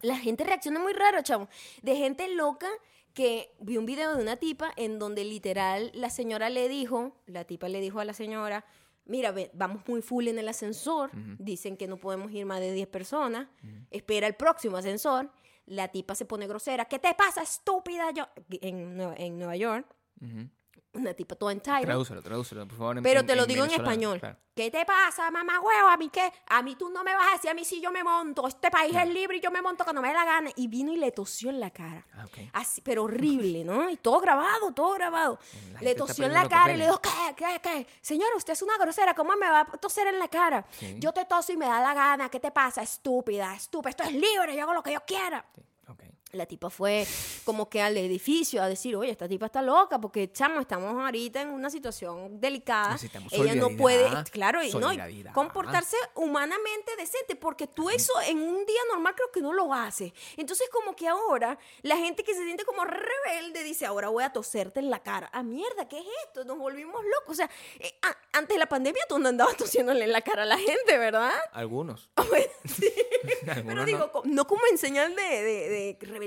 la 0.02 0.18
gente 0.18 0.44
reacciona 0.44 0.80
muy 0.80 0.94
raro, 0.94 1.22
chamo. 1.24 1.48
De 1.82 1.96
gente 1.96 2.28
loca 2.30 2.70
que 3.18 3.52
vi 3.60 3.78
un 3.78 3.88
video 3.88 4.16
de 4.16 4.22
una 4.22 4.36
tipa 4.38 4.72
en 4.76 5.00
donde 5.00 5.24
literal 5.26 5.90
la 5.96 6.12
señora 6.12 6.50
le 6.52 6.70
dijo, 6.70 7.18
la 7.26 7.46
tipa 7.46 7.68
le 7.68 7.82
dijo 7.82 8.00
a 8.00 8.06
la 8.06 8.14
señora, 8.14 8.64
mira, 9.06 9.32
ve, 9.32 9.50
vamos 9.56 9.82
muy 9.88 10.04
full 10.04 10.28
en 10.28 10.38
el 10.38 10.48
ascensor, 10.48 11.10
dicen 11.40 11.78
que 11.78 11.88
no 11.88 11.98
podemos 11.98 12.32
ir 12.32 12.46
más 12.46 12.60
de 12.60 12.72
10 12.74 12.88
personas, 12.90 13.48
espera 13.90 14.28
el 14.28 14.36
próximo 14.36 14.78
ascensor, 14.78 15.32
la 15.66 15.88
tipa 15.88 16.14
se 16.14 16.26
pone 16.26 16.46
grosera, 16.48 16.86
¿qué 16.86 17.00
te 17.00 17.12
pasa, 17.16 17.42
estúpida? 17.42 18.12
Yo, 18.12 18.28
en, 18.62 18.96
Nueva- 18.96 19.16
en 19.18 19.40
Nueva 19.40 19.56
York, 19.56 19.88
Ujú. 20.22 20.48
Una 20.98 21.14
tipa 21.14 21.36
toda 21.36 21.52
entitled. 21.52 21.86
Tradúcelo, 21.86 22.22
tradúcelo, 22.22 22.68
por 22.68 22.78
favor. 22.78 22.98
en- 22.98 23.04
Pero 23.04 23.20
en- 23.22 23.26
te 23.28 23.36
lo 23.36 23.44
en 23.44 23.48
digo 23.48 23.66
en 23.66 23.72
español. 23.72 24.20
claro. 24.20 24.38
¿Qué 24.56 24.72
te 24.72 24.84
pasa, 24.86 25.30
mamá 25.30 25.60
huevo? 25.60 25.88
¿A 25.88 25.98
mí 25.98 26.10
qué? 26.10 26.34
A 26.48 26.64
mí 26.64 26.76
tú 26.76 26.90
no 26.90 27.04
me 27.04 27.14
vas 27.14 27.28
a 27.30 27.32
decir 27.34 27.48
a 27.52 27.54
mí 27.54 27.64
si 27.64 27.80
yo 27.80 27.92
me 27.92 28.04
monto. 28.04 28.48
Este 28.48 28.72
país 28.72 28.96
es 28.96 29.08
libre 29.08 29.38
y 29.38 29.40
yo 29.40 29.52
me 29.52 29.62
monto 29.62 29.84
cuando 29.84 30.02
me 30.02 30.08
dé 30.08 30.16
la 30.16 30.26
gana. 30.26 30.50
Y 30.56 30.68
vino 30.68 30.92
y 30.92 30.98
le 30.98 31.12
tosió 31.12 31.52
en 31.52 31.60
la 31.60 31.70
cara. 31.70 32.04
Ah. 32.16 32.26
Así, 32.54 32.82
pero 32.82 33.04
horrible, 33.04 33.64
¿no? 33.64 33.88
Y 33.88 33.98
todo 33.98 34.20
grabado, 34.20 34.72
todo 34.74 34.94
grabado. 34.96 35.38
Le 35.80 35.94
tosió 35.94 36.26
en 36.26 36.34
la 36.34 36.50
cara 36.50 36.74
y 36.74 36.78
le 36.78 36.86
dijo, 36.86 37.00
¿qué, 37.00 37.36
qué, 37.36 37.60
qué? 37.62 37.88
Señora, 38.02 38.36
usted 38.36 38.54
es 38.54 38.62
una 38.64 38.78
grosera, 38.80 39.14
¿cómo 39.14 39.36
me 39.36 39.48
va 39.48 39.60
a 39.60 39.66
toser 39.78 40.08
en 40.08 40.18
la 40.18 40.28
cara? 40.28 40.66
Sí. 40.72 40.96
Yo 40.98 41.12
te 41.14 41.26
toso 41.26 41.54
y 41.54 41.58
me 41.58 41.68
da 41.68 41.80
la 41.80 41.94
gana, 41.94 42.30
¿qué 42.30 42.40
te 42.40 42.50
pasa? 42.50 42.82
Estúpida, 42.82 43.54
estúpida, 43.54 43.92
esto 43.92 44.04
es 44.06 44.14
libre, 44.14 44.56
yo 44.56 44.64
hago 44.64 44.74
lo 44.74 44.82
que 44.82 44.94
yo 44.94 45.02
quiera. 45.06 45.46
Sí. 45.54 45.62
La 46.38 46.46
tipa 46.46 46.70
fue 46.70 47.06
como 47.44 47.70
que 47.70 47.82
al 47.82 47.98
edificio 47.98 48.62
a 48.62 48.68
decir, 48.70 48.96
oye, 48.96 49.12
esta 49.12 49.28
tipa 49.28 49.48
está 49.48 49.62
loca 49.62 50.00
porque, 50.00 50.32
chamo, 50.32 50.60
estamos 50.60 50.92
ahorita 51.04 51.42
en 51.42 51.50
una 51.50 51.70
situación 51.70 52.40
delicada. 52.40 52.92
Necesitamos 52.94 53.34
Ella 53.34 53.56
no 53.56 53.70
puede, 53.76 54.08
claro, 54.32 54.64
y, 54.64 54.72
no, 54.74 54.94
y 54.94 55.24
comportarse 55.34 55.98
humanamente 56.16 56.96
decente 56.98 57.36
porque 57.36 57.68
tú 57.68 57.90
eso 57.90 58.14
en 58.28 58.38
un 58.40 58.66
día 58.66 58.82
normal 58.92 59.14
creo 59.16 59.32
que 59.32 59.42
no 59.42 59.54
lo 59.54 59.74
haces. 59.74 60.14
Entonces 60.38 60.70
como 60.72 60.96
que 60.96 61.08
ahora 61.08 61.58
la 61.82 61.98
gente 61.98 62.24
que 62.24 62.34
se 62.34 62.44
siente 62.44 62.64
como 62.66 62.84
rebelde 62.86 63.64
dice, 63.64 63.86
ahora 63.86 64.10
voy 64.10 64.24
a 64.24 64.32
toserte 64.32 64.80
en 64.80 64.90
la 64.90 65.02
cara. 65.02 65.30
Ah, 65.34 65.44
mierda, 65.44 65.88
¿qué 65.88 65.98
es 66.00 66.06
esto? 66.28 66.44
Nos 66.46 66.58
volvimos 66.58 67.02
locos. 67.04 67.30
O 67.32 67.36
sea, 67.36 67.50
eh, 67.80 67.94
a- 68.02 68.38
antes 68.38 68.56
de 68.56 68.60
la 68.60 68.68
pandemia 68.70 69.02
tú 69.10 69.18
no 69.20 69.30
andabas 69.30 69.58
tosiéndole 69.58 70.06
en 70.06 70.12
la 70.12 70.22
cara 70.22 70.44
a 70.44 70.46
la 70.46 70.58
gente, 70.58 70.98
¿verdad? 70.98 71.32
Algunos. 71.52 72.10
Pero 73.42 73.52
Algunos 73.54 73.86
digo, 73.86 74.12
no 74.26 74.46
como 74.48 74.62
en 74.72 74.78
señal 74.78 75.16
de, 75.16 75.22
de- 75.24 75.70
de 75.70 76.06
rebeldía, 76.06 76.27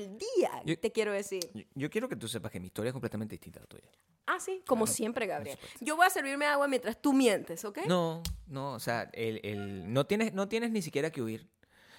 Yo- 0.64 0.78
te 0.78 0.92
quiero 0.92 1.12
decir. 1.12 1.50
Yo, 1.54 1.64
yo 1.74 1.90
quiero 1.90 2.08
que 2.08 2.16
tú 2.16 2.28
sepas 2.28 2.50
que 2.52 2.60
mi 2.60 2.66
historia 2.66 2.90
es 2.90 2.92
completamente 2.92 3.34
distinta 3.34 3.58
a 3.60 3.62
la 3.62 3.66
tuya. 3.66 3.88
Ah, 4.26 4.38
sí, 4.38 4.62
como 4.66 4.84
Claro, 4.84 4.94
siempre, 4.96 5.26
Gabriel. 5.26 5.58
Yo 5.80 5.96
voy 5.96 6.06
a 6.06 6.10
servirme 6.10 6.46
agua 6.46 6.68
mientras 6.68 7.00
tú 7.00 7.12
mientes, 7.12 7.64
¿ok? 7.64 7.78
No, 7.88 8.22
no, 8.46 8.74
o 8.74 8.80
sea, 8.80 9.10
el, 9.12 9.40
el- 9.42 9.92
no, 9.92 10.06
tienes, 10.06 10.32
no 10.34 10.48
tienes 10.48 10.70
ni 10.70 10.82
siquiera 10.82 11.10
que 11.10 11.20
huir. 11.22 11.48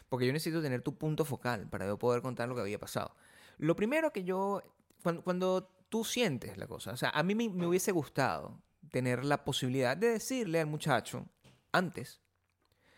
Porque 0.08 0.26
yo 0.28 0.34
necesito 0.34 0.62
tener 0.62 0.82
tu 0.82 0.98
punto 0.98 1.26
focal 1.26 1.70
para 1.70 1.86
yo 1.88 1.98
poder 1.98 2.22
contar 2.22 2.48
lo 2.50 2.56
que 2.56 2.62
había 2.62 2.80
pasado. 2.80 3.16
Lo 3.58 3.76
primero 3.76 4.12
que 4.12 4.24
yo, 4.24 4.62
cuando, 5.04 5.24
cuando 5.24 5.70
tú 5.90 6.04
sientes 6.04 6.58
la 6.58 6.68
cosa, 6.68 6.92
o 6.92 6.98
sea, 6.98 7.10
a 7.10 7.24
mí 7.24 7.36
me, 7.36 7.50
me 7.50 7.66
hubiese 7.68 7.92
gustado 7.92 8.62
tener 8.92 9.24
la 9.24 9.44
posibilidad 9.46 9.96
de 9.96 10.08
decirle 10.08 10.60
al 10.60 10.68
muchacho 10.68 11.26
antes, 11.72 12.22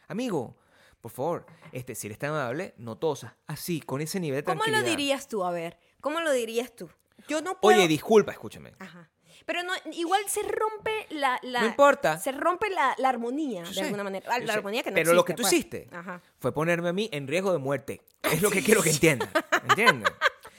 amigo, 0.07 0.57
por 1.03 1.11
favor, 1.11 1.45
este, 1.73 1.95
si 1.95 2.07
eres 2.07 2.17
tan 2.17 2.29
amable, 2.29 2.73
no 2.77 2.97
tosas. 2.97 3.33
Así, 3.45 3.81
con 3.81 3.99
ese 3.99 4.21
nivel 4.21 4.37
de 4.39 4.43
¿Cómo 4.45 4.61
tranquilidad. 4.63 4.81
lo 4.83 4.89
dirías 4.89 5.27
tú? 5.27 5.43
A 5.43 5.51
ver, 5.51 5.77
¿cómo 5.99 6.21
lo 6.21 6.31
dirías 6.31 6.73
tú? 6.73 6.89
Yo 7.27 7.41
no 7.41 7.59
puedo... 7.59 7.77
Oye, 7.77 7.89
disculpa, 7.89 8.31
escúchame. 8.31 8.71
Ajá. 8.79 9.09
Pero 9.45 9.63
no, 9.63 9.73
igual 9.91 10.21
se 10.27 10.43
rompe 10.43 11.05
la... 11.09 11.37
la- 11.41 11.59
No 11.59 11.67
importa. 11.67 12.17
Se 12.19 12.31
rompe 12.31 12.69
la, 12.69 12.95
la 12.97 13.09
armonía, 13.09 13.63
Yo 13.63 13.67
de 13.69 13.73
sé, 13.75 13.81
alguna 13.81 14.05
manera. 14.05 14.25
Ah, 14.31 14.39
La 14.39 14.53
armonía 14.53 14.81
que 14.81 14.91
no 14.91 14.95
Pero 14.95 15.11
lo 15.13 15.21
existe, 15.21 15.33
que 15.33 15.35
tú 15.35 15.41
pues. 15.41 15.53
hiciste 15.53 15.89
Ajá. 15.91 16.21
fue 16.39 16.53
ponerme 16.53 16.87
a 16.87 16.93
mí 16.93 17.09
en 17.11 17.27
riesgo 17.27 17.51
de 17.51 17.57
muerte. 17.57 18.01
Es 18.21 18.41
lo 18.41 18.49
que 18.49 18.63
quiero 18.63 18.81
que 18.81 18.89
entiendan. 18.91 19.29
¿Entiendes? 19.67 20.09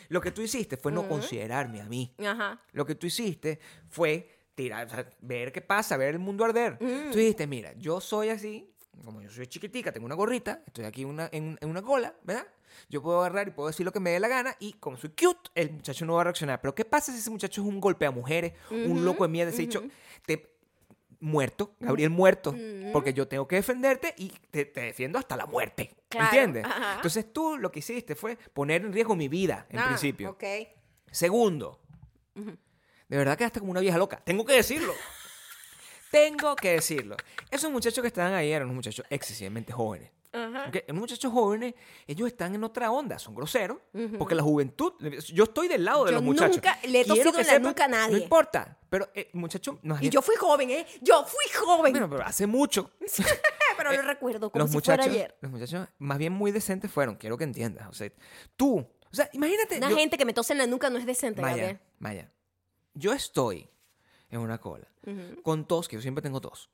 Lo 0.08 0.20
que 0.20 0.30
tú 0.30 0.42
hiciste 0.42 0.76
fue 0.76 0.92
no 0.92 1.08
considerarme 1.08 1.80
a 1.80 1.86
mí. 1.86 2.14
Ajá. 2.22 2.60
Lo 2.72 2.84
que 2.84 2.94
tú 2.94 3.06
hiciste 3.06 3.58
fue 3.88 4.28
tirar, 4.54 4.86
o 4.86 4.90
sea, 4.90 5.08
ver 5.20 5.50
qué 5.52 5.62
pasa, 5.62 5.96
ver 5.96 6.10
el 6.10 6.18
mundo 6.18 6.44
arder. 6.44 6.76
Mm. 6.78 7.10
Tú 7.10 7.18
dijiste, 7.18 7.46
mira, 7.46 7.72
yo 7.78 8.00
soy 8.02 8.28
así, 8.28 8.73
como 9.04 9.20
yo 9.22 9.30
soy 9.30 9.46
chiquitica, 9.46 9.90
tengo 9.92 10.06
una 10.06 10.14
gorrita, 10.14 10.62
estoy 10.66 10.84
aquí 10.84 11.04
una- 11.04 11.28
en, 11.32 11.58
en 11.60 11.68
una 11.68 11.82
cola, 11.82 12.14
¿verdad? 12.22 12.46
Yo 12.88 13.02
puedo 13.02 13.20
agarrar 13.20 13.48
y 13.48 13.50
puedo 13.52 13.68
decir 13.68 13.84
lo 13.86 13.92
que 13.92 14.00
me 14.00 14.10
dé 14.10 14.20
la 14.20 14.28
gana 14.28 14.56
y 14.60 14.74
como 14.74 14.96
soy 14.96 15.10
cute, 15.10 15.50
el 15.54 15.72
muchacho 15.72 16.04
no 16.06 16.14
va 16.14 16.22
a 16.22 16.24
reaccionar. 16.24 16.60
Pero 16.60 16.74
¿qué 16.74 16.84
pasa 16.84 17.12
si 17.12 17.18
ese 17.18 17.30
muchacho 17.30 17.60
es 17.62 17.66
un 17.66 17.80
golpe 17.80 18.04
a 18.06 18.10
mujeres, 18.10 18.52
un 18.70 19.04
loco 19.04 19.24
de 19.24 19.28
mierda, 19.28 19.50
ese 19.52 19.62
dicho, 19.62 19.82
te 20.26 20.54
muerto, 21.20 21.74
Gabriel 21.80 22.10
muerto, 22.10 22.54
porque 22.92 23.14
yo 23.14 23.26
tengo 23.28 23.46
que 23.48 23.56
defenderte 23.56 24.14
y 24.18 24.28
te, 24.50 24.64
te 24.66 24.80
defiendo 24.82 25.18
hasta 25.18 25.36
la 25.36 25.46
muerte. 25.46 25.94
Claro, 26.08 26.26
¿Entiendes? 26.26 26.64
ajá. 26.66 26.94
Entonces 26.96 27.32
tú 27.32 27.56
lo 27.56 27.70
que 27.72 27.78
hiciste 27.78 28.14
fue 28.14 28.36
poner 28.36 28.84
en 28.84 28.92
riesgo 28.92 29.16
mi 29.16 29.28
vida, 29.28 29.66
en 29.70 29.78
Ah, 29.80 29.84
principio. 29.86 30.30
Ok. 30.30 30.44
Segundo, 31.10 31.80
de 32.34 33.16
verdad 33.16 33.38
quedaste 33.38 33.60
como 33.60 33.70
una 33.70 33.80
vieja 33.80 33.96
loca. 33.98 34.20
Tengo 34.24 34.44
que 34.44 34.54
decirlo. 34.54 34.92
Tengo 36.14 36.54
que 36.56 36.72
decirlo. 36.72 37.16
Esos 37.50 37.70
muchachos 37.70 38.00
que 38.02 38.08
estaban 38.08 38.32
ahí 38.34 38.50
eran 38.52 38.66
unos 38.68 38.76
muchachos 38.76 39.04
excesivamente 39.10 39.72
jóvenes. 39.72 40.10
Ajá. 40.32 40.66
¿ok? 40.68 40.76
Los 40.88 40.96
muchachos 40.96 41.32
jóvenes, 41.32 41.74
ellos 42.08 42.26
están 42.26 42.54
en 42.56 42.64
otra 42.64 42.90
onda, 42.90 43.18
son 43.20 43.34
groseros, 43.36 43.78
porque 44.18 44.34
la 44.34 44.42
juventud, 44.42 44.92
yo 45.32 45.44
estoy 45.44 45.68
del 45.68 45.84
lado 45.84 46.04
de 46.04 46.10
Yo 46.10 46.14
los 46.16 46.24
muchachos. 46.24 46.56
nunca 46.56 46.76
le 46.82 47.00
he 47.00 47.04
Quiero 47.04 47.08
tosido 47.14 47.32
que 47.32 47.40
en 47.42 47.46
la 47.46 47.52
sepan- 47.54 47.62
nuca 47.62 47.84
a 47.84 47.88
nadie. 47.88 48.16
No 48.16 48.22
importa, 48.22 48.78
pero 48.90 49.08
el 49.14 49.28
muchacho 49.34 49.78
nos 49.82 50.02
Y 50.02 50.08
yo 50.10 50.22
fui 50.22 50.34
joven, 50.36 50.70
¿eh? 50.70 50.86
Yo 51.02 51.24
fui 51.24 51.44
joven. 51.54 51.92
bueno, 51.92 52.10
pero 52.10 52.24
hace 52.24 52.46
mucho. 52.48 52.90
pero 53.76 53.92
lo 53.92 54.02
recuerdo 54.02 54.50
como 54.50 54.62
los 54.64 54.70
si 54.70 54.76
muchachos, 54.76 55.04
fuera 55.06 55.18
ayer. 55.20 55.36
los 55.40 55.52
muchachos 55.52 55.88
más 55.98 56.18
bien 56.18 56.32
muy 56.32 56.50
decentes 56.50 56.90
fueron, 56.90 57.14
quiero 57.16 57.36
que 57.38 57.44
entiendas. 57.44 57.88
O 57.88 57.92
sea, 57.92 58.10
tú, 58.56 58.78
o 58.78 59.14
sea, 59.14 59.30
imagínate. 59.32 59.76
Una 59.78 59.90
yo- 59.90 59.96
gente 59.96 60.18
que 60.18 60.24
me 60.24 60.32
tose 60.32 60.52
en 60.52 60.58
la 60.58 60.66
nuca 60.66 60.90
no 60.90 60.98
es 60.98 61.06
decente, 61.06 61.42
Maya, 61.42 61.56
Gabriel. 61.56 61.80
Maya, 62.00 62.32
yo 62.94 63.12
estoy 63.12 63.68
en 64.38 64.44
una 64.44 64.60
cola. 64.60 64.86
Ujú. 65.06 65.42
Con 65.42 65.66
tos, 65.66 65.88
que 65.88 65.96
yo 65.96 66.02
siempre 66.02 66.22
tengo 66.22 66.40
tos. 66.40 66.70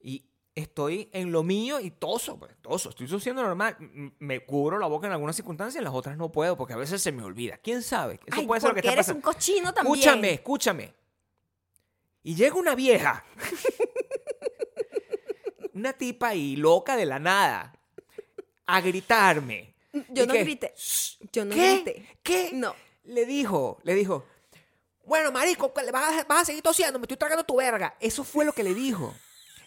Y 0.00 0.24
estoy 0.54 1.08
en 1.12 1.32
lo 1.32 1.42
mío 1.42 1.80
y 1.80 1.90
toso, 1.90 2.38
pues, 2.38 2.52
toso. 2.60 2.90
Estoy 2.90 3.06
tosiendo 3.06 3.42
normal. 3.42 3.76
Me 4.18 4.40
cubro 4.44 4.78
la 4.78 4.86
boca 4.86 5.06
en 5.06 5.12
algunas 5.12 5.36
circunstancias, 5.36 5.76
en 5.78 5.84
las 5.84 5.94
otras 5.94 6.16
no 6.16 6.30
puedo, 6.32 6.56
porque 6.56 6.74
a 6.74 6.76
veces 6.76 7.00
se 7.02 7.12
me 7.12 7.22
olvida. 7.22 7.58
¿Quién 7.58 7.82
sabe? 7.82 8.14
Eso 8.26 8.40
Ay, 8.40 8.46
puede 8.46 8.60
ser 8.60 8.70
lo 8.70 8.74
que 8.74 8.80
está 8.80 8.92
eres 8.92 9.06
pasando. 9.06 9.18
un 9.28 9.32
cochino 9.34 9.72
también. 9.72 9.94
Escúchame, 9.98 10.30
escúchame. 10.32 10.94
Y 12.24 12.34
llega 12.34 12.56
una 12.56 12.74
vieja. 12.74 13.24
una 15.74 15.92
tipa 15.92 16.28
ahí, 16.28 16.56
loca 16.56 16.96
de 16.96 17.06
la 17.06 17.18
nada. 17.18 17.74
A 18.66 18.80
gritarme. 18.80 19.74
Yo 20.10 20.24
Y 20.24 20.26
no 20.26 20.32
que, 20.32 20.44
grité. 20.44 20.72
"Shh, 20.76 21.18
Yo 21.32 21.44
no 21.44 21.54
¿Qué? 21.54 21.74
grité. 21.74 22.18
¿Qué? 22.22 22.50
No. 22.54 22.74
Le 23.04 23.26
dijo, 23.26 23.78
le 23.82 23.94
dijo. 23.94 24.24
Bueno, 25.04 25.32
marico, 25.32 25.72
¿le 25.84 25.90
vas 25.90 26.20
a, 26.20 26.24
vas 26.24 26.42
a 26.42 26.44
seguir 26.46 26.62
tosiendo, 26.62 26.98
me 26.98 27.04
estoy 27.04 27.16
tragando 27.16 27.44
tu 27.44 27.56
verga. 27.56 27.96
Eso 28.00 28.24
fue 28.24 28.44
lo 28.44 28.52
que 28.52 28.62
le 28.62 28.74
dijo. 28.74 29.14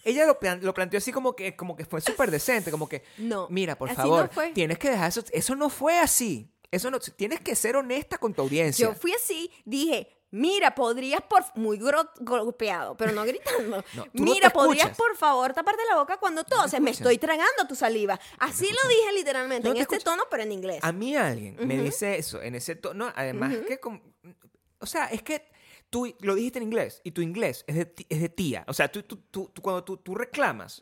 Ella 0.03 0.25
lo, 0.25 0.39
plan- 0.39 0.59
lo 0.61 0.73
planteó 0.73 0.97
así 0.99 1.11
como 1.11 1.35
que, 1.35 1.55
como 1.55 1.75
que 1.75 1.83
fue 1.85 1.99
súper 1.99 2.29
decente, 2.31 2.69
como 2.71 2.87
que, 2.87 3.03
No. 3.17 3.47
mira, 3.49 3.75
por 3.77 3.93
favor, 3.93 4.29
no 4.35 4.53
tienes 4.53 4.77
que 4.77 4.89
dejar 4.91 5.09
eso. 5.09 5.23
Eso 5.31 5.55
no 5.55 5.69
fue 5.69 5.97
así. 5.99 6.51
Eso 6.71 6.91
no, 6.91 6.99
tienes 6.99 7.39
que 7.41 7.55
ser 7.55 7.75
honesta 7.75 8.17
con 8.17 8.33
tu 8.33 8.41
audiencia. 8.43 8.87
Yo 8.87 8.93
fui 8.95 9.13
así, 9.13 9.49
dije, 9.65 10.09
mira, 10.31 10.75
podrías 10.75 11.21
por... 11.21 11.43
Muy 11.55 11.79
golpeado, 12.19 12.95
pero 12.97 13.13
no 13.13 13.23
gritando. 13.23 13.83
No, 13.93 14.05
mira, 14.13 14.49
podrías 14.51 14.91
escuchas. 14.91 14.97
por 14.97 15.15
favor 15.17 15.53
taparte 15.53 15.81
la 15.89 15.95
boca 15.97 16.17
cuando 16.17 16.43
toses. 16.43 16.79
Me 16.81 16.91
estoy 16.91 17.17
tragando 17.17 17.65
tu 17.67 17.75
saliva. 17.75 18.19
Así 18.39 18.65
lo 18.71 18.89
dije 18.89 19.13
literalmente, 19.13 19.67
en 19.69 19.73
te 19.75 19.81
este 19.81 19.95
escuchas. 19.95 20.13
tono, 20.17 20.23
pero 20.29 20.43
en 20.43 20.51
inglés. 20.51 20.79
A 20.83 20.91
mí 20.91 21.15
alguien 21.15 21.55
me 21.65 21.75
Ujú. 21.75 21.83
dice 21.85 22.17
eso, 22.17 22.41
en 22.41 22.55
ese 22.55 22.75
tono, 22.75 23.11
además 23.15 23.55
que, 23.67 23.79
como- 23.79 24.01
o 24.79 24.85
sea, 24.85 25.05
es 25.07 25.21
que 25.23 25.43
tú 25.89 26.13
lo 26.21 26.35
dijiste 26.35 26.59
en 26.59 26.63
inglés 26.63 26.99
y 27.03 27.11
tu 27.11 27.21
inglés 27.21 27.63
es 27.67 27.75
de, 27.75 27.93
es 28.09 28.19
de 28.21 28.29
tía. 28.29 28.63
O 28.67 28.73
sea, 28.73 28.91
tú, 28.91 29.03
tú, 29.03 29.17
tú- 29.31 29.49
tú- 29.53 29.61
cuando 29.61 29.83
tú, 29.83 29.97
tú 29.97 30.15
reclamas, 30.15 30.81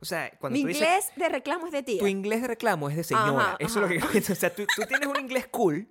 o 0.00 0.04
sea, 0.04 0.30
cuando 0.38 0.56
Mi 0.56 0.62
tú 0.62 0.68
dices, 0.68 0.82
inglés 0.82 1.04
de 1.16 1.28
reclamo 1.28 1.66
es 1.66 1.72
de 1.72 1.82
tía. 1.82 2.00
tu 2.00 2.06
inglés 2.06 2.42
de 2.42 2.48
reclamo 2.48 2.90
es 2.90 2.96
de 2.96 3.04
señora. 3.04 3.42
Ajá, 3.42 3.56
Eso 3.58 3.84
es 3.84 3.90
lo 4.02 4.10
que. 4.10 4.18
O 4.32 4.34
sea, 4.34 4.54
tú, 4.54 4.64
tienes 4.88 5.06
un 5.08 5.18
inglés 5.20 5.46
cool, 5.48 5.88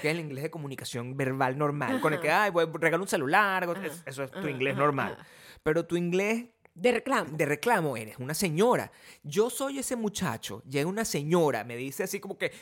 que 0.00 0.08
es 0.10 0.14
el 0.14 0.20
inglés 0.20 0.44
de 0.44 0.50
comunicación 0.50 1.16
verbal 1.16 1.56
normal, 1.58 2.00
con 2.00 2.12
el 2.12 2.20
que, 2.20 2.30
ay, 2.30 2.50
voy, 2.50 2.66
regalo 2.74 3.02
un 3.02 3.08
celular, 3.08 3.66
eso 4.06 4.22
es 4.22 4.30
tu 4.30 4.48
inglés 4.48 4.76
normal. 4.76 5.16
Pero 5.62 5.86
tu 5.86 5.96
inglés 5.96 6.44
De 6.74 6.92
reclamo. 6.92 7.30
de 7.36 7.46
reclamo 7.46 7.96
eres 7.96 8.18
una 8.18 8.34
señora. 8.34 8.92
Yo 9.22 9.48
soy 9.48 9.78
ese 9.78 9.96
muchacho, 9.96 10.62
llega 10.68 10.88
una 10.88 11.04
señora, 11.06 11.64
me 11.64 11.74
dice 11.76 12.02
así 12.02 12.20
como 12.20 12.36
que, 12.36 12.52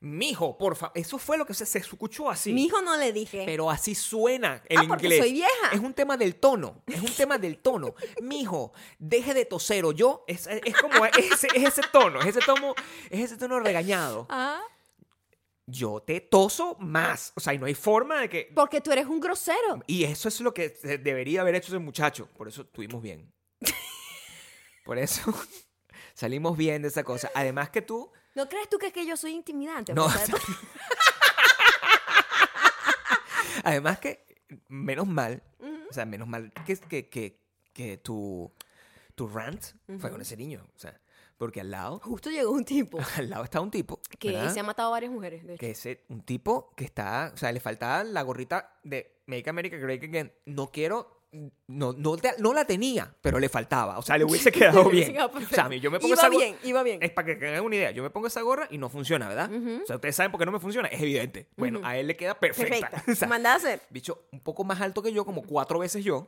mijo, 0.00 0.56
por 0.56 0.76
favor, 0.76 0.92
eso 0.96 1.18
fue 1.18 1.36
lo 1.38 1.44
que 1.44 1.54
se, 1.54 1.66
se 1.66 1.78
escuchó 1.78 2.30
así. 2.30 2.52
Mi 2.52 2.66
hijo 2.66 2.80
no 2.82 2.96
le 2.96 3.12
dije. 3.12 3.42
Pero 3.46 3.70
así 3.70 3.94
suena 3.94 4.62
el 4.68 4.78
Ah, 4.78 4.84
porque 4.86 5.06
inglés. 5.06 5.20
soy 5.20 5.32
vieja. 5.32 5.70
Es 5.72 5.80
un 5.80 5.92
tema 5.94 6.16
del 6.16 6.36
tono. 6.36 6.82
Es 6.86 7.00
un 7.00 7.12
tema 7.12 7.36
del 7.38 7.58
tono. 7.58 7.94
Mijo, 8.22 8.72
deje 8.98 9.34
de 9.34 9.44
tosero. 9.44 9.92
Yo, 9.92 10.24
es, 10.26 10.46
es 10.46 10.76
como 10.76 11.04
ese, 11.06 11.48
es 11.54 11.64
ese 11.64 11.82
tono, 11.92 12.20
es 12.20 12.28
ese 12.28 12.40
tono, 12.40 12.74
es 13.10 13.20
ese 13.20 13.36
tono 13.36 13.58
regañado. 13.60 14.26
Ah, 14.30 14.62
Yo 15.66 16.00
te 16.00 16.20
toso 16.20 16.76
más. 16.78 17.32
O 17.36 17.40
sea, 17.40 17.52
y 17.54 17.58
no 17.58 17.66
hay 17.66 17.74
forma 17.74 18.20
de 18.20 18.28
que. 18.28 18.52
porque 18.54 18.80
tú 18.80 18.90
eres 18.92 19.06
un 19.06 19.20
grosero. 19.20 19.82
Y 19.86 20.04
eso 20.04 20.28
es 20.28 20.40
lo 20.40 20.54
que 20.54 20.68
debería 21.02 21.40
haber 21.42 21.56
hecho 21.56 21.68
ese 21.68 21.78
muchacho. 21.78 22.28
Por 22.36 22.46
eso 22.48 22.62
estuvimos 22.62 23.02
bien. 23.02 23.32
Por 24.84 24.96
eso 24.98 25.22
salimos 26.14 26.56
bien 26.56 26.82
de 26.82 26.88
esa 26.88 27.04
cosa. 27.04 27.30
Además 27.34 27.70
que 27.70 27.82
tú. 27.82 28.10
¿No 28.38 28.48
crees 28.48 28.68
tú 28.68 28.78
que, 28.78 28.86
es 28.86 28.92
que 28.92 29.04
yo 29.04 29.16
soy 29.16 29.32
intimidante? 29.32 29.92
No, 29.92 30.06
Además 33.64 33.98
que, 33.98 34.24
menos 34.68 35.08
mal, 35.08 35.42
o 35.90 35.92
sea, 35.92 36.06
menos 36.06 36.28
mal 36.28 36.52
que, 36.64 36.76
que, 36.76 37.08
que, 37.08 37.40
que 37.72 37.96
tu, 37.96 38.52
tu 39.16 39.26
rant 39.26 39.60
fue 39.98 40.12
con 40.12 40.20
ese 40.20 40.36
niño. 40.36 40.64
O 40.76 40.78
sea, 40.78 41.00
porque 41.36 41.62
al 41.62 41.72
lado, 41.72 41.98
Justo 41.98 42.30
llegó 42.30 42.52
un 42.52 42.64
tipo 42.64 43.00
al 43.16 43.28
lado 43.28 43.42
está 43.42 43.60
un 43.60 43.72
tipo. 43.72 44.00
que 44.20 44.30
¿verdad? 44.30 44.54
se 44.54 44.60
ha 44.60 44.62
matado 44.62 44.90
a 44.90 44.92
varias 44.92 45.10
mujeres. 45.10 45.44
de 45.44 45.54
hecho. 45.54 45.60
Que 45.60 45.72
ese, 45.72 46.04
un 46.08 46.22
tipo 46.22 46.72
que 46.76 46.84
está, 46.84 47.32
o 47.34 47.36
sea, 47.36 47.50
le 47.50 47.58
faltaba 47.58 48.04
la 48.04 48.22
gorrita 48.22 48.78
de 48.84 49.18
Make 49.26 49.50
America 49.50 49.76
Great 49.78 50.04
Again. 50.04 50.32
No 50.46 50.70
quiero, 50.70 51.17
no, 51.66 51.92
no, 51.92 52.16
te- 52.16 52.34
no 52.38 52.54
la 52.54 52.64
tenía, 52.64 53.14
pero 53.20 53.38
le 53.38 53.48
faltaba. 53.48 53.98
O 53.98 54.02
sea, 54.02 54.16
le 54.16 54.24
hubiese 54.24 54.50
quedado 54.52 54.88
bien. 54.88 55.16
O 55.18 55.40
sea, 55.50 55.64
a 55.66 55.68
mí 55.68 55.78
yo 55.80 55.90
me 55.90 55.98
pongo 55.98 56.08
Iba 56.14 56.14
esa 56.22 56.28
gorra. 56.28 56.38
bien, 56.44 56.56
iba 56.64 56.82
bien. 56.82 57.02
Es 57.02 57.10
para 57.10 57.26
que 57.26 57.36
tengan 57.36 57.62
una 57.64 57.76
idea. 57.76 57.90
Yo 57.90 58.02
me 58.02 58.10
pongo 58.10 58.26
esa 58.28 58.40
gorra 58.42 58.66
y 58.70 58.78
no 58.78 58.88
funciona, 58.88 59.28
¿verdad? 59.28 59.50
O 59.82 59.86
sea, 59.86 59.96
ustedes 59.96 60.16
saben 60.16 60.32
por 60.32 60.38
qué 60.40 60.46
no 60.46 60.52
me 60.52 60.60
funciona. 60.60 60.88
Es 60.88 61.00
evidente. 61.02 61.48
Bueno, 61.56 61.80
a 61.84 61.96
él 61.98 62.06
le 62.06 62.16
queda 62.16 62.38
perfecta. 62.38 62.88
Perfecta. 62.90 63.12
O 63.12 63.14
sea, 63.14 63.28
a 63.52 63.54
hacer. 63.54 63.80
bicho 63.90 64.24
un 64.32 64.40
poco 64.40 64.64
más 64.64 64.80
alto 64.80 65.02
que 65.02 65.12
yo, 65.12 65.24
como 65.24 65.42
cuatro 65.42 65.78
veces 65.78 66.02
yo. 66.04 66.24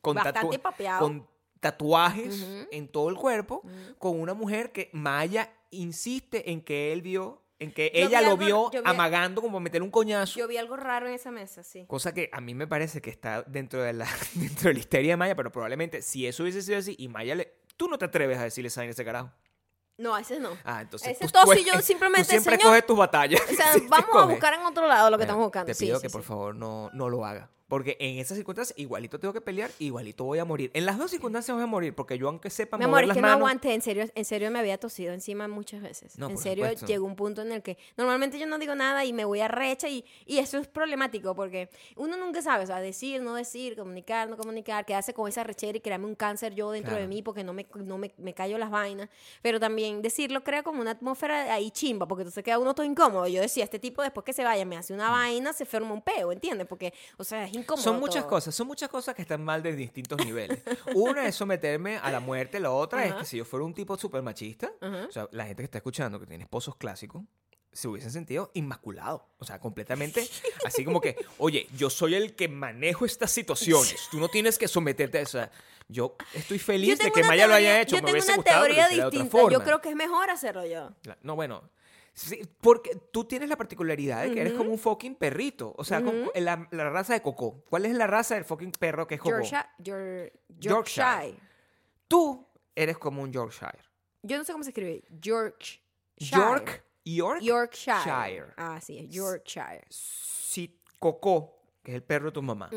Con, 0.00 0.14
Bastante 0.16 0.58
papeado. 0.58 1.00
con 1.00 1.26
tatuajes 1.60 2.46
en 2.70 2.88
todo 2.88 3.08
el 3.10 3.16
cuerpo. 3.16 3.62
Con 3.98 4.20
una 4.20 4.34
mujer 4.34 4.72
que 4.72 4.90
Maya 4.92 5.52
insiste 5.70 6.50
en 6.50 6.60
que 6.62 6.92
él 6.92 7.02
vio, 7.02 7.42
en 7.58 7.72
que 7.72 7.90
Yo 7.94 8.06
ella 8.06 8.20
vi 8.20 8.24
lo 8.26 8.30
algo- 8.32 8.44
vio 8.44 8.70
vi- 8.70 8.78
amagando 8.84 9.40
como 9.40 9.60
meterle 9.60 9.84
un 9.84 9.90
coñazo. 9.90 10.38
Yo 10.38 10.46
vi 10.48 10.56
algo 10.58 10.76
raro 10.76 11.06
en 11.08 11.14
esa 11.14 11.30
mesa, 11.30 11.62
sí. 11.62 11.86
Cosa 11.86 12.12
que 12.12 12.28
a 12.32 12.40
mí 12.40 12.54
me 12.54 12.66
parece 12.66 13.00
que 13.00 13.10
está 13.10 13.42
dentro 13.42 13.82
de 13.82 13.92
la, 13.92 14.06
dentro 14.34 14.68
de 14.68 14.74
la 14.74 14.80
histeria 14.80 15.12
de 15.12 15.16
Maya, 15.16 15.34
pero 15.34 15.50
probablemente 15.50 16.02
si 16.02 16.26
eso 16.26 16.42
hubiese 16.42 16.62
sido 16.62 16.78
así 16.78 16.94
y 16.98 17.08
Maya 17.08 17.34
le... 17.34 17.54
Tú 17.76 17.88
no 17.88 17.98
te 17.98 18.04
atreves 18.06 18.38
a 18.38 18.44
decirle 18.44 18.68
esa 18.68 18.82
en 18.84 18.90
ese 18.90 19.04
carajo. 19.04 19.30
No, 19.98 20.16
ese 20.18 20.38
no. 20.40 20.50
Ah, 20.64 20.82
entonces 20.82 21.08
Ese 21.12 21.26
tú, 21.28 21.38
tú 21.42 21.52
y 21.54 21.58
es- 21.60 21.64
yo 21.66 21.72
tú 21.76 21.80
simplemente, 21.82 22.28
siempre 22.28 22.56
señor, 22.56 22.68
coges 22.72 22.86
tus 22.86 22.96
batallas. 22.98 23.40
O 23.50 23.54
sea, 23.54 23.72
Sí, 23.72 23.80
te 23.80 23.86
vamos 23.88 24.08
a 24.08 24.12
coges. 24.12 24.28
buscar 24.28 24.54
en 24.54 24.60
otro 24.66 24.86
lado 24.86 25.08
lo 25.10 25.16
que 25.16 25.20
Bueno, 25.20 25.32
estamos 25.32 25.44
buscando. 25.46 25.66
Te 25.66 25.74
Sí, 25.74 25.86
pido 25.86 25.96
sí, 25.98 26.02
que 26.02 26.08
sí. 26.10 26.12
por 26.12 26.22
favor 26.22 26.54
no, 26.54 26.90
no 26.92 27.08
lo 27.08 27.24
haga. 27.24 27.50
Porque 27.68 27.96
en 27.98 28.18
esas 28.18 28.36
circunstancias 28.36 28.78
igualito 28.78 29.18
tengo 29.18 29.32
que 29.34 29.40
pelear, 29.40 29.70
igualito 29.80 30.24
voy 30.24 30.38
a 30.38 30.44
morir. 30.44 30.70
En 30.72 30.86
las 30.86 30.98
dos 30.98 31.10
circunstancias 31.10 31.54
voy 31.54 31.64
a 31.64 31.66
morir, 31.66 31.94
porque 31.94 32.16
yo 32.16 32.28
aunque 32.28 32.48
sepa 32.48 32.78
Mi 32.78 32.84
mover 32.86 32.88
amor, 32.88 33.02
es 33.02 33.08
las 33.08 33.14
que 33.16 33.20
no 33.22 33.26
manos... 33.28 33.38
aguanté, 33.40 33.74
en 33.74 33.82
serio, 33.82 34.04
en 34.14 34.24
serio 34.24 34.50
me 34.50 34.58
había 34.60 34.78
tosido 34.78 35.12
encima 35.12 35.48
muchas 35.48 35.82
veces. 35.82 36.16
No, 36.18 36.30
en 36.30 36.38
serio, 36.38 36.64
supuesto. 36.64 36.86
llegó 36.86 37.06
un 37.06 37.16
punto 37.16 37.42
en 37.42 37.50
el 37.52 37.62
que 37.62 37.76
normalmente 37.96 38.38
yo 38.38 38.46
no 38.46 38.58
digo 38.58 38.74
nada 38.76 39.04
y 39.04 39.12
me 39.12 39.24
voy 39.24 39.40
a 39.40 39.48
recha 39.48 39.88
y, 39.88 40.04
y 40.26 40.38
eso 40.38 40.58
es 40.58 40.68
problemático 40.68 41.34
porque 41.34 41.68
uno 41.96 42.16
nunca 42.16 42.40
sabe, 42.40 42.64
o 42.64 42.66
sea, 42.66 42.78
decir, 42.80 43.20
no 43.20 43.34
decir, 43.34 43.76
comunicar, 43.76 44.28
no 44.28 44.36
comunicar, 44.36 44.84
quedarse 44.84 45.12
con 45.12 45.28
esa 45.28 45.42
rechera 45.42 45.76
y 45.76 45.80
crearme 45.80 46.06
un 46.06 46.14
cáncer 46.14 46.54
yo 46.54 46.70
dentro 46.70 46.92
de 46.92 46.98
Claro. 46.98 47.08
mí 47.08 47.22
porque 47.22 47.42
no 47.42 47.52
me, 47.52 47.66
no 47.74 47.98
me, 47.98 48.12
me 48.16 48.32
callo 48.32 48.58
las 48.58 48.70
vainas. 48.70 49.08
Pero 49.42 49.58
también 49.58 50.02
decirlo 50.02 50.44
crea 50.44 50.62
como 50.62 50.80
una 50.80 50.92
atmósfera 50.92 51.52
ahí 51.52 51.70
chimba 51.72 52.06
porque 52.06 52.22
entonces 52.22 52.44
queda 52.44 52.58
uno 52.60 52.74
todo 52.74 52.86
incómodo. 52.86 53.26
Yo 53.26 53.40
decía, 53.40 53.64
este 53.64 53.78
tipo 53.80 54.02
después 54.02 54.24
que 54.24 54.32
se 54.32 54.44
vaya 54.44 54.64
me 54.64 54.76
hace 54.76 54.94
una 54.94 55.10
vaina, 55.10 55.52
se 55.52 55.64
forma 55.64 55.92
un 55.92 56.02
peo, 56.02 56.30
¿entiendes? 56.30 56.66
Porque, 56.68 56.94
o 57.16 57.24
sea, 57.24 57.48
incómodo. 57.56 57.82
Son 57.82 57.98
muchas 57.98 58.22
todo. 58.22 58.30
cosas, 58.30 58.54
son 58.54 58.66
muchas 58.66 58.88
cosas 58.88 59.14
que 59.14 59.22
están 59.22 59.44
mal 59.44 59.62
de 59.62 59.74
distintos 59.74 60.24
niveles. 60.24 60.62
Una 60.94 61.26
es 61.26 61.34
someterme 61.34 61.98
a 61.98 62.10
la 62.10 62.20
muerte, 62.20 62.60
la 62.60 62.70
otra 62.70 63.04
es 63.04 63.14
que 63.14 63.24
si 63.24 63.36
yo 63.36 63.44
fuera 63.44 63.64
un 63.64 63.74
tipo 63.74 63.96
súper 63.96 64.22
machista, 64.22 64.70
Ajá. 64.80 65.06
o 65.08 65.12
sea, 65.12 65.28
la 65.32 65.46
gente 65.46 65.62
que 65.62 65.64
está 65.66 65.78
escuchando 65.78 66.20
que 66.20 66.26
tiene 66.26 66.44
esposos 66.44 66.76
clásicos, 66.76 67.22
se 67.72 67.88
hubiesen 67.88 68.10
sentido 68.10 68.50
inmaculado. 68.54 69.28
O 69.38 69.44
sea, 69.44 69.60
completamente 69.60 70.26
así 70.64 70.84
como 70.84 71.00
que, 71.00 71.16
oye, 71.38 71.68
yo 71.76 71.90
soy 71.90 72.14
el 72.14 72.34
que 72.34 72.48
manejo 72.48 73.04
estas 73.04 73.30
situaciones. 73.30 74.08
Tú 74.10 74.18
no 74.18 74.28
tienes 74.28 74.56
que 74.56 74.66
someterte 74.66 75.18
a 75.18 75.26
sea, 75.26 75.50
yo 75.88 76.16
estoy 76.32 76.58
feliz 76.58 76.98
Yo 76.98 77.04
de 77.04 77.12
que 77.12 77.22
Maya 77.22 77.46
lo 77.46 77.54
haya 77.54 77.80
hecho. 77.80 77.96
Yo 77.96 78.02
Me 78.02 78.06
tengo 78.06 78.12
hubiese 78.12 78.28
una 78.32 78.36
gustado 78.36 78.64
teoría 78.64 78.88
distinta. 78.88 79.38
Yo 79.50 79.62
creo 79.62 79.80
que 79.80 79.90
es 79.90 79.96
mejor 79.96 80.30
hacerlo 80.30 80.64
yo. 80.66 80.90
No, 81.22 81.36
bueno. 81.36 81.68
Sí, 82.18 82.40
porque 82.62 82.96
tú 83.12 83.24
tienes 83.26 83.50
la 83.50 83.56
particularidad 83.56 84.22
de 84.22 84.32
que 84.32 84.40
eres 84.40 84.54
como 84.54 84.70
un 84.70 84.78
fucking 84.78 85.16
perrito. 85.16 85.74
O 85.76 85.84
sea, 85.84 86.02
con- 86.02 86.30
la, 86.34 86.66
la 86.70 86.88
raza 86.88 87.12
de 87.12 87.20
Coco. 87.20 87.62
¿Cuál 87.68 87.84
es 87.84 87.94
la 87.94 88.06
raza 88.06 88.36
del 88.36 88.46
fucking 88.46 88.72
perro 88.72 89.06
que 89.06 89.16
es 89.16 89.20
Coco? 89.20 89.36
Yorkshire. 89.36 89.66
Yor- 89.78 90.32
Yorkshire. 90.48 91.04
Yorkshire. 91.04 91.38
Tú 92.08 92.48
eres 92.74 92.96
como 92.96 93.22
un 93.22 93.30
Yorkshire. 93.30 93.78
Yo 94.22 94.38
no 94.38 94.44
sé 94.44 94.52
cómo 94.52 94.64
se 94.64 94.70
escribe. 94.70 95.04
Yorkshire. 95.10 95.82
York, 96.16 96.84
York, 97.04 97.40
Yorkshire. 97.42 97.98
Shire. 98.02 98.46
Ah, 98.56 98.80
sí, 98.80 98.98
es 98.98 99.08
Yorkshire. 99.10 99.84
si 99.90 100.80
Coco, 100.98 101.60
que 101.82 101.90
es 101.90 101.96
el 101.96 102.02
perro 102.02 102.26
de 102.26 102.32
tu 102.32 102.42
mamá, 102.42 102.70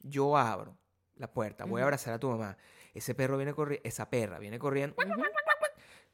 yo 0.00 0.36
abro 0.36 0.76
la 1.14 1.30
puerta, 1.32 1.66
voy 1.66 1.82
a 1.82 1.84
abrazar 1.84 2.14
a 2.14 2.18
tu 2.18 2.28
mamá, 2.28 2.56
ese 2.94 3.14
perro 3.14 3.36
viene 3.36 3.54
corriendo, 3.54 3.88
esa 3.88 4.10
perra 4.10 4.40
viene 4.40 4.58
corriendo. 4.58 4.96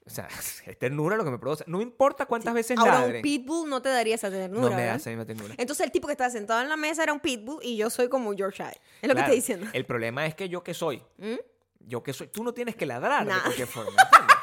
O 0.06 0.10
sea, 0.10 0.28
es 0.66 0.78
ternura 0.78 1.16
lo 1.16 1.24
que 1.24 1.30
me 1.30 1.38
produce. 1.38 1.64
No 1.66 1.80
importa 1.80 2.26
cuántas 2.26 2.54
veces 2.54 2.78
Ahora, 2.78 3.00
un 3.06 3.22
pitbull 3.22 3.68
no 3.68 3.82
te 3.82 3.88
daría 3.88 4.14
esa 4.14 4.30
ternura. 4.30 4.62
no 4.62 4.68
me 4.68 4.74
da 4.76 4.76
¿verdad? 4.82 4.96
esa 4.96 5.10
misma 5.10 5.24
ternura. 5.26 5.54
Entonces, 5.58 5.84
el 5.84 5.90
tipo 5.92 6.06
que 6.06 6.12
estaba 6.12 6.30
sentado 6.30 6.62
en 6.62 6.68
la 6.68 6.76
mesa 6.76 7.02
era 7.02 7.12
un 7.12 7.20
pitbull 7.20 7.58
y 7.62 7.76
yo 7.76 7.90
soy 7.90 8.08
como 8.08 8.28
un 8.30 8.36
Yorkshire. 8.36 8.70
Es 9.02 9.08
lo 9.08 9.14
Claro, 9.14 9.14
que 9.14 9.20
estoy 9.20 9.36
diciendo. 9.36 9.66
El 9.72 9.84
problema 9.84 10.24
es 10.26 10.34
que 10.34 10.48
yo 10.48 10.62
que 10.62 10.74
soy, 10.74 11.02
¿Mm? 11.18 11.34
yo 11.80 12.02
que 12.02 12.12
soy, 12.12 12.28
tú 12.28 12.44
no 12.44 12.54
tienes 12.54 12.76
que 12.76 12.86
ladrar 12.86 13.26
de 13.26 13.32
Nah. 13.32 13.42
cualquier 13.42 13.66
forma. 13.68 13.90
¿entiendes? 13.90 14.35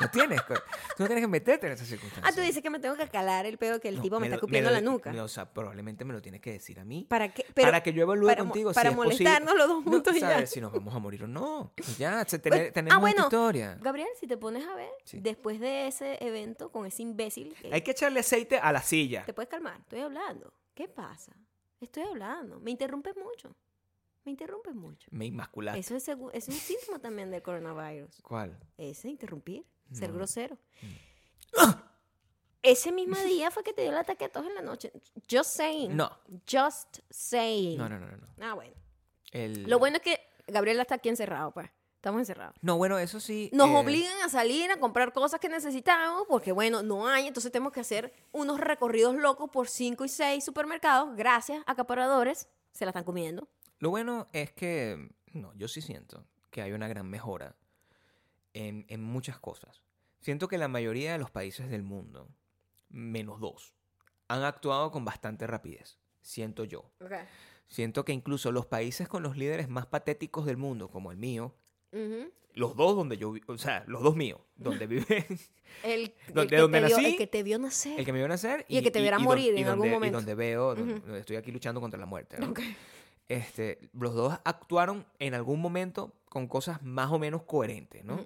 No 0.00 0.10
tienes, 0.10 0.40
tú 0.46 0.54
no 0.98 1.06
tienes 1.06 1.22
que 1.22 1.28
meterte 1.28 1.66
en 1.66 1.72
esas 1.72 1.86
circunstancias. 1.88 2.30
Ah, 2.32 2.34
tú 2.36 2.42
dices 2.42 2.62
que 2.62 2.70
me 2.70 2.78
tengo 2.78 2.96
que 2.96 3.08
calar 3.08 3.46
el 3.46 3.56
pedo 3.58 3.80
que 3.80 3.88
el 3.88 3.96
No, 3.96 4.02
tipo 4.02 4.20
me, 4.20 4.26
está 4.26 4.36
lo- 4.36 4.40
cupiendo 4.40 4.70
lo- 4.70 4.74
la 4.76 4.80
nuca. 4.82 5.12
no, 5.12 5.24
o 5.24 5.28
sea, 5.28 5.52
probablemente 5.52 6.04
me 6.04 6.12
lo 6.12 6.20
tienes 6.22 6.40
que 6.40 6.52
decir 6.52 6.78
a 6.80 6.84
mí. 6.84 7.06
¿Para 7.08 7.32
qué? 7.32 7.44
para 7.54 7.82
que 7.82 7.92
yo 7.92 8.02
evalúe 8.02 8.26
para 8.26 8.42
contigo 8.42 8.72
para 8.72 8.90
si 8.90 8.94
es 8.94 8.96
posible. 9.04 9.24
molestarnos 9.24 9.56
los 9.56 9.68
dos 9.68 9.84
No, 9.84 9.90
juntos 9.92 10.16
y 10.16 10.20
ya. 10.20 10.30
saber 10.30 10.46
si 10.48 10.60
nos 10.60 10.72
vamos 10.72 10.94
a 10.94 10.98
morir 10.98 11.24
o 11.24 11.26
no. 11.28 11.72
Y 11.76 11.94
ya, 11.94 12.24
se- 12.26 12.38
tener, 12.38 12.60
Pues, 12.60 12.72
tenemos 12.72 12.96
ah, 12.96 13.00
bueno, 13.00 13.16
esta 13.16 13.26
historia. 13.36 13.78
Gabriel, 13.80 14.08
si 14.20 14.26
te 14.26 14.36
pones 14.36 14.66
a 14.66 14.74
ver, 14.74 14.90
Sí. 15.04 15.18
después 15.20 15.60
de 15.60 15.86
ese 15.86 16.18
evento 16.24 16.70
con 16.70 16.86
ese 16.86 17.02
imbécil, 17.02 17.54
que- 17.54 17.72
Hay 17.72 17.82
que 17.82 17.92
echarle 17.92 18.20
aceite 18.20 18.58
a 18.58 18.72
la 18.72 18.82
silla. 18.82 19.24
te 19.24 19.32
puedes 19.32 19.48
calmar. 19.48 19.78
Estoy 19.80 20.00
hablando. 20.00 20.52
¿Qué 20.74 20.88
pasa? 20.88 21.32
Estoy 21.80 22.02
hablando. 22.04 22.60
Me 22.60 22.70
interrumpes 22.70 23.14
mucho. 23.16 23.54
Me 24.24 24.32
interrumpes 24.32 24.74
mucho. 24.74 25.08
Me 25.12 25.24
inmasculaste. 25.26 25.78
Eso 25.78 25.94
es, 25.94 26.08
es 26.32 26.48
un 26.48 26.54
síntoma 26.54 26.98
también 26.98 27.30
del 27.30 27.42
coronavirus. 27.42 28.20
¿Cuál? 28.22 28.58
Ese, 28.76 29.08
interrumpir, 29.08 29.64
ser 29.92 30.10
No. 30.10 30.16
grosero. 30.16 30.58
Ese 32.62 32.92
mismo 32.92 33.16
día 33.24 33.50
fue 33.50 33.62
que 33.62 33.72
te 33.72 33.82
dio 33.82 33.90
el 33.92 33.98
ataque 33.98 34.24
a 34.24 34.28
todos 34.28 34.46
en 34.46 34.54
la 34.54 34.62
noche. 34.62 34.92
Just 35.30 35.50
saying. 35.56 35.96
No. 35.96 36.10
Just 36.50 36.98
saying. 37.10 37.78
No, 37.78 37.88
no, 37.88 37.98
no, 37.98 38.06
no. 38.16 38.26
Ah, 38.40 38.54
bueno. 38.54 38.74
El- 39.32 39.64
Lo 39.64 39.78
bueno 39.78 39.96
es 39.98 40.02
que 40.02 40.20
Gabriela 40.46 40.82
está 40.82 40.96
aquí 40.96 41.08
encerrado, 41.08 41.52
pues. 41.52 41.70
Estamos 41.96 42.20
encerrados. 42.20 42.54
No, 42.62 42.76
bueno, 42.76 42.98
eso 42.98 43.18
sí. 43.18 43.50
Nos 43.52 43.68
eh, 43.68 43.74
obligan 43.74 44.20
a 44.22 44.28
salir 44.28 44.70
a 44.70 44.78
comprar 44.78 45.12
cosas 45.12 45.40
que 45.40 45.48
necesitamos 45.48 46.24
porque, 46.28 46.52
bueno, 46.52 46.82
no 46.84 47.08
hay. 47.08 47.26
Entonces 47.26 47.50
tenemos 47.50 47.72
que 47.72 47.80
hacer 47.80 48.12
unos 48.30 48.60
recorridos 48.60 49.16
locos 49.16 49.50
por 49.50 49.68
cinco 49.68 50.04
y 50.04 50.08
seis 50.08 50.44
supermercados. 50.44 51.16
Gracias, 51.16 51.64
acaparadores. 51.66 52.48
Se 52.72 52.84
la 52.84 52.90
están 52.90 53.02
comiendo. 53.04 53.48
Lo 53.80 53.90
bueno 53.90 54.26
es 54.32 54.52
que, 54.52 55.08
no, 55.32 55.52
yo 55.54 55.66
sí 55.66 55.80
siento 55.80 56.24
que 56.50 56.62
hay 56.62 56.72
una 56.72 56.86
gran 56.86 57.08
mejora 57.10 57.56
en, 58.56 58.84
en 58.88 59.02
muchas 59.02 59.38
cosas. 59.38 59.82
Siento 60.20 60.48
que 60.48 60.58
la 60.58 60.68
mayoría 60.68 61.12
de 61.12 61.18
los 61.18 61.30
países 61.30 61.68
del 61.70 61.82
mundo, 61.82 62.28
menos 62.88 63.40
dos, 63.40 63.74
han 64.28 64.42
actuado 64.44 64.90
con 64.90 65.04
bastante 65.04 65.46
rapidez. 65.46 65.98
Siento 66.20 66.64
yo. 66.64 66.90
Siento 67.68 68.04
que 68.04 68.12
incluso 68.12 68.50
los 68.52 68.66
países 68.66 69.08
con 69.08 69.22
los 69.22 69.36
líderes 69.36 69.68
más 69.68 69.86
patéticos 69.86 70.46
del 70.46 70.56
mundo, 70.56 70.88
como 70.88 71.10
el 71.12 71.16
mío, 71.18 71.54
los 72.54 72.74
dos 72.76 72.96
donde 72.96 73.16
yo, 73.18 73.34
o 73.46 73.58
sea, 73.58 73.84
los 73.86 74.02
dos 74.02 74.16
míos, 74.16 74.40
donde 74.56 74.86
vive 74.88 75.26
El, 75.84 76.14
Donde- 76.32 76.42
el 76.42 76.48
que 76.48 76.56
donde 76.56 76.80
te 76.80 76.86
vio, 76.86 76.96
nací, 76.96 77.06
el 77.06 77.16
que 77.16 77.26
te 77.26 77.42
vio 77.42 77.58
nacer. 77.58 77.98
el 78.00 78.04
que 78.06 78.12
me 78.12 78.18
vio 78.18 78.28
nacer 78.28 78.64
Y 78.68 78.78
el 78.78 78.84
que 78.84 78.90
te 78.90 79.00
viera 79.00 79.16
don- 79.18 79.24
morir 79.24 79.50
en 79.50 79.54
donde- 79.56 79.70
algún 79.70 79.90
momento. 79.90 80.16
Y 80.18 80.20
donde 80.20 80.34
veo, 80.34 80.74
donde- 80.74 80.94
Ujú. 80.94 81.02
donde 81.04 81.20
estoy 81.20 81.36
aquí 81.36 81.52
luchando 81.52 81.80
contra 81.80 81.98
la 82.00 82.06
muerte. 82.06 82.38
¿no? 82.38 82.50
Ok. 82.50 82.60
este, 83.28 83.78
los 83.92 84.14
dos 84.14 84.38
actuaron 84.44 85.04
en 85.18 85.34
algún 85.34 85.60
momento 85.60 86.12
con 86.28 86.46
cosas 86.48 86.82
más 86.82 87.10
o 87.10 87.18
menos 87.18 87.42
coherentes, 87.42 88.04
¿no? 88.04 88.24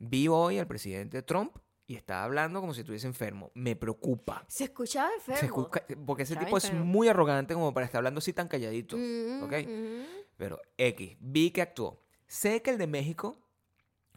Vi 0.00 0.28
hoy 0.28 0.58
al 0.58 0.66
presidente 0.66 1.22
Trump 1.22 1.54
y 1.86 1.94
estaba 1.96 2.24
hablando 2.24 2.60
como 2.60 2.72
si 2.72 2.80
estuviese 2.80 3.06
enfermo. 3.06 3.50
Me 3.54 3.76
preocupa. 3.76 4.44
Se 4.48 4.64
escuchaba 4.64 5.10
enfermo. 5.14 5.38
Se 5.40 5.46
escucha- 5.46 5.84
porque 6.06 6.22
ese 6.22 6.32
Estaba 6.32 6.46
tipo 6.46 6.56
es 6.58 6.64
enfermo. 6.64 6.86
muy 6.86 7.08
arrogante 7.08 7.52
como 7.54 7.74
para 7.74 7.84
estar 7.86 7.98
hablando 7.98 8.18
así 8.18 8.32
tan 8.32 8.48
calladito. 8.48 8.96
Mm, 8.96 9.42
¿ok? 9.42 9.52
ujú. 9.62 10.04
Pero 10.36 10.60
X, 10.78 11.16
vi 11.20 11.50
que 11.50 11.60
actuó. 11.62 12.02
Sé 12.26 12.62
que 12.62 12.70
el 12.70 12.78
de 12.78 12.86
México, 12.86 13.36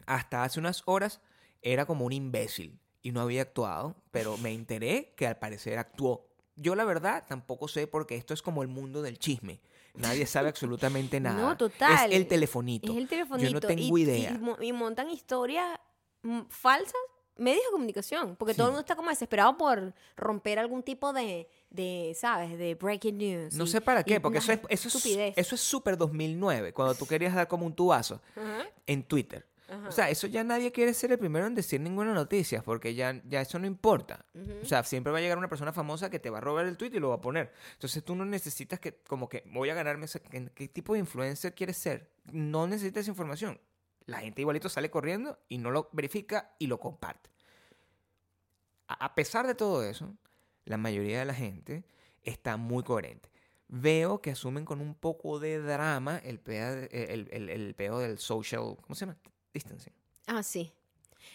hasta 0.06 0.42
hace 0.44 0.58
unas 0.58 0.82
horas, 0.86 1.20
era 1.62 1.84
como 1.84 2.06
un 2.06 2.12
imbécil 2.12 2.80
y 3.02 3.12
no 3.12 3.20
había 3.20 3.42
actuado, 3.42 3.94
pero 4.10 4.38
me 4.38 4.52
enteré 4.52 5.12
que 5.16 5.26
al 5.26 5.38
parecer 5.38 5.78
actuó. 5.78 6.26
Yo 6.56 6.74
la 6.76 6.84
verdad 6.84 7.24
tampoco 7.28 7.68
sé 7.68 7.86
porque 7.86 8.16
esto 8.16 8.32
es 8.32 8.40
como 8.40 8.62
el 8.62 8.68
mundo 8.68 9.02
del 9.02 9.18
chisme. 9.18 9.60
Nadie 9.94 10.26
sabe 10.26 10.48
absolutamente 10.48 11.20
nada. 11.20 11.40
No, 11.40 11.56
total. 11.56 12.10
Es 12.10 12.16
el 12.16 12.26
telefonito. 12.26 12.90
Es 12.92 12.98
el 12.98 13.08
telefonito. 13.08 13.48
Yo 13.48 13.54
no 13.54 13.60
tengo 13.60 13.96
y, 13.98 14.02
idea. 14.02 14.32
Y, 14.32 14.38
mo- 14.38 14.56
y 14.60 14.72
montan 14.72 15.08
historias 15.10 15.78
mm, 16.22 16.40
falsas, 16.48 16.94
medios 17.36 17.62
de 17.64 17.70
comunicación, 17.72 18.36
porque 18.36 18.54
todo 18.54 18.66
el 18.66 18.70
mundo 18.72 18.80
está 18.80 18.96
como 18.96 19.10
desesperado 19.10 19.56
por 19.56 19.94
romper 20.16 20.58
algún 20.58 20.82
tipo 20.82 21.12
de, 21.12 21.48
de 21.70 22.12
¿sabes? 22.16 22.58
De 22.58 22.74
breaking 22.74 23.18
news. 23.18 23.54
No 23.54 23.64
y- 23.64 23.68
sé 23.68 23.80
para 23.80 24.02
qué, 24.04 24.20
porque 24.20 24.38
eso 24.38 24.52
es, 24.52 24.60
eso 24.68 24.88
es, 24.88 25.06
eso 25.36 25.54
es 25.54 25.60
súper 25.60 25.96
2009, 25.96 26.72
cuando 26.72 26.94
tú 26.94 27.06
querías 27.06 27.34
dar 27.34 27.46
como 27.48 27.66
un 27.66 27.74
tubazo 27.74 28.20
en 28.86 29.02
Twitter. 29.04 29.46
Ajá. 29.68 29.88
O 29.88 29.92
sea, 29.92 30.10
eso 30.10 30.26
ya 30.26 30.44
nadie 30.44 30.72
quiere 30.72 30.92
ser 30.94 31.12
el 31.12 31.18
primero 31.18 31.46
en 31.46 31.54
decir 31.54 31.80
ninguna 31.80 32.12
noticia, 32.14 32.62
porque 32.62 32.94
ya, 32.94 33.20
ya 33.26 33.40
eso 33.40 33.58
no 33.58 33.66
importa. 33.66 34.24
O 34.62 34.64
sea, 34.66 34.82
siempre 34.84 35.12
va 35.12 35.18
a 35.18 35.20
llegar 35.20 35.38
una 35.38 35.48
persona 35.48 35.72
famosa 35.72 36.10
que 36.10 36.18
te 36.18 36.30
va 36.30 36.38
a 36.38 36.40
robar 36.40 36.66
el 36.66 36.76
tweet 36.76 36.90
y 36.94 36.98
lo 37.00 37.08
va 37.10 37.16
a 37.16 37.20
poner. 37.20 37.52
Entonces 37.74 38.04
tú 38.04 38.14
no 38.14 38.24
necesitas 38.24 38.78
que, 38.80 38.94
como 39.06 39.28
que, 39.28 39.42
voy 39.46 39.70
a 39.70 39.74
ganarme, 39.74 40.04
ese- 40.06 40.20
¿qué, 40.20 40.68
tipo 40.68 40.92
de 40.94 41.00
influencer 41.00 41.54
quieres 41.54 41.76
ser? 41.76 42.10
No 42.32 42.66
necesitas 42.66 43.08
información. 43.08 43.60
La 44.06 44.18
gente 44.18 44.42
igualito 44.42 44.68
sale 44.68 44.90
corriendo 44.90 45.38
y 45.48 45.58
no 45.58 45.70
lo 45.70 45.88
verifica 45.92 46.54
y 46.58 46.66
lo 46.66 46.78
comparte. 46.78 47.30
A, 48.88 49.06
a 49.06 49.14
pesar 49.14 49.46
de 49.46 49.54
todo 49.54 49.82
eso, 49.84 50.14
la 50.64 50.76
mayoría 50.76 51.18
de 51.20 51.24
la 51.24 51.34
gente 51.34 51.84
está 52.22 52.56
muy 52.56 52.82
coherente. 52.82 53.30
Veo 53.68 54.20
que 54.20 54.30
asumen 54.30 54.64
con 54.66 54.80
un 54.80 54.94
poco 54.94 55.40
de 55.40 55.58
drama 55.58 56.18
el 56.18 56.38
peo, 56.38 56.86
el, 56.90 57.28
el- 57.32 57.48
el 57.48 57.74
peo 57.74 57.98
del 57.98 58.18
social, 58.18 58.76
¿cómo 58.82 58.94
se 58.94 59.06
llama? 59.06 59.18
Distancing. 59.54 59.92
Ah, 60.26 60.42
sí. 60.42 60.70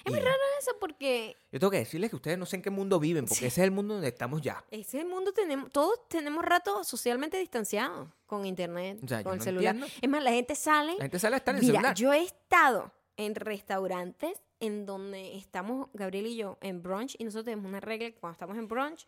Es 0.06 0.12
muy 0.12 0.20
raro 0.22 0.38
eso 0.60 0.72
porque 0.80 1.36
Yo 1.52 1.60
tengo 1.60 1.72
que 1.72 1.80
decirles 1.80 2.10
que 2.12 2.16
ustedes 2.16 2.38
no 2.38 2.46
sé 2.46 2.58
en 2.58 2.62
qué 2.62 2.70
mundo 2.70 3.00
viven, 3.00 3.26
porque 3.26 3.40
Sí. 3.40 3.46
ese 3.48 3.62
es 3.62 3.66
el 3.66 3.72
mundo 3.72 3.96
donde 3.96 4.10
estamos 4.10 4.42
ya. 4.42 4.64
ese 4.70 5.04
mundo 5.04 5.34
tenemos, 5.34 5.72
todos 5.72 6.08
tenemos 6.08 6.46
rato 6.46 6.84
socialmente 6.84 7.38
distanciados 7.40 8.08
con 8.28 8.46
internet, 8.46 9.00
O 9.04 9.08
sea, 9.08 9.20
yo 9.20 9.24
con 9.24 9.34
el 9.34 9.40
no 9.40 9.44
celular. 9.44 9.76
entiendo. 9.76 9.98
Es 10.02 10.10
más, 10.10 10.24
la 10.24 10.32
gente 10.32 10.54
sale 10.56 10.94
La 10.98 11.04
gente 11.06 11.18
sale 11.20 11.36
a 11.36 11.38
estar 11.38 11.56
en 11.56 11.60
el 11.62 11.66
Mira, 11.66 11.80
celular. 11.80 11.96
yo 11.96 12.14
he 12.14 12.24
estado 12.24 12.92
en 13.18 13.34
restaurantes 13.36 14.40
en 14.60 14.86
donde 14.86 15.36
estamos, 15.38 15.88
Gabriel 15.94 16.28
y 16.28 16.36
yo, 16.36 16.58
en 16.62 16.82
brunch, 16.84 17.16
y 17.18 17.24
nosotros 17.24 17.46
tenemos 17.46 17.66
una 17.66 17.80
regla 17.80 18.10
que 18.12 18.16
cuando 18.20 18.34
estamos 18.34 18.58
en 18.58 18.68
brunch, 18.68 19.08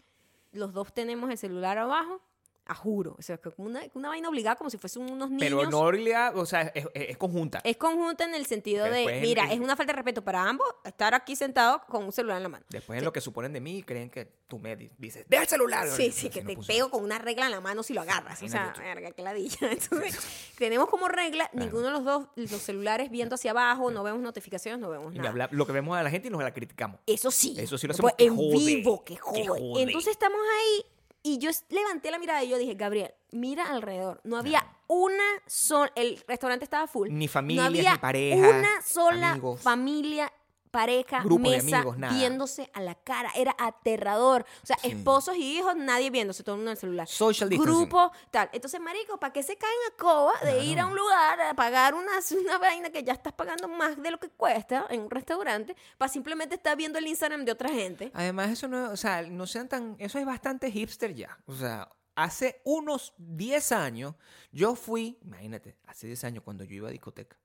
los 0.52 0.74
dos 0.74 0.94
tenemos 0.94 1.30
el 1.30 1.38
celular 1.38 1.78
abajo, 1.78 2.22
a 2.66 2.76
juro. 2.76 3.16
O 3.18 3.22
sea, 3.22 3.38
que 3.38 3.50
como 3.52 3.68
una, 3.68 3.82
una 3.96 4.10
vaina 4.10 4.30
obligada 4.30 4.56
como 4.56 4.70
si 4.70 4.78
fuesen 4.78 5.02
unos 5.12 5.30
niños. 5.30 5.42
Pero 5.44 5.70
no 5.70 5.92
realidad, 5.92 6.38
o 6.38 6.46
sea, 6.46 6.62
es, 6.62 6.86
es- 6.94 7.10
es 7.10 7.18
conjunta. 7.18 7.60
Es 7.64 7.76
conjunta 7.78 8.24
en 8.24 8.34
el 8.36 8.46
sentido 8.46 8.84
Pero 8.86 8.96
de, 8.96 9.20
mira, 9.22 9.46
en- 9.46 9.52
es 9.52 9.60
una 9.60 9.76
falta 9.76 9.92
de 9.94 9.98
respeto 9.98 10.24
para 10.24 10.48
ambos 10.48 10.68
estar 10.86 11.14
aquí 11.14 11.36
sentados 11.36 11.82
con 11.90 12.04
un 12.06 12.12
celular 12.12 12.38
en 12.38 12.44
la 12.44 12.50
mano. 12.50 12.66
Después 12.70 12.98
en 13.00 13.04
lo 13.06 13.12
que 13.12 13.20
suponen 13.20 13.52
de 13.52 13.60
mí, 13.62 13.84
creen 13.84 14.10
que 14.10 14.26
tú 14.48 14.60
me 14.60 14.76
di- 14.76 14.90
dices, 14.98 15.26
deja 15.28 15.44
el 15.44 15.50
celular. 15.50 15.88
Sí, 15.90 16.12
sí, 16.12 16.30
que 16.30 16.44
te 16.44 16.56
pego 16.56 16.90
con 16.90 17.04
una 17.04 17.18
regla 17.20 17.46
en 17.46 17.52
la 17.52 17.62
mano 17.62 17.84
si 17.84 17.94
lo 17.94 18.02
agarras. 18.02 18.42
O 18.42 18.48
sea, 18.48 18.74
verga, 18.78 19.12
qué 19.12 19.22
ladilla. 19.22 19.58
Entonces, 19.72 20.52
tenemos 20.58 20.88
como 20.90 21.08
regla, 21.08 21.50
ninguno 21.54 21.88
de 21.88 21.92
los 21.92 22.06
dos, 22.06 22.28
los 22.36 22.50
celulares 22.62 23.10
viendo 23.10 23.36
hacia 23.36 23.52
abajo, 23.52 23.92
no 23.92 24.04
vemos 24.04 24.22
notificaciones, 24.22 24.80
no 24.80 24.90
vemos 24.90 25.14
Y 25.14 25.18
nada. 25.18 25.30
habla- 25.30 25.50
lo 25.52 25.66
que 25.66 25.74
vemos 25.74 25.98
a 25.98 26.04
la 26.04 26.10
gente 26.10 26.28
y 26.28 26.32
nos 26.32 26.42
la 26.44 26.54
criticamos. 26.54 27.00
Eso 27.08 27.32
sí. 27.32 27.56
Eso 27.58 27.78
sí 27.78 27.88
lo 27.88 27.94
Pues 27.96 28.14
hacemos 28.14 28.14
que 28.18 28.24
en 28.26 28.36
jode, 28.36 28.66
vivo, 28.76 29.04
que 29.04 29.16
que 29.16 29.20
jode. 29.20 29.48
jode. 29.48 29.82
Entonces 29.84 30.12
estamos 30.12 30.40
ahí 30.60 30.86
y 31.24 31.38
yo 31.38 31.50
levanté 31.70 32.12
la 32.12 32.20
mirada 32.20 32.44
y 32.44 32.50
yo 32.50 32.58
dije, 32.58 32.74
Gabriel, 32.74 33.14
mira 33.32 33.66
alrededor. 33.70 34.22
No 34.24 34.38
había 34.38 34.66
una 34.88 35.24
sola, 35.46 35.92
el 35.96 36.22
restaurante 36.28 36.64
estaba 36.66 36.88
full. 36.88 37.10
Ni 37.12 37.28
no 37.28 37.64
había 37.64 37.94
ni 37.94 37.98
parejas, 38.00 38.50
una 38.50 38.82
sola 38.82 39.32
amigos. 39.32 39.62
familia, 39.62 40.32
pareja, 40.72 41.22
Grupo 41.24 41.50
mesa, 41.50 41.80
amigos, 41.80 41.98
viéndose 42.16 42.70
a 42.74 42.82
la 42.82 42.96
cara. 42.96 43.30
Era 43.36 43.56
aterrador. 43.60 44.46
O 44.64 44.66
sea, 44.66 44.78
Sí. 44.82 44.88
esposos 44.92 45.36
y 45.36 45.58
hijos, 45.58 45.76
nadie 45.76 46.10
viéndose, 46.10 46.44
todo 46.44 46.56
el 46.56 46.60
mundo 46.60 46.72
en 46.72 46.78
el 46.78 46.80
celular. 46.80 47.08
Social 47.08 47.50
distancing. 47.50 47.76
Grupo, 47.76 48.12
tal. 48.32 48.50
Entonces, 48.54 48.80
marico, 48.80 49.20
¿para 49.20 49.34
qué 49.34 49.44
se 49.44 49.58
caen 49.58 49.74
a 49.92 49.98
coba 49.98 50.34
de 50.44 50.64
ir 50.64 50.80
a 50.80 50.88
un 50.88 50.96
lugar 50.96 51.42
a 51.42 51.54
pagar 51.54 51.94
una, 51.94 52.12
una 52.42 52.58
vaina 52.58 52.90
que 52.90 53.04
ya 53.04 53.14
estás 53.14 53.34
pagando 53.34 53.68
más 53.68 54.02
de 54.02 54.12
lo 54.12 54.20
que 54.20 54.30
cuesta 54.30 54.88
en 54.90 55.02
un 55.02 55.10
restaurante 55.10 55.76
para 55.98 56.12
simplemente 56.12 56.56
estar 56.56 56.76
viendo 56.78 56.98
el 56.98 57.08
Instagram 57.08 57.46
de 57.46 57.52
otra 57.52 57.70
gente? 57.70 58.12
Además, 58.14 58.50
eso 58.52 58.68
no, 58.68 58.92
o 58.92 58.98
sea, 58.98 59.22
no 59.24 59.46
sean 59.48 59.68
tan, 59.68 59.96
eso 60.00 60.18
es 60.20 60.26
bastante 60.26 60.72
hipster 60.72 61.14
ya. 61.14 61.38
O 61.46 61.54
sea, 61.54 61.90
hace 62.16 62.62
unos 62.64 63.14
10 63.18 63.72
años, 63.72 64.16
yo 64.52 64.76
fui, 64.76 65.18
imagínate, 65.24 65.78
hace 65.86 66.08
10 66.08 66.24
años 66.24 66.44
cuando 66.44 66.64
yo 66.64 66.76
iba 66.76 66.88
a 66.90 66.92
discoteca. 66.92 67.38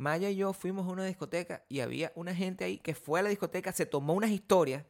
Maya 0.00 0.30
y 0.30 0.36
yo 0.36 0.52
fuimos 0.54 0.86
a 0.86 0.90
una 0.90 1.04
discoteca 1.04 1.62
y 1.68 1.80
había 1.80 2.10
una 2.14 2.34
gente 2.34 2.64
ahí 2.64 2.78
que 2.78 2.94
fue 2.94 3.20
a 3.20 3.22
la 3.22 3.28
discoteca, 3.28 3.70
se 3.72 3.84
tomó 3.86 4.14
unas 4.14 4.30
historias, 4.30 4.84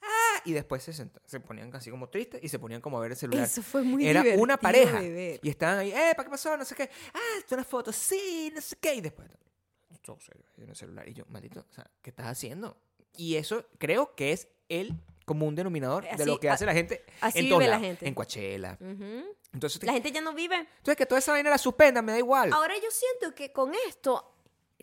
ah, 0.00 0.42
y 0.44 0.52
después 0.52 0.82
se, 0.82 0.92
senta- 0.92 1.20
se 1.26 1.40
ponían 1.40 1.74
así 1.74 1.90
como 1.90 2.08
tristes 2.08 2.40
y 2.42 2.48
se 2.48 2.58
ponían 2.60 2.80
como 2.80 2.98
a 2.98 3.00
ver 3.00 3.10
el 3.12 3.16
celular. 3.16 3.44
Eso 3.44 3.62
fue 3.62 3.82
muy 3.82 4.06
Era 4.06 4.20
divertido 4.22 4.42
una 4.44 4.56
pareja. 4.56 5.00
de 5.00 5.10
ver. 5.10 5.40
Y 5.42 5.48
estaban 5.48 5.78
ahí, 5.80 5.90
eh, 5.90 6.12
¿para 6.16 6.24
qué 6.24 6.30
pasó? 6.30 6.56
No 6.56 6.64
sé 6.64 6.74
qué. 6.76 6.88
Ah, 7.12 7.18
esto 7.38 7.48
es 7.48 7.52
una 7.52 7.64
foto, 7.64 7.92
sí, 7.92 8.52
no 8.54 8.60
sé 8.60 8.76
qué. 8.80 8.94
Y 8.94 9.00
después, 9.00 9.28
todo 10.02 10.20
serio, 10.20 10.44
en 10.58 10.68
el 10.68 10.76
celular. 10.76 11.08
Y 11.08 11.14
yo, 11.14 11.24
maldito, 11.28 11.66
o 11.68 11.72
sea, 11.74 11.90
¿qué 12.02 12.10
estás 12.10 12.26
haciendo? 12.26 12.76
Y 13.16 13.36
eso 13.36 13.66
creo 13.78 14.14
que 14.14 14.32
es 14.32 14.48
el 14.68 14.92
común 15.24 15.54
denominador 15.54 16.04
de 16.04 16.10
Así- 16.10 16.24
lo 16.26 16.38
que 16.38 16.50
hace 16.50 16.66
la 16.66 16.74
gente 16.74 17.02
así 17.22 17.38
en 17.38 17.44
vive 17.46 17.54
todos 17.54 17.62
la 17.64 17.70
lados. 17.70 17.86
gente. 17.86 18.06
En 18.06 18.14
Coachella. 18.14 18.78
Ujú. 18.80 19.24
Entonces, 19.54 19.82
La 19.82 19.92
gente 19.94 20.12
ya 20.12 20.20
no 20.20 20.34
vive. 20.34 20.56
entonces, 20.58 20.96
que 20.96 21.06
toda 21.06 21.18
esa 21.20 21.32
vaina 21.32 21.48
la 21.48 21.58
suspendan, 21.58 22.04
me 22.04 22.12
da 22.12 22.18
igual. 22.18 22.52
Ahora 22.52 22.74
yo 22.76 22.90
siento 22.90 23.34
que 23.34 23.50
con 23.52 23.72
esto 23.88 24.33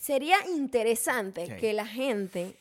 sería 0.02 0.38
interesante 0.47 1.45
Sí. 1.45 1.54
que 1.58 1.74
la 1.74 1.86
gente, 1.86 2.56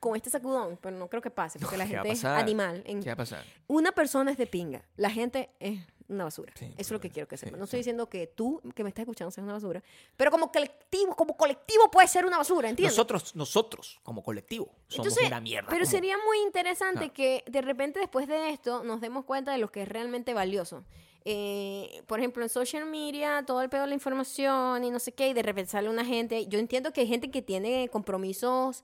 con 0.00 0.16
este 0.16 0.30
sacudón, 0.30 0.78
pero 0.80 0.96
no 0.96 1.08
creo 1.08 1.20
que 1.22 1.30
pase, 1.30 1.58
porque 1.58 1.76
la 1.76 1.86
¿qué 1.86 1.94
va 1.96 2.00
a 2.00 2.04
gente 2.04 2.18
es 2.18 2.24
animal. 2.24 2.82
en- 2.86 3.00
¿Qué 3.02 3.10
va 3.10 3.12
a 3.12 3.16
pasar? 3.16 3.44
una 3.68 3.92
persona 3.92 4.30
es 4.32 4.38
de 4.38 4.46
pinga, 4.46 4.82
la 4.96 5.10
gente 5.10 5.50
es 5.60 5.78
una 6.08 6.24
basura. 6.24 6.52
Sí, 6.58 6.64
Eso 6.72 6.74
es 6.78 6.90
lo 6.90 7.00
que 7.00 7.10
quiero 7.10 7.28
que 7.28 7.36
sí, 7.36 7.44
sepa. 7.46 7.56
No 7.56 7.64
sí. 7.64 7.68
estoy 7.68 7.78
diciendo 7.80 8.08
que 8.08 8.26
tú, 8.26 8.60
que 8.74 8.82
me 8.82 8.88
estás 8.88 9.02
escuchando, 9.02 9.30
seas 9.30 9.44
una 9.44 9.52
basura, 9.54 9.82
pero 10.16 10.30
como 10.30 10.50
colectivo, 10.50 11.14
como 11.14 11.36
colectivo 11.36 11.90
puede 11.90 12.08
ser 12.08 12.24
una 12.26 12.38
basura, 12.38 12.68
¿entiendes? 12.70 12.96
Nosotros, 12.96 13.36
nosotros, 13.36 14.00
como 14.02 14.22
colectivo, 14.22 14.66
somos 14.88 15.06
Entonces, 15.08 15.26
una 15.28 15.40
mierda. 15.40 15.68
Pero 15.70 15.84
como- 15.84 15.90
sería 15.90 16.16
muy 16.26 16.38
interesante 16.46 17.04
Ah. 17.06 17.12
que 17.12 17.44
de 17.46 17.60
repente 17.62 18.00
después 18.00 18.26
de 18.26 18.50
esto 18.50 18.82
nos 18.84 19.00
demos 19.00 19.24
cuenta 19.24 19.52
de 19.52 19.58
lo 19.58 19.70
que 19.70 19.82
es 19.82 19.88
realmente 19.88 20.32
valioso. 20.34 20.84
Eh, 21.24 22.02
por 22.06 22.18
ejemplo, 22.18 22.42
en 22.42 22.48
social 22.48 22.84
media, 22.86 23.44
todo 23.46 23.62
el 23.62 23.68
pedo 23.68 23.82
de 23.82 23.88
la 23.88 23.94
información 23.94 24.82
y 24.84 24.90
no 24.90 24.98
sé 24.98 25.12
qué, 25.12 25.28
y 25.28 25.34
de 25.34 25.42
repente 25.42 25.70
sale 25.70 25.88
una 25.88 26.04
gente. 26.04 26.46
Yo 26.46 26.58
entiendo 26.58 26.92
que 26.92 27.02
hay 27.02 27.06
gente 27.06 27.30
que 27.30 27.42
tiene 27.42 27.88
compromisos, 27.90 28.82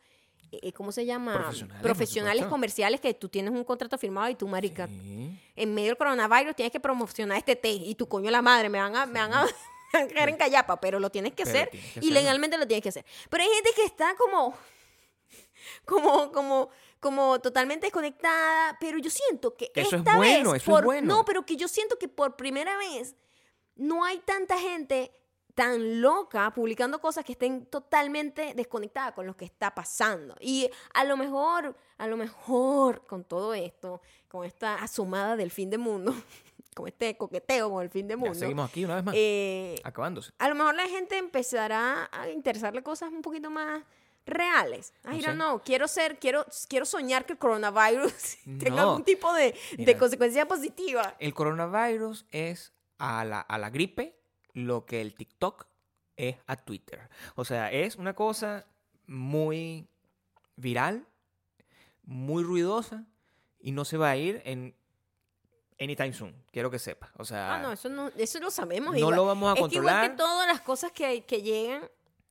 eh, 0.53 0.72
¿cómo 0.72 0.93
se 0.93 1.05
llama? 1.05 1.51
Profesionales, 1.82 2.47
comerciales, 2.47 3.01
que 3.01 3.12
tú 3.14 3.28
tienes 3.28 3.53
un 3.53 3.64
contrato 3.64 3.99
firmado 3.99 4.28
y 4.30 4.34
tú, 4.36 4.47
marica, 4.47 4.86
Sí. 4.86 5.30
en 5.57 5.74
medio 5.74 5.89
del 5.89 5.97
coronavirus 5.97 6.55
tienes 6.55 6.70
que 6.72 6.80
promocionar 6.80 7.39
este 7.39 7.57
té 7.57 7.70
y 7.70 7.95
tu 7.97 8.07
coño 8.09 8.30
la 8.30 8.41
madre, 8.41 8.68
me 8.68 8.78
van 8.78 8.95
a, 8.95 9.05
me 9.07 9.18
van 9.18 9.32
a, 9.34 9.47
caer 10.14 10.28
en 10.28 10.36
callapa, 10.36 10.78
pero 10.80 11.01
lo 11.01 11.11
tienes 11.11 11.32
que 11.32 11.43
Pero 11.45 11.51
hacer 11.57 11.70
tienes 11.70 11.93
que 11.93 11.99
y 11.99 12.03
hacerlo. 12.03 12.14
legalmente 12.20 12.57
lo 12.59 12.66
tienes 12.68 12.82
que 12.84 12.89
hacer. 12.91 13.05
Pero 13.28 13.43
hay 13.43 13.49
gente 13.51 13.70
que 13.74 13.84
está 13.84 14.14
como, 14.16 14.55
como, 15.84 16.32
como, 16.32 16.70
como 17.01 17.39
totalmente 17.41 17.87
desconectada, 17.87 18.77
pero 18.81 18.99
yo 18.99 19.11
siento 19.11 19.57
que, 19.57 19.71
Que 19.73 19.83
eso 19.83 19.97
es 19.97 20.01
esta 20.01 20.17
bueno, 20.17 20.53
vez, 20.53 20.63
eso 20.63 20.71
es 20.71 20.77
por- 20.77 20.85
bueno. 20.85 21.07
no, 21.17 21.25
pero 21.25 21.45
que 21.47 21.57
yo 21.57 21.69
siento 21.69 21.97
que 21.99 22.09
por 22.09 22.37
primera 22.37 22.77
vez 22.77 23.15
no 23.77 24.05
hay 24.05 24.19
tanta 24.19 24.59
gente 24.59 25.13
tan 25.55 26.01
loca 26.01 26.53
publicando 26.55 27.01
cosas 27.01 27.25
que 27.25 27.33
estén 27.33 27.67
totalmente 27.67 28.55
desconectadas 28.55 29.13
con 29.13 29.27
lo 29.27 29.37
que 29.37 29.45
está 29.45 29.75
pasando. 29.75 30.37
Y 30.41 30.71
a 30.95 31.03
lo 31.05 31.17
mejor, 31.17 31.77
a 31.97 32.07
lo 32.07 32.17
mejor 32.17 33.05
con 33.07 33.25
todo 33.25 33.55
esto, 33.55 34.01
con 34.29 34.45
esta 34.45 34.77
asomada 34.77 35.35
del 35.37 35.51
fin 35.51 35.69
del 35.69 35.81
mundo, 35.81 36.15
con 36.77 36.87
este 36.87 37.17
coqueteo 37.17 37.71
con 37.71 37.83
el 37.83 37.91
fin 37.91 38.07
del 38.07 38.19
Ya 38.19 38.25
mundo, 38.25 38.39
seguimos 38.39 38.71
aquí 38.71 38.85
una 38.85 38.95
vez 38.97 39.05
más. 39.05 39.15
eh, 39.17 39.81
acabándose. 39.83 40.31
a 40.39 40.49
lo 40.49 40.55
mejor 40.55 40.77
la 40.77 40.87
gente 40.87 41.17
empezará 41.19 42.09
a 42.13 42.29
interesarle 42.29 42.83
cosas 42.85 43.11
un 43.13 43.23
poquito 43.23 43.51
más 43.51 43.83
reales. 44.29 44.93
Ay, 45.05 45.20
No 45.22 45.35
no, 45.35 45.62
quiero 45.62 45.89
ser, 45.89 46.18
quiero, 46.18 46.47
quiero 46.68 46.87
soñar 46.87 47.26
que 47.26 47.33
el 47.33 47.39
coronavirus 47.39 48.12
tenga 48.59 48.83
algún 48.83 49.05
tipo 49.05 49.33
de, 49.33 49.55
de 49.76 49.99
consecuencia 49.99 50.47
positiva. 50.47 51.14
El 51.18 51.35
coronavirus 51.35 52.26
es 52.31 52.72
a 52.99 53.24
la, 53.24 53.41
a 53.41 53.59
la 53.59 53.70
gripe 53.70 54.18
lo 54.53 54.87
que 54.87 55.01
el 55.01 55.14
TikTok 55.14 55.66
es 56.16 56.37
a 56.47 56.57
Twitter. 56.57 57.09
O 57.37 57.45
sea, 57.45 57.70
es 57.72 57.97
una 57.97 58.14
cosa 58.14 58.66
muy 59.07 59.89
viral, 60.57 61.07
muy 62.03 62.43
ruidosa 62.43 63.05
y 63.61 63.72
no 63.72 63.85
se 63.85 63.97
va 63.97 64.11
a 64.11 64.16
ir 64.16 64.43
en 64.45 64.74
anytime 65.81 66.12
soon. 66.12 66.35
Quiero 66.51 66.70
que 66.70 66.79
sepa. 66.81 67.11
O 67.16 67.24
sea, 67.24 67.55
Ah, 67.55 67.59
no, 67.62 67.72
eso 67.72 67.89
no, 67.89 68.09
eso 68.16 68.41
lo 68.41 68.51
sabemos. 68.51 68.93
no 68.93 68.99
igual. 68.99 69.14
lo 69.14 69.26
vamos 69.26 69.51
a 69.51 69.53
es 69.53 69.68
que 69.68 69.76
igual 69.76 69.95
controlar. 69.95 70.11
que 70.11 70.16
todas 70.16 70.47
las 70.49 70.61
cosas 70.62 70.91
que, 70.93 71.24
que 71.24 71.43
llegan 71.43 71.89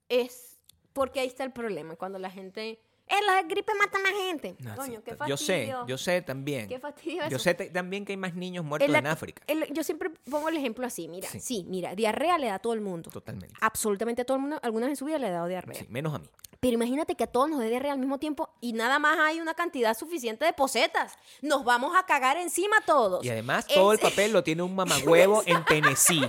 es 0.10 0.57
porque 0.98 1.20
ahí 1.20 1.28
está 1.28 1.44
el 1.44 1.52
problema. 1.52 1.96
Cuando 1.96 2.18
la 2.18 2.32
gente... 2.32 2.80
¡Eh, 3.10 3.16
la 3.26 3.42
gripe 3.44 3.74
mata 3.76 3.98
a 3.98 4.02
más 4.02 4.12
gente! 4.12 4.56
No, 4.60 4.76
Coño, 4.76 4.98
sí, 4.98 5.04
qué 5.06 5.16
yo 5.28 5.38
sé, 5.38 5.54
fastidio. 5.68 5.88
yo 5.88 5.98
sé 5.98 6.22
también. 6.22 6.68
Qué 6.68 6.78
fastidio 6.80 7.28
Yo 7.30 7.40
sé 7.40 7.54
también 7.54 8.04
que 8.06 8.14
hay 8.14 8.18
más 8.18 8.34
niños 8.36 8.66
muertos 8.66 8.90
El- 8.90 8.96
en 8.96 9.08
África. 9.08 9.42
el- 9.48 9.72
yo 9.74 9.84
siempre 9.84 10.10
pongo 10.30 10.50
el 10.50 10.58
ejemplo 10.58 10.86
así, 10.86 11.08
mira, 11.08 11.30
Sí. 11.30 11.40
sí. 11.40 11.66
mira, 11.70 11.96
diarrea 11.96 12.38
le 12.38 12.48
da 12.48 12.56
a 12.56 12.60
todo 12.60 12.74
el 12.74 12.82
mundo. 12.82 13.10
Totalmente. 13.10 13.56
Absolutamente 13.62 14.22
a 14.24 14.26
todo 14.26 14.36
el 14.38 14.42
mundo, 14.42 14.60
alguna 14.62 14.88
vez 14.88 14.92
en 14.94 14.98
su 14.98 15.06
vida 15.06 15.18
le 15.20 15.28
ha 15.28 15.32
dado 15.32 15.48
diarrea. 15.48 15.80
Sí, 15.80 15.86
menos 15.90 16.14
a 16.14 16.20
mí. 16.20 16.28
Pero 16.60 16.74
imagínate 16.74 17.14
que 17.16 17.24
a 17.24 17.28
todos 17.28 17.50
nos 17.52 17.60
dé 17.60 17.70
diarrea 17.70 17.94
al 17.94 18.00
mismo 18.00 18.18
tiempo 18.18 18.50
y 18.62 18.74
nada 18.74 18.98
más 18.98 19.20
hay 19.20 19.40
una 19.40 19.54
cantidad 19.54 19.96
suficiente 19.96 20.44
de 20.44 20.54
posetas. 20.54 21.14
Nos 21.44 21.64
vamos 21.64 21.96
a 21.96 22.06
cagar 22.08 22.36
encima 22.38 22.78
todos. 22.86 23.24
Y 23.24 23.30
además 23.30 23.68
todo 23.68 23.92
el 23.94 24.00
papel 24.00 24.34
lo 24.34 24.44
tiene 24.44 24.64
un 24.64 24.74
mamagüevo 24.76 25.44
en 25.46 25.64
Tennessee. 25.66 26.28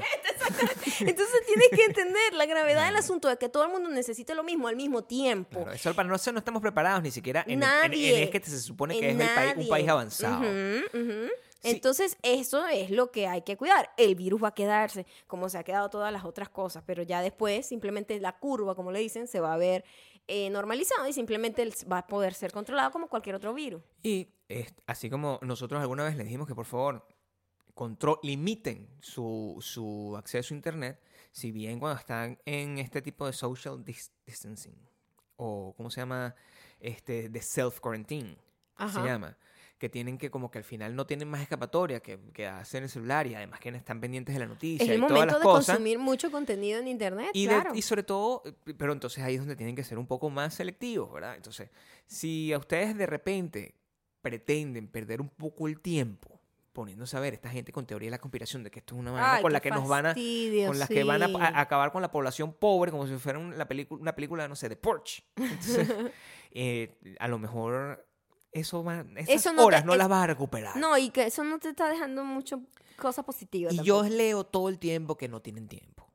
Entonces 1.00 1.46
tienes 1.46 1.68
que 1.74 1.84
entender 1.84 2.34
la 2.34 2.44
gravedad 2.46 2.84
del 2.86 2.96
asunto 2.96 3.28
de 3.28 3.38
que 3.38 3.48
todo 3.48 3.64
el 3.64 3.70
mundo 3.72 3.88
necesite 3.88 4.34
lo 4.34 4.42
mismo 4.42 4.68
al 4.68 4.76
mismo 4.76 5.02
tiempo. 5.02 5.60
Claro, 5.60 5.72
eso 5.72 5.94
para 5.94 6.08
nosotros 6.08 6.34
no 6.34 6.38
estamos 6.40 6.60
preparados 6.70 7.02
ni 7.02 7.10
siquiera 7.10 7.40
en, 7.46 7.50
en- 7.50 7.52
en- 7.54 7.60
Nadie. 7.60 8.16
en 8.22 8.22
este 8.34 8.50
se 8.50 8.60
supone 8.60 8.98
que 8.98 9.10
es 9.10 9.18
el 9.20 9.28
país- 9.34 9.54
un 9.56 9.68
país 9.68 9.88
avanzado. 9.88 10.42
Sí. 10.42 11.70
Entonces, 11.70 12.16
eso 12.22 12.66
es 12.68 12.90
lo 12.90 13.10
que 13.10 13.26
hay 13.26 13.42
que 13.42 13.56
cuidar. 13.56 13.90
El 13.96 14.14
virus 14.14 14.42
va 14.44 14.48
a 14.48 14.54
quedarse, 14.54 15.06
como 15.26 15.48
se 15.48 15.58
ha 15.58 15.64
quedado 15.64 15.90
todas 15.90 16.12
las 16.12 16.24
otras 16.24 16.48
cosas, 16.48 16.84
pero 16.86 17.02
ya 17.02 17.20
después, 17.20 17.66
simplemente 17.66 18.20
la 18.20 18.38
curva, 18.38 18.76
como 18.76 18.92
le 18.92 19.00
dicen, 19.00 19.26
se 19.26 19.40
va 19.40 19.54
a 19.54 19.56
ver 19.56 19.84
eh, 20.28 20.50
normalizado 20.50 21.08
y 21.08 21.12
simplemente 21.12 21.68
va 21.90 21.98
a 21.98 22.06
poder 22.06 22.34
ser 22.34 22.52
controlado 22.52 22.90
como 22.92 23.08
cualquier 23.08 23.34
otro 23.34 23.54
virus. 23.54 23.82
Y 24.02 24.28
es- 24.48 24.72
así 24.86 25.10
como 25.10 25.38
nosotros 25.42 25.80
alguna 25.80 26.04
vez 26.04 26.16
les 26.16 26.26
dijimos 26.26 26.46
que 26.46 26.54
por 26.54 26.66
favor 26.66 27.04
control, 27.74 28.18
limiten 28.22 28.88
su, 29.00 29.56
su 29.60 30.14
acceso 30.16 30.52
a 30.52 30.56
internet, 30.56 31.00
si 31.32 31.50
bien 31.50 31.78
cuando 31.80 31.98
están 31.98 32.38
en 32.44 32.78
este 32.78 33.00
tipo 33.02 33.24
de 33.26 33.32
social 33.32 33.84
dis- 33.84 34.10
distancing 34.26 34.74
o 35.38 35.72
cómo 35.76 35.90
se 35.90 36.00
llama 36.02 36.34
este 36.80 37.28
de 37.30 37.40
self 37.40 37.80
quarantine 37.80 38.36
Ajá. 38.76 39.00
se 39.02 39.08
llama 39.08 39.36
que 39.78 39.88
tienen 39.88 40.18
que 40.18 40.28
como 40.30 40.50
que 40.50 40.58
al 40.58 40.64
final 40.64 40.96
no 40.96 41.06
tienen 41.06 41.28
más 41.28 41.40
escapatoria 41.40 42.00
que, 42.00 42.18
que 42.34 42.46
hacer 42.48 42.82
el 42.82 42.88
celular 42.88 43.26
y 43.28 43.34
además 43.36 43.60
que 43.60 43.68
están 43.68 44.00
pendientes 44.00 44.34
de 44.34 44.40
la 44.40 44.46
noticia 44.46 44.84
Es 44.84 44.90
el 44.90 44.96
y 44.98 45.00
todas 45.00 45.12
momento 45.12 45.34
las 45.34 45.38
de 45.40 45.44
cosas 45.44 45.66
consumir 45.76 45.98
mucho 46.00 46.30
contenido 46.32 46.80
en 46.80 46.88
internet, 46.88 47.30
y, 47.32 47.46
de- 47.46 47.62
y 47.74 47.82
sobre 47.82 48.02
todo, 48.02 48.42
eh, 48.44 48.52
pero 48.76 48.92
entonces 48.92 49.22
ahí 49.22 49.34
es 49.34 49.40
donde 49.40 49.54
tienen 49.56 49.76
que 49.76 49.84
ser 49.84 49.96
un 49.98 50.06
poco 50.08 50.30
más 50.30 50.54
selectivos, 50.54 51.12
¿verdad? 51.12 51.36
Entonces, 51.36 51.70
si 52.06 52.52
a 52.52 52.58
ustedes 52.58 52.96
de 52.98 53.06
repente 53.06 53.76
pretenden 54.20 54.88
perder 54.88 55.20
un 55.20 55.28
poco 55.28 55.68
el 55.68 55.80
tiempo 55.80 56.37
poniéndose 56.78 57.16
a 57.16 57.20
ver 57.20 57.34
esta 57.34 57.48
gente 57.50 57.72
con 57.72 57.84
teoría 57.86 58.06
de 58.06 58.12
la 58.12 58.18
conspiración 58.18 58.62
de 58.62 58.70
que 58.70 58.78
esto 58.78 58.94
es 58.94 59.00
una 59.00 59.34
Ay, 59.34 59.42
con 59.42 59.52
la 59.52 59.58
que 59.58 59.68
nos 59.70 59.88
van 59.88 60.06
a 60.06 60.14
con 60.14 60.78
la 60.78 60.86
que 60.86 61.02
van 61.02 61.22
a, 61.24 61.60
acabar 61.60 61.90
con 61.90 62.02
la 62.02 62.10
población 62.12 62.52
pobre 62.52 62.92
como 62.92 63.04
si 63.08 63.16
fuera 63.16 63.40
un- 63.40 63.58
la 63.58 63.66
película 63.66 64.00
una 64.00 64.14
película 64.14 64.46
no 64.46 64.54
sé 64.54 64.68
de 64.68 64.76
Porch 64.76 65.24
Entonces, 65.34 65.88
eh, 66.52 66.96
a 67.18 67.26
lo 67.26 67.40
mejor 67.40 68.06
eso 68.52 68.84
va, 68.84 69.04
esas 69.16 69.28
Eso 69.28 69.52
no 69.52 69.62
te- 69.62 69.64
horas 69.66 69.84
no 69.84 69.92
es- 69.94 69.98
las 69.98 70.08
vas 70.08 70.22
a 70.22 70.26
recuperar 70.28 70.76
No, 70.76 70.96
y 70.96 71.10
que 71.10 71.24
eso 71.26 71.42
no 71.42 71.58
te 71.58 71.70
está 71.70 71.88
dejando 71.88 72.22
mucho 72.24 72.62
cosas 72.96 73.24
positivas. 73.24 73.74
y 73.74 73.82
yo 73.82 74.04
leo 74.04 74.44
todo 74.44 74.68
el 74.68 74.78
tiempo 74.78 75.16
que 75.16 75.26
no 75.26 75.40
tienen 75.42 75.66
tiempo. 75.66 76.06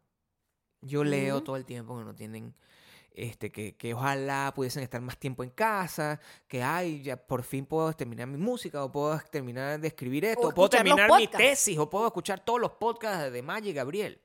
Yo 0.79 1.03
leo 1.03 1.43
todo 1.43 1.57
el 1.57 1.65
tiempo 1.65 1.97
que 1.97 2.05
no 2.05 2.15
tienen, 2.15 2.53
este, 3.13 3.51
que, 3.51 3.75
que 3.75 3.93
ojalá 3.93 4.51
pudiesen 4.55 4.83
estar 4.83 4.99
más 5.01 5.17
tiempo 5.17 5.43
en 5.43 5.49
casa, 5.51 6.19
que 6.47 6.63
ay, 6.63 7.01
ya 7.03 7.15
por 7.17 7.43
fin 7.43 7.65
puedo 7.65 7.93
terminar 7.93 8.27
mi 8.27 8.37
música, 8.37 8.83
o 8.83 8.91
puedo 8.91 9.19
terminar 9.31 9.79
de 9.79 9.87
escribir 9.87 10.25
esto, 10.25 10.47
O 10.47 10.49
o 10.49 10.53
puedo 10.53 10.69
terminar 10.69 11.09
mi 11.17 11.27
tesis, 11.27 11.77
o 11.77 11.89
puedo 11.89 12.07
escuchar 12.07 12.43
todos 12.43 12.59
los 12.59 12.71
podcasts 12.71 13.31
de 13.31 13.41
Maggie 13.41 13.71
y 13.71 13.73
Gabriel. 13.73 14.21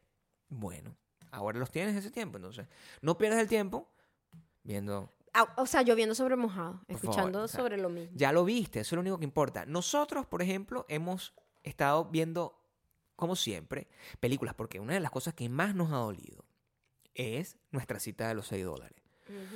Bueno, 0.48 0.96
ahora 1.30 1.58
los 1.58 1.70
tienes 1.70 1.94
ese 1.96 2.10
tiempo, 2.10 2.38
entonces 2.38 2.66
no 3.02 3.18
pierdas 3.18 3.40
el 3.40 3.48
tiempo 3.48 3.88
viendo 4.62 5.12
Ah, 5.34 5.54
o 5.58 5.66
sea, 5.66 5.82
lloviendo 5.82 6.14
sobre 6.14 6.36
mojado, 6.36 6.80
Por 6.86 6.96
escuchando 6.96 7.32
favor, 7.32 7.44
o 7.44 7.48
sea, 7.48 7.60
sobre 7.60 7.76
lo 7.76 7.90
mismo. 7.90 8.10
ya 8.16 8.32
lo 8.32 8.44
viste, 8.44 8.80
eso 8.80 8.88
es 8.88 8.96
lo 8.96 9.00
único 9.02 9.18
que 9.18 9.24
importa. 9.24 9.66
Nosotros, 9.66 10.26
por 10.26 10.40
ejemplo, 10.42 10.86
hemos 10.88 11.34
estado 11.62 12.06
viendo, 12.06 12.58
como 13.14 13.36
siempre, 13.36 13.88
películas, 14.20 14.54
porque 14.54 14.80
una 14.80 14.94
de 14.94 15.00
las 15.00 15.10
cosas 15.10 15.34
que 15.34 15.48
más 15.50 15.74
nos 15.74 15.92
ha 15.92 15.96
dolido 15.96 16.44
es 17.18 17.58
nuestra 17.70 18.00
cita 18.00 18.28
de 18.28 18.34
los 18.34 18.46
6 18.46 18.64
dólares. 18.64 19.02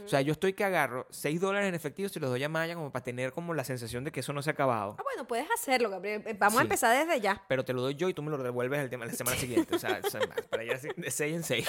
O 0.04 0.08
sea, 0.08 0.20
yo 0.20 0.32
estoy 0.32 0.52
que 0.52 0.64
agarro 0.64 1.06
6 1.10 1.40
dólares 1.40 1.68
en 1.68 1.74
efectivo 1.74 2.08
se 2.08 2.20
los 2.20 2.28
doy 2.28 2.42
a 2.42 2.48
Maya 2.48 2.74
como 2.74 2.92
para 2.92 3.02
tener 3.02 3.32
como 3.32 3.54
la 3.54 3.64
sensación 3.64 4.04
de 4.04 4.12
que 4.12 4.20
eso 4.20 4.32
no 4.32 4.42
se 4.42 4.50
ha 4.50 4.52
acabado. 4.52 4.96
Ah, 4.98 5.02
bueno, 5.02 5.26
puedes 5.26 5.50
hacerlo, 5.50 5.88
Gabriel. 5.88 6.22
Eh, 6.26 6.36
Vamos 6.38 6.58
a 6.58 6.62
empezar 6.62 7.06
desde 7.06 7.20
ya. 7.20 7.42
Pero 7.48 7.64
te 7.64 7.72
lo 7.72 7.80
doy 7.80 7.94
yo 7.94 8.08
y 8.08 8.14
tú 8.14 8.22
me 8.22 8.30
lo 8.30 8.36
devuelves 8.36 8.80
el 8.80 8.90
tema 8.90 9.06
la 9.06 9.12
semana 9.12 9.36
siguiente. 9.36 9.74
O 9.74 9.78
sea, 9.78 10.00
para 10.50 10.62
allá 10.62 10.78
de 10.96 11.10
6 11.10 11.36
en 11.36 11.42
6. 11.42 11.68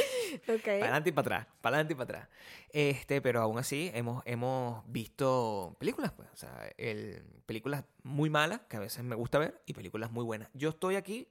Ok. 0.50 0.64
Para 0.64 0.74
adelante 0.74 1.10
y 1.10 1.12
para 1.14 1.22
atrás, 1.22 1.48
para 1.62 1.78
adelante 1.78 1.94
y 1.94 1.96
para 1.96 2.04
atrás. 2.04 2.30
Este, 2.70 3.22
pero 3.22 3.41
aún 3.41 3.58
así 3.58 3.91
hemos, 3.94 4.22
hemos 4.26 4.84
visto 4.91 5.76
películas, 5.80 6.12
pues, 6.12 6.28
o 6.34 6.36
sea, 6.36 6.70
el, 6.78 7.24
películas 7.46 7.86
muy 8.04 8.30
malas 8.30 8.62
que 8.68 8.78
a 8.78 8.80
veces 8.82 9.04
me 9.04 9.16
gusta 9.16 9.39
ver 9.39 9.62
y 9.66 9.74
películas 9.74 10.12
muy 10.12 10.26
buenas. 10.26 10.50
Yo 10.54 10.70
estoy 10.70 10.96
aquí 10.96 11.30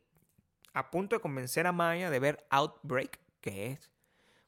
a 0.72 0.90
punto 0.90 1.16
de 1.16 1.20
convencer 1.20 1.66
a 1.66 1.72
Maya 1.72 2.08
de 2.10 2.18
ver 2.18 2.46
Outbreak, 2.48 3.18
que 3.40 3.72
es 3.72 3.91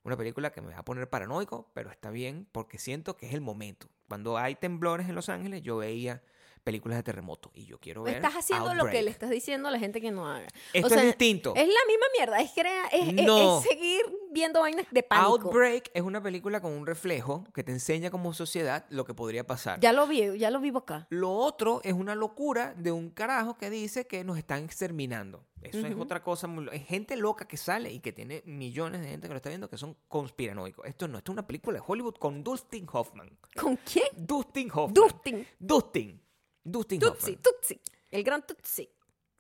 una 0.05 0.17
película 0.17 0.53
que 0.53 0.61
me 0.61 0.73
va 0.73 0.79
a 0.79 0.85
poner 0.85 1.09
paranoico, 1.09 1.71
pero 1.75 1.91
está 1.91 2.11
bien 2.11 2.47
porque 2.53 2.79
siento 2.79 3.17
que 3.17 3.27
es 3.27 3.35
el 3.35 3.41
momento. 3.41 3.89
Cuando 4.07 4.39
hay 4.39 4.55
temblores 4.55 5.09
en 5.09 5.15
Los 5.15 5.29
Ángeles, 5.31 5.63
yo 5.63 5.79
veía 5.79 6.23
películas 6.65 6.97
de 6.99 7.03
terremoto 7.03 7.51
y 7.55 7.67
yo 7.67 7.79
quiero 7.79 8.03
ver 8.03 8.17
Estás 8.17 8.35
haciendo 8.35 8.75
lo 8.75 8.87
que 8.87 9.03
le 9.03 9.11
estás 9.11 9.29
diciendo 9.31 9.69
a 9.69 9.71
la 9.71 9.79
gente 9.79 10.01
que 10.01 10.11
no 10.11 10.27
haga. 10.29 10.49
Esto 10.73 10.87
o 10.87 10.91
sea, 10.91 11.01
es 11.01 11.07
distinto. 11.09 11.53
Es 11.55 11.69
la 11.69 11.81
misma 11.87 12.07
mierda, 12.17 12.41
es, 12.41 12.51
crea- 12.53 12.87
es, 12.87 13.09
es- 13.09 13.27
No. 13.27 13.59
es 13.59 13.65
seguir 13.69 14.01
viendo 14.33 14.61
vainas 14.61 14.87
de 14.91 15.03
pánico. 15.03 15.29
Outbreak 15.49 15.91
es 15.95 16.03
una 16.03 16.23
película 16.23 16.61
con 16.61 16.73
un 16.73 16.87
reflejo 16.87 17.45
que 17.55 17.63
te 17.63 17.71
enseña 17.73 18.11
como 18.11 18.33
sociedad 18.33 18.87
lo 18.89 19.05
que 19.05 19.15
podría 19.15 19.47
pasar. 19.47 19.79
Ya 19.81 19.93
lo 19.93 20.07
vi, 20.07 20.39
ya 20.39 20.51
lo 20.51 20.59
vivo 20.61 20.79
acá. 20.81 21.07
Lo 21.11 21.33
otro 21.33 21.81
es 21.85 21.93
una 21.93 22.15
locura 22.15 22.75
de 22.77 22.91
un 22.93 23.11
carajo 23.11 23.57
que 23.59 23.69
dice 23.71 24.07
que 24.07 24.25
nos 24.25 24.39
están 24.39 24.65
exterminando. 24.65 25.45
Eso 25.63 25.87
es 25.87 25.97
otra 25.99 26.23
cosa. 26.23 26.47
Hay 26.73 26.81
gente 26.81 27.17
loca 27.17 27.47
que 27.47 27.57
sale 27.57 27.91
y 27.91 28.01
que 28.01 28.13
tiene 28.13 28.43
millones 28.45 29.01
de 29.01 29.09
gente 29.09 29.29
que 29.29 29.33
lo 29.33 29.37
está 29.37 29.49
viendo 29.49 29.71
que 29.71 29.79
son 29.79 29.97
conspiranoicos. 30.09 30.85
Esto 30.87 31.09
no, 31.09 31.17
esto 31.19 31.33
es 31.33 31.35
una 31.35 31.47
película 31.47 31.79
de 31.79 31.85
Hollywood 31.87 32.17
con 32.17 32.45
Dustin 32.45 32.87
Hoffman. 32.93 33.31
¿Con 33.59 33.77
quién? 33.77 34.07
Dustin 34.15 34.71
Hoffman. 34.71 34.93
Dustin. 34.93 35.47
Dustin. 35.59 36.21
Dustin 36.65 36.99
Tutsi, 37.01 37.33
Hoffman. 37.33 37.43
Tutsi. 37.43 37.81
El 38.11 38.25
gran 38.25 38.47
Tutsi. 38.47 38.89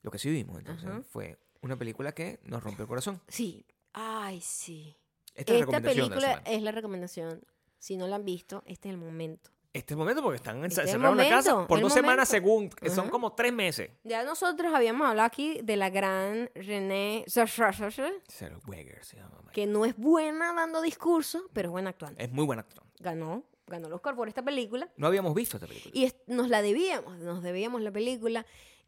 Lo 0.02 0.10
que 0.10 0.18
sí 0.18 0.30
vimos 0.30 0.58
entonces 0.58 0.86
Ajá. 0.88 1.02
fue 1.08 1.38
una 1.62 1.76
película 1.76 2.12
que 2.12 2.40
nos 2.44 2.62
rompió 2.62 2.82
el 2.82 2.88
corazón. 2.88 3.20
Sí. 3.28 3.64
Ay, 3.94 4.40
sí. 4.40 4.96
Esta 5.34 5.52
es 5.54 5.60
la 5.60 5.64
Esta 5.64 5.78
recomendación 5.78 5.84
de 5.84 5.94
la 5.94 6.10
película 6.10 6.28
semana. 6.28 6.50
es 6.56 6.62
la 6.62 6.72
recomendación. 6.72 7.44
Si 7.78 7.96
no 7.96 8.06
la 8.06 8.16
han 8.16 8.24
visto, 8.24 8.62
este 8.66 8.88
es 8.88 8.94
el 8.94 8.98
momento. 9.00 9.50
Este 9.72 9.92
es 9.92 9.96
el 9.96 9.98
momento 9.98 10.22
porque 10.22 10.36
están 10.36 10.64
Este 10.64 10.68
es 10.68 10.78
el 10.78 10.84
encerrados 10.94 11.18
en 11.18 11.24
la 11.24 11.36
casa 11.36 11.50
momento, 11.52 11.68
por 11.68 11.78
el 11.78 11.82
dos 11.82 11.92
semanas 11.92 12.28
según. 12.28 12.70
que 12.70 12.90
Son 12.90 13.00
Ajá. 13.04 13.10
como 13.10 13.32
tres 13.34 13.52
meses. 13.52 13.90
Ya 14.04 14.22
nosotros 14.22 14.72
habíamos 14.72 15.08
hablado 15.08 15.26
aquí 15.26 15.60
de 15.62 15.76
la 15.76 15.90
gran 15.90 16.48
René 16.54 17.24
Sarah 17.26 18.58
Weger 18.66 19.04
se 19.04 19.16
llama. 19.16 19.50
que 19.52 19.66
no 19.66 19.84
es 19.84 19.96
buena 19.96 20.52
dando 20.52 20.80
discursos, 20.80 21.42
pero 21.52 21.68
es 21.70 21.72
buena 21.72 21.90
actuando. 21.90 22.20
Es 22.22 22.30
muy 22.30 22.44
buena 22.46 22.62
actor. 22.62 22.84
Ganó, 23.00 23.42
ganó 23.66 23.86
el 23.88 23.92
Oscar 23.94 24.14
por 24.16 24.28
esta 24.28 24.42
película 24.42 24.88
No 24.96 25.06
habíamos 25.06 25.34
visto 25.34 25.56
esta 25.56 25.66
película. 25.66 25.92
y 25.94 26.04
es- 26.04 26.16
nos 26.26 26.48
la 26.48 26.62
debíamos, 26.62 27.18
nos 27.18 27.42
debíamos 27.42 27.80
la 27.82 27.90
película. 27.90 28.44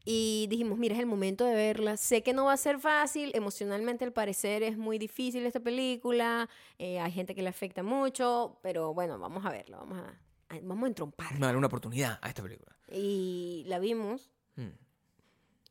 Y 0.09 0.47
dijimos, 0.49 0.79
mira, 0.79 0.95
es 0.95 1.01
el 1.01 1.07
momento 1.07 1.45
de 1.45 1.55
verla. 1.55 1.97
Sé 1.97 2.23
que 2.23 2.33
no 2.33 2.45
va 2.45 2.53
a 2.53 2.57
ser 2.57 2.79
fácil, 2.79 3.33
emocionalmente 3.35 4.05
al 4.05 4.13
parecer 4.13 4.63
es 4.63 4.77
muy 4.79 4.99
difícil 4.99 5.45
esta 5.47 5.59
película, 5.59 6.49
eh, 6.79 7.01
hay 7.01 7.11
gente 7.11 7.35
que 7.35 7.43
le 7.43 7.49
afecta 7.49 7.83
mucho, 7.83 8.59
pero 8.63 8.95
bueno, 8.95 9.19
vamos 9.19 9.45
a 9.45 9.51
verla, 9.51 9.79
vamos 9.79 9.99
a, 9.99 10.55
a- 10.55 10.61
vamos 10.63 10.85
a 10.85 10.87
entrompar. 10.89 11.27
Vamos 11.27 11.43
a 11.43 11.47
darle 11.47 11.59
una 11.59 11.67
oportunidad 11.67 12.21
a 12.23 12.29
esta 12.29 12.41
película. 12.43 12.77
Y 12.93 13.65
la 13.67 13.81
vimos, 13.81 14.31
Mm. 14.55 14.69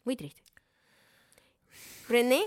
muy 0.03 0.15
triste. 0.17 0.41
René 2.09 2.43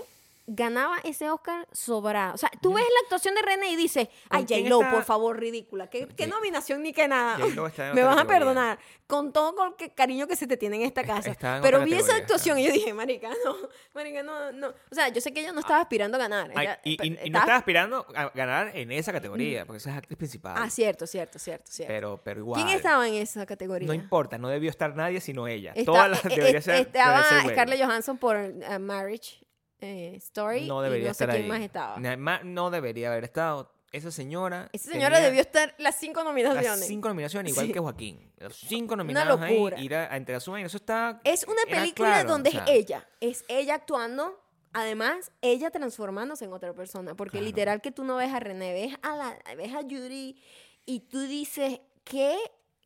ganaba 0.49 0.97
ese 1.03 1.29
Oscar 1.29 1.67
sobrado. 1.71 2.35
O 2.35 2.37
sea, 2.37 2.49
tú 2.61 2.73
ves 2.73 2.83
la 2.83 2.99
actuación 3.03 3.35
de 3.35 3.41
René 3.41 3.71
y 3.71 3.75
dices, 3.75 4.07
ay, 4.29 4.39
¿Con 4.41 4.45
quién 4.47 4.59
J-Lo, 4.63 4.81
está? 4.81 4.91
por 4.93 5.03
favor, 5.03 5.39
ridícula. 5.39 5.87
¿Qué, 5.89 6.07
qué 6.15 6.27
nominación 6.27 6.81
ni 6.83 6.93
qué 6.93 7.07
nada? 7.07 7.37
Me 7.93 8.03
vas 8.03 8.17
a 8.17 8.25
perdonar. 8.25 8.79
Con 9.07 9.33
todo 9.33 9.55
con 9.55 9.75
que 9.75 9.89
cariño 9.91 10.27
que 10.27 10.35
se 10.35 10.45
te 10.45 10.55
tiene 10.57 10.75
en 10.77 10.81
esta 10.83 11.03
casa. 11.03 11.31
en 11.31 11.61
Pero 11.63 11.83
vi 11.83 11.93
esa 11.95 12.15
actuación 12.15 12.57
está. 12.59 12.61
y 12.61 12.67
yo 12.67 12.73
dije, 12.73 12.93
marica, 12.93 13.29
no, 13.43 13.55
marica, 13.93 14.21
no, 14.23 14.51
no. 14.51 14.67
O 14.67 14.95
sea, 14.95 15.09
yo 15.09 15.19
sé 15.19 15.33
que 15.33 15.39
ella 15.41 15.51
no 15.51 15.59
estaba 15.61 15.81
aspirando 15.81 16.17
a 16.17 16.19
ganar. 16.19 16.51
Ay, 16.55 16.65
ella- 16.67 16.79
y, 16.83 16.91
y- 16.93 16.97
pero 16.97 17.07
y 17.07 17.09
no 17.11 17.15
estaba- 17.25 17.39
estaba 17.39 17.57
aspirando 17.57 18.05
a 18.15 18.29
ganar 18.35 18.71
en 18.77 18.91
esa 18.91 19.11
categoría, 19.11 19.65
porque 19.65 19.77
esa 19.77 19.91
es 19.91 19.97
actriz 19.97 20.17
principal. 20.17 20.55
Ah, 20.57 20.69
cierto, 20.69 21.07
cierto, 21.07 21.39
cierto, 21.39 21.71
cierto. 21.71 21.91
pero, 21.91 22.21
pero 22.23 22.39
igual. 22.41 22.63
¿Quién 22.63 22.75
estaba 22.75 23.07
en 23.07 23.15
esa 23.15 23.45
categoría? 23.45 23.87
No 23.87 23.93
importa, 23.93 24.37
no 24.37 24.47
debió 24.49 24.69
estar 24.69 24.95
nadie 24.95 25.21
sino 25.21 25.47
ella. 25.47 25.71
Está- 25.75 25.91
Todas 25.91 26.09
las 26.11 26.25
eh, 26.25 26.29
eh, 26.31 26.35
debería 26.35 26.61
ser. 26.61 26.75
Estaba 26.75 27.09
debería 27.17 27.29
ser 27.29 27.43
güey. 27.43 27.55
Scarlett 27.55 27.81
Johansson 27.83 28.17
por 28.19 28.35
eh, 28.37 28.79
Marriage 28.79 29.39
eh, 29.81 30.15
Story. 30.17 30.65
No 30.67 30.81
y 30.81 30.85
debería 30.85 31.07
no 31.09 31.13
sé 31.13 31.23
estar 31.23 31.29
quién 31.35 31.43
ahí. 31.43 31.49
más 31.49 31.61
estaba. 31.61 31.97
No 32.43 32.69
debería 32.69 33.11
haber 33.11 33.23
estado. 33.23 33.73
Esa 33.91 34.11
señora. 34.11 34.69
Esa 34.71 34.91
señora 34.91 35.15
tenía 35.15 35.29
debió 35.29 35.41
estar 35.41 35.73
las 35.79 35.95
cinco 35.99 36.23
nominaciones. 36.23 36.79
Las 36.79 36.87
cinco 36.87 37.07
nominaciones, 37.07 37.51
igual 37.53 37.65
Sí. 37.67 37.71
que 37.73 37.79
Joaquín. 37.79 38.31
Los 38.37 38.55
cinco 38.57 38.95
nominados 38.95 39.39
locura. 39.41 39.77
ahí, 39.77 39.85
ir 39.85 39.95
a, 39.95 40.13
a 40.13 40.17
entregar 40.17 40.41
su 40.41 40.51
vaina. 40.51 40.67
Eso 40.67 40.77
está. 40.77 41.19
Es 41.23 41.43
una 41.45 41.63
película 41.67 42.09
claro, 42.09 42.29
donde 42.29 42.49
o 42.49 42.53
sea, 42.53 42.63
es 42.65 42.69
ella. 42.69 43.07
Es 43.19 43.45
ella 43.47 43.73
actuando. 43.75 44.39
Además, 44.73 45.31
ella 45.41 45.71
transformándose 45.71 46.45
en 46.45 46.53
otra 46.53 46.73
persona. 46.73 47.15
Porque 47.15 47.39
Claro. 47.39 47.45
literal 47.47 47.81
que 47.81 47.91
tú 47.91 48.03
no 48.03 48.17
ves 48.17 48.31
a 48.31 48.39
René, 48.39 48.73
ves 48.73 48.95
a, 49.01 49.15
la, 49.15 49.39
ves 49.57 49.73
a 49.73 49.81
Judy 49.81 50.39
y 50.85 50.99
tú 51.09 51.21
dices, 51.21 51.79
¿qué 52.03 52.37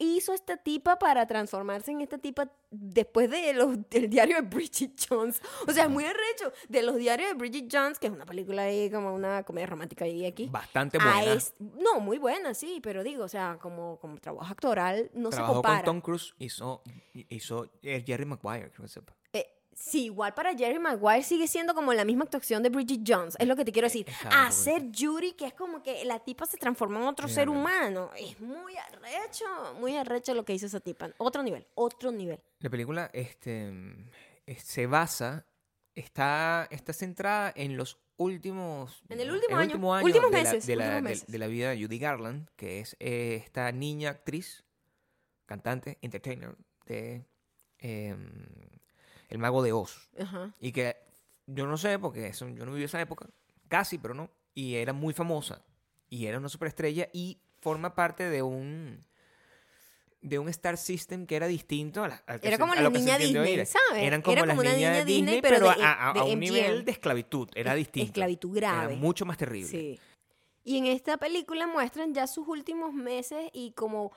hizo 0.03 0.33
esta 0.33 0.57
tipa 0.57 0.97
para 0.99 1.25
transformarse 1.27 1.91
en 1.91 2.01
esta 2.01 2.17
tipa 2.17 2.51
después 2.71 3.29
de 3.29 3.53
los, 3.53 3.77
del 3.89 4.09
diario 4.09 4.35
de 4.35 4.41
Bridget 4.41 4.91
Jones? 5.09 5.41
O 5.67 5.71
sea, 5.71 5.85
es 5.85 5.89
muy 5.89 6.05
arrecho. 6.05 6.51
De 6.69 6.81
los 6.83 6.95
diarios 6.95 7.29
de 7.29 7.35
Bridget 7.35 7.67
Jones, 7.71 7.99
que 7.99 8.07
es 8.07 8.13
una 8.13 8.25
película 8.25 8.63
ahí 8.63 8.89
como 8.91 9.13
una 9.13 9.43
comedia 9.43 9.67
romántica 9.67 10.05
ahí 10.05 10.25
aquí. 10.25 10.47
Bastante 10.49 10.97
buena. 10.97 11.33
es- 11.33 11.53
no, 11.59 11.99
muy 11.99 12.17
buena, 12.17 12.53
sí, 12.53 12.79
pero 12.81 13.03
digo, 13.03 13.23
o 13.23 13.29
sea, 13.29 13.57
como, 13.61 13.99
como 13.99 14.17
trabajo 14.19 14.51
actoral 14.51 15.09
no 15.13 15.31
se 15.31 15.37
Trabajó 15.37 15.53
compara. 15.55 15.77
con 15.77 15.85
Tom 15.85 16.01
Cruise, 16.01 16.33
hizo, 16.39 16.81
hizo 17.29 17.69
eh, 17.81 18.03
Jerry 18.05 18.25
Maguire, 18.25 18.71
creo 18.71 18.83
que 18.83 18.87
sepa. 18.91 19.13
Eh, 19.33 19.47
sí, 19.75 20.05
igual 20.05 20.33
para 20.33 20.55
Jerry 20.55 20.79
Maguire 20.79 21.23
sigue 21.23 21.47
siendo 21.47 21.73
como 21.73 21.93
la 21.93 22.05
misma 22.05 22.23
actuación 22.23 22.63
de 22.63 22.69
Bridget 22.69 23.01
Jones. 23.05 23.35
Es 23.39 23.47
lo 23.47 23.55
que 23.55 23.65
te 23.65 23.71
quiero 23.71 23.87
decir. 23.87 24.05
Exacto, 24.07 24.29
porque- 24.29 24.47
Hacer 24.47 24.83
Judy, 24.97 25.33
que 25.33 25.45
es 25.47 25.53
como 25.53 25.81
que 25.83 26.03
la 26.05 26.19
tipa 26.19 26.45
se 26.45 26.57
transformó 26.57 26.99
en 26.99 27.07
otro 27.07 27.27
ser 27.27 27.49
humano. 27.49 28.11
Es 28.17 28.39
muy 28.39 28.75
arrecho, 28.77 29.45
muy 29.79 29.95
arrecho 29.97 30.33
lo 30.33 30.43
que 30.45 30.53
hizo 30.53 30.65
esa 30.65 30.79
tipa. 30.79 31.09
Otro 31.17 31.43
nivel, 31.43 31.65
otro 31.75 32.11
nivel. 32.11 32.39
La 32.59 32.69
película 32.69 33.09
este, 33.13 33.71
eh, 34.45 34.55
se 34.59 34.87
basa, 34.87 35.45
está, 35.95 36.67
está 36.71 36.93
centrada 36.93 37.51
en 37.55 37.77
los 37.77 37.99
últimos... 38.17 39.03
En 39.09 39.19
el 39.19 39.31
último 39.31 39.57
año, 39.57 39.65
último 39.71 39.93
año 39.95 40.05
últimos 40.05 40.31
de 40.31 40.37
la- 40.37 40.43
meses, 40.43 40.65
de 40.67 40.75
la, 40.75 41.01
de- 41.01 41.37
la 41.39 41.47
vida 41.47 41.69
de 41.71 41.81
Judy 41.83 41.97
Garland, 41.99 42.47
que 42.55 42.79
es 42.79 42.95
eh, 42.99 43.41
esta 43.43 43.71
niña 43.71 44.11
actriz, 44.11 44.63
cantante, 45.45 45.97
entertainer 46.01 46.55
de 46.85 47.25
eh, 47.79 48.15
El 49.33 49.39
Mago 49.39 49.63
de 49.63 49.71
Oz. 49.73 50.09
Ajá. 50.19 50.53
Y 50.59 50.71
que 50.71 50.95
yo 51.47 51.65
no 51.65 51.75
sé, 51.77 51.97
porque 51.97 52.27
eso, 52.27 52.47
yo 52.49 52.65
no 52.65 52.71
viví 52.71 52.83
esa 52.85 53.01
época, 53.01 53.27
casi, 53.67 53.97
pero 53.97 54.13
no. 54.13 54.29
Y 54.53 54.75
era 54.75 54.93
muy 54.93 55.13
famosa. 55.13 55.63
Y 56.07 56.27
era 56.27 56.37
una 56.37 56.49
superestrella 56.49 57.09
y 57.13 57.39
forma 57.59 57.95
parte 57.95 58.29
de 58.29 58.41
un 58.43 59.03
de 60.21 60.39
un 60.39 60.47
Star 60.49 60.77
System 60.77 61.25
que 61.25 61.35
era 61.35 61.47
distinto 61.47 62.01
a, 62.03 62.07
la, 62.07 62.39
que 62.39 62.47
Era 62.47 62.57
como 62.57 62.71
a 62.73 62.75
la 62.81 62.89
niña 62.89 63.17
Disney. 63.17 63.65
¿sabes? 63.65 64.03
Eran 64.03 64.21
como 64.21 64.37
Era 64.37 64.45
las 64.45 64.55
como 64.55 64.61
una 64.69 64.73
niñas 64.77 64.91
niña 64.93 65.05
Disney, 65.05 65.35
Disney, 65.35 65.41
pero, 65.41 65.69
a, 65.69 65.75
de- 65.75 65.83
a- 65.83 66.09
a 66.11 66.23
un 66.23 66.29
MGM. 66.31 66.39
nivel 66.39 66.85
de 66.85 66.91
esclavitud. 66.93 67.49
Era 67.55 67.73
distinto. 67.75 68.07
esclavitud 68.07 68.55
Era 68.57 68.71
grave. 68.73 68.95
mucho 68.95 69.25
más 69.25 69.37
terrible. 69.37 69.67
Sí. 69.67 69.99
Y 70.63 70.77
en 70.77 70.85
esta 70.85 71.17
película 71.17 71.67
muestran 71.67 72.13
ya 72.13 72.27
sus 72.27 72.47
últimos 72.47 72.93
meses 72.93 73.49
y 73.51 73.71
como 73.71 74.13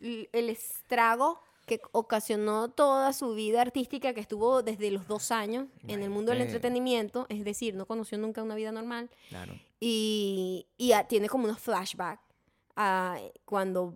el 0.00 0.48
estrago 0.48 1.40
que 1.66 1.80
ocasionó 1.92 2.70
toda 2.70 3.12
su 3.12 3.34
vida 3.34 3.60
artística 3.62 4.12
que 4.14 4.20
estuvo 4.20 4.62
desde 4.62 4.90
los 4.90 5.06
dos 5.08 5.30
años 5.30 5.66
en 5.88 6.02
el 6.02 6.10
mundo 6.10 6.30
del 6.30 6.40
Imagínate. 6.40 6.56
entretenimiento, 6.56 7.26
es 7.28 7.44
decir, 7.44 7.74
no 7.74 7.86
conoció 7.86 8.18
nunca 8.18 8.42
una 8.42 8.54
vida 8.54 8.70
normal 8.72 9.10
Claro. 9.28 9.54
y, 9.80 10.66
y 10.76 10.92
ah, 10.92 11.06
tiene 11.08 11.28
como 11.28 11.44
unos 11.44 11.60
flashbacks 11.60 12.22
a 12.76 13.18
cuando 13.44 13.94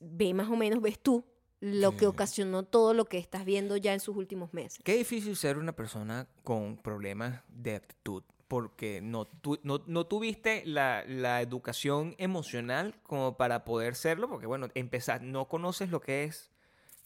ve 0.00 0.34
más 0.34 0.48
o 0.50 0.56
menos, 0.56 0.80
ves 0.82 0.98
tú 1.00 1.24
lo 1.60 1.92
que 1.92 2.00
Sí. 2.00 2.06
ocasionó 2.06 2.62
todo 2.62 2.94
lo 2.94 3.06
que 3.06 3.18
estás 3.18 3.44
viendo 3.44 3.76
ya 3.76 3.92
en 3.94 4.00
sus 4.00 4.16
últimos 4.16 4.52
meses. 4.54 4.80
Qué 4.84 4.96
difícil 4.96 5.34
ser 5.36 5.58
una 5.58 5.72
persona 5.72 6.28
con 6.44 6.76
problemas 6.76 7.42
de 7.48 7.74
actitud, 7.74 8.22
porque 8.46 9.00
no, 9.02 9.24
tu- 9.26 9.58
no, 9.64 9.82
no 9.86 10.06
tuviste 10.06 10.62
la, 10.66 11.04
la 11.06 11.40
educación 11.42 12.14
emocional 12.18 12.94
como 13.02 13.36
para 13.36 13.64
poder 13.64 13.94
serlo, 13.96 14.28
porque 14.28 14.46
bueno, 14.46 14.68
empezar, 14.74 15.22
no 15.22 15.48
conoces 15.48 15.90
lo 15.90 16.00
que 16.00 16.24
es 16.24 16.50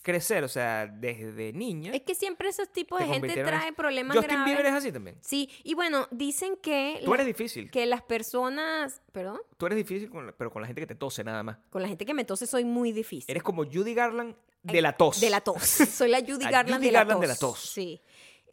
crecer, 0.03 0.42
o 0.44 0.48
sea, 0.48 0.86
desde 0.86 1.53
niña. 1.53 1.92
Es 1.94 2.03
que 2.03 2.14
siempre 2.14 2.48
esos 2.48 2.70
tipos 2.70 2.98
de 3.00 3.07
gente 3.07 3.32
trae 3.42 3.72
problemas 3.72 4.16
Justin 4.16 4.34
graves. 4.34 4.46
Bieber 4.53 4.66
es 4.66 4.72
así 4.72 4.92
también. 4.92 5.16
Sí, 5.20 5.48
y 5.64 5.74
bueno, 5.74 6.09
dicen 6.11 6.57
que, 6.61 7.00
Tú 7.05 7.11
la- 7.11 7.14
eres 7.16 7.26
difícil, 7.26 7.70
que 7.70 7.86
las 7.86 8.03
personas, 8.03 9.00
perdón, 9.12 9.40
tú 9.57 9.66
eres 9.66 9.76
difícil, 9.76 10.11
con 10.11 10.26
la- 10.26 10.32
pero 10.32 10.50
con 10.50 10.61
la 10.62 10.66
gente 10.66 10.80
que 10.82 10.86
te 10.88 10.94
tose 10.94 11.22
nada 11.24 11.42
más. 11.42 11.59
con 11.70 11.80
la 11.82 11.88
gente 11.88 12.05
que 12.05 12.14
me 12.14 12.24
tose 12.24 12.46
soy 12.46 12.64
muy 12.64 12.92
difícil. 12.92 13.30
Eres 13.30 13.42
como 13.42 13.64
Judy 13.64 13.94
Garland 13.94 14.34
de 14.62 14.82
la 14.82 14.96
tos. 14.96 15.20
De 15.20 15.30
la 15.30 15.40
tos. 15.40 15.62
Soy 15.96 16.09
la 16.11 16.20
Judy 16.20 16.44
La 16.44 16.50
Garland, 16.50 16.76
Judy 16.78 16.86
de, 16.86 16.92
la 16.92 16.98
Garland 17.00 17.16
tos. 17.16 17.20
de 17.20 17.26
la 17.28 17.36
tos. 17.36 17.59
Sí. 17.61 18.00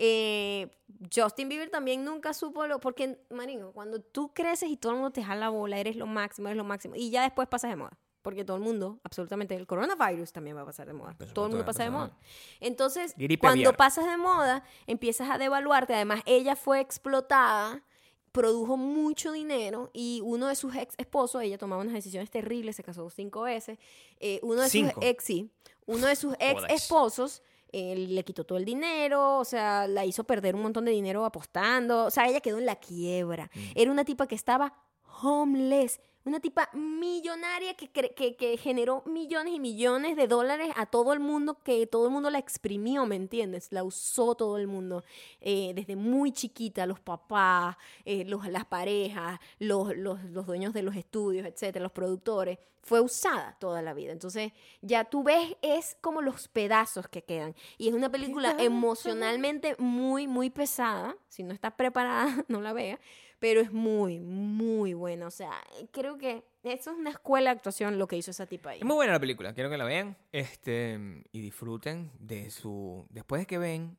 Eh, 0.02 0.68
Justin 1.14 1.50
Bieber 1.50 1.70
también 1.70 2.04
nunca 2.06 2.34
supo 2.34 2.66
lo. 2.68 2.80
Porque, 2.80 3.20
Marino, 3.30 3.72
cuando 3.74 4.00
tú 4.02 4.34
creces 4.34 4.70
y 4.70 4.78
todo 4.78 4.94
el 4.94 4.98
mundo 5.00 5.12
te 5.12 5.24
jala 5.24 5.42
la 5.42 5.50
bola, 5.50 5.78
eres 5.78 5.96
lo 5.98 6.08
máximo, 6.08 6.48
eres 6.48 6.58
lo 6.58 6.64
máximo. 6.64 6.96
Y 6.96 7.10
ya 7.12 7.22
después 7.24 7.48
pasas 7.48 7.70
de 7.72 7.76
moda. 7.76 7.98
Porque 8.30 8.46
todo 8.46 8.58
el 8.58 8.64
mundo, 8.64 9.00
absolutamente, 9.04 9.56
el 9.56 9.66
coronavirus 9.66 10.32
también 10.32 10.56
va 10.56 10.62
a 10.62 10.66
pasar 10.66 10.86
de 10.86 10.94
moda. 10.94 11.16
Por 11.18 11.28
todo 11.34 11.46
el 11.46 11.52
mundo 11.52 11.66
pasa 11.66 11.84
de 11.84 11.90
moda. 11.90 12.16
Entonces, 12.60 13.16
Gripe 13.18 13.40
cuando 13.40 13.62
aviar. 13.70 13.76
pasas 13.76 14.06
de 14.06 14.18
moda, 14.18 14.64
empiezas 14.86 15.32
a 15.32 15.40
devaluarte. 15.40 15.96
Además, 15.96 16.22
ella 16.28 16.56
fue 16.56 16.80
explotada, 16.80 17.84
produjo 18.32 18.78
mucho 18.78 19.32
dinero 19.32 19.90
y 19.94 20.22
uno 20.24 20.46
de 20.48 20.56
sus 20.56 20.76
ex 20.76 20.94
esposos, 21.00 21.42
ella 21.42 21.58
tomaba 21.58 21.82
unas 21.82 21.96
decisiones 21.96 22.30
terribles, 22.30 22.76
se 22.76 22.84
casó 22.84 23.10
cinco 23.10 23.42
veces. 23.42 23.80
eh, 24.20 24.40
uno 24.44 24.62
de 24.62 24.70
Cinco. 24.70 24.92
sus 24.94 25.04
ex, 25.04 25.24
sí, 25.24 25.50
uno 25.88 26.06
de 26.06 26.16
sus 26.16 26.36
ex 26.40 26.62
esposos 26.70 27.42
eh, 27.72 27.96
le 27.96 28.24
quitó 28.24 28.44
todo 28.46 28.60
el 28.60 28.66
dinero, 28.66 29.40
o 29.40 29.44
sea, 29.46 29.88
la 29.88 30.06
hizo 30.06 30.24
perder 30.24 30.54
un 30.56 30.62
montón 30.62 30.86
de 30.86 30.92
dinero 30.92 31.26
apostando, 31.26 32.06
o 32.06 32.12
sea, 32.12 32.28
ella 32.28 32.42
quedó 32.42 32.60
en 32.60 32.68
la 32.68 32.76
quiebra. 32.76 33.50
Mm. 33.56 33.60
Era 33.74 33.92
una 33.92 34.06
tipa 34.06 34.28
que 34.28 34.36
estaba 34.36 34.76
homeless, 35.24 36.00
una 36.30 36.40
tipa 36.40 36.70
millonaria 36.74 37.74
que, 37.76 37.90
que, 37.90 38.36
que 38.36 38.58
generó 38.58 39.04
millones 39.06 39.54
y 39.54 39.60
millones 39.60 40.16
de 40.16 40.28
dólares 40.28 40.70
a 40.76 40.86
todo 40.86 41.14
el 41.14 41.20
mundo, 41.20 41.58
que 41.64 41.88
todo 41.88 42.06
el 42.06 42.14
mundo 42.14 42.30
la 42.30 42.40
exprimió, 42.40 43.06
¿me 43.06 43.16
entiendes? 43.16 43.72
La 43.72 43.84
usó 43.84 44.36
todo 44.36 44.58
el 44.58 44.68
mundo, 44.68 45.04
eh, 45.42 45.74
desde 45.76 45.96
muy 45.96 46.32
chiquita, 46.32 46.86
los 46.86 47.00
papás, 47.00 47.76
eh, 48.06 48.24
los, 48.26 48.48
las 48.48 48.66
parejas, 48.66 49.40
los, 49.58 49.96
los, 49.98 50.24
los 50.26 50.46
dueños 50.46 50.74
de 50.74 50.84
los 50.84 50.96
estudios, 50.96 51.46
etcétera, 51.46 51.84
los 51.84 51.92
productores. 51.92 52.60
Fue 52.82 53.02
usada 53.02 53.58
toda 53.60 53.82
la 53.82 53.94
vida. 53.94 54.14
Entonces, 54.14 54.54
ya 54.82 55.04
tú 55.04 55.24
ves, 55.24 55.56
es 55.62 55.98
como 56.02 56.22
los 56.22 56.48
pedazos 56.48 57.08
que 57.08 57.24
quedan. 57.24 57.54
Y 57.78 57.90
es 57.90 57.94
una 57.94 58.10
película 58.10 58.56
emocionalmente 58.58 59.76
muy, 59.78 60.28
muy 60.28 60.50
pesada. 60.50 61.16
Si 61.28 61.44
no 61.44 61.54
estás 61.54 61.74
preparada, 61.74 62.26
no 62.48 62.62
la 62.62 62.74
veas. 62.74 63.00
Pero 63.40 63.62
es 63.62 63.72
muy, 63.72 64.20
muy 64.20 64.94
buena. 64.94 65.28
O 65.28 65.32
sea, 65.32 65.52
creo 65.92 66.18
que 66.18 66.44
eso 66.64 66.92
es 66.92 66.98
una 66.98 67.12
escuela 67.12 67.52
de 67.52 67.56
actuación 67.58 67.98
lo 67.98 68.08
que 68.08 68.18
hizo 68.18 68.32
esa 68.32 68.46
tipa 68.46 68.72
ahí. 68.72 68.80
Es 68.80 68.86
muy 68.86 68.96
buena 68.96 69.14
la 69.14 69.20
película, 69.20 69.54
quiero 69.54 69.70
que 69.70 69.78
la 69.78 69.86
vean 69.86 70.18
este, 70.32 71.24
y 71.32 71.42
disfruten 71.42 72.12
de 72.20 72.50
su... 72.52 73.06
Después 73.10 73.42
de 73.42 73.46
que 73.48 73.58
ven 73.58 73.98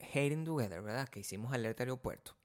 Hating 0.00 0.44
Together, 0.44 0.82
¿verdad? 0.82 1.08
Que 1.08 1.20
hicimos 1.20 1.52
Alerta 1.52 1.82
Aeropuerto. 1.82 2.36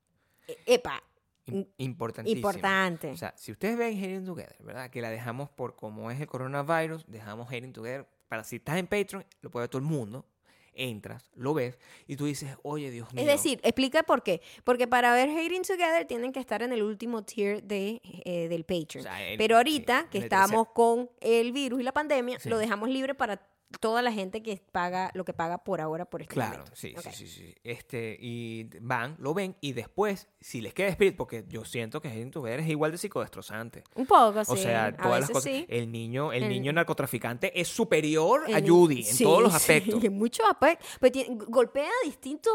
E- 0.48 0.58
Epa, 0.66 1.04
Im- 1.46 1.68
importantísimo. 1.78 2.50
importante. 2.50 3.12
O 3.12 3.18
sea, 3.18 3.34
si 3.38 3.52
ustedes 3.52 3.78
ven 3.78 3.98
Hating 3.98 4.26
Together, 4.26 4.56
¿verdad? 4.64 4.90
Que 4.90 5.02
la 5.02 5.10
dejamos 5.10 5.50
por 5.50 5.76
como 5.76 6.10
es 6.10 6.20
el 6.22 6.28
coronavirus, 6.28 7.06
dejamos 7.08 7.48
Hating 7.50 7.74
Together. 7.74 8.08
Para 8.30 8.44
si 8.44 8.58
estás 8.58 8.78
en 8.78 8.88
Patreon, 8.88 9.26
lo 9.42 9.50
puede 9.52 9.64
ver 9.64 9.70
todo 9.70 9.82
el 9.82 9.88
mundo. 9.88 10.26
Entras, 10.74 11.30
lo 11.36 11.54
ves 11.54 11.78
y 12.08 12.16
tú 12.16 12.26
dices, 12.26 12.56
oye, 12.64 12.90
Dios 12.92 13.12
mío. 13.14 13.22
Es 13.22 13.28
decir, 13.28 13.60
explica 13.64 14.04
por 14.04 14.24
qué. 14.24 14.42
Porque 14.64 14.88
para 14.88 15.14
ver 15.14 15.30
Hating 15.30 15.64
Together 15.64 16.06
tienen 16.06 16.32
que 16.32 16.40
estar 16.40 16.62
en 16.64 16.72
el 16.72 16.84
último 16.84 17.24
tier 17.24 17.64
de, 17.64 18.02
eh, 18.26 18.48
del 18.50 18.64
Patreon. 18.64 19.02
O 19.06 19.10
sea, 19.10 19.30
en- 19.30 19.38
Pero 19.38 19.58
ahorita 19.58 20.08
que 20.10 20.20
estamos 20.20 20.68
con 20.74 21.10
el 21.22 21.52
virus 21.52 21.80
y 21.82 21.84
la 21.84 21.92
pandemia, 21.94 22.40
Sí. 22.40 22.50
lo 22.50 22.58
dejamos 22.58 22.90
libre 22.90 23.14
para 23.16 23.42
toda 23.80 24.02
la 24.02 24.12
gente 24.12 24.42
que 24.42 24.62
paga 24.72 25.12
lo 25.14 25.24
que 25.26 25.34
paga 25.34 25.64
por 25.64 25.80
ahora 25.80 26.06
por 26.06 26.22
este 26.22 26.34
Claro, 26.34 26.60
momento. 26.60 26.72
sí, 26.76 26.96
sí, 27.04 27.10
sí, 27.14 27.28
sí. 27.28 27.56
Este, 27.64 28.18
y 28.20 28.64
van, 28.82 29.16
lo 29.20 29.34
ven, 29.34 29.56
y 29.62 29.74
después, 29.74 30.28
si 30.42 30.60
les 30.62 30.74
queda 30.74 30.88
Spirit, 30.90 31.16
porque 31.16 31.46
yo 31.48 31.64
siento 31.66 32.02
que 32.02 32.08
Hating 32.08 32.32
Together 32.32 32.62
es 32.62 32.68
igual 32.68 32.92
de 32.92 32.98
psicodestrozante. 32.98 33.84
Un 33.96 34.06
poco, 34.08 34.44
sí. 34.44 34.52
O 34.52 34.58
sea, 34.58 34.86
a 34.88 34.98
todas 34.98 35.20
las 35.22 35.30
cosas. 35.30 35.44
sí. 35.44 35.66
El 35.70 35.92
niño, 35.92 36.34
el 36.34 36.44
El- 36.44 36.50
niño 36.50 36.74
narcotraficante 36.74 37.60
es 37.60 37.68
superior 37.68 38.46
a 38.54 38.60
Judy 38.60 39.06
en 39.08 39.18
todos 39.20 39.44
los 39.44 39.52
sí, 39.54 39.58
aspectos. 39.58 40.04
en 40.04 40.14
muchos 40.18 40.46
aspectos. 40.50 40.88
Pero 41.00 41.12
tiene- 41.12 41.36
golpea 41.48 41.92
distintos 42.06 42.52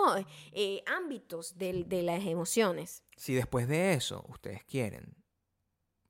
eh, 0.52 0.82
ámbitos 0.86 1.56
del- 1.56 1.88
de, 1.88 2.02
las 2.02 2.24
emociones. 2.26 3.02
Si 3.16 3.34
después 3.34 3.68
de 3.68 3.94
eso 3.94 4.24
ustedes 4.28 4.64
quieren 4.64 5.14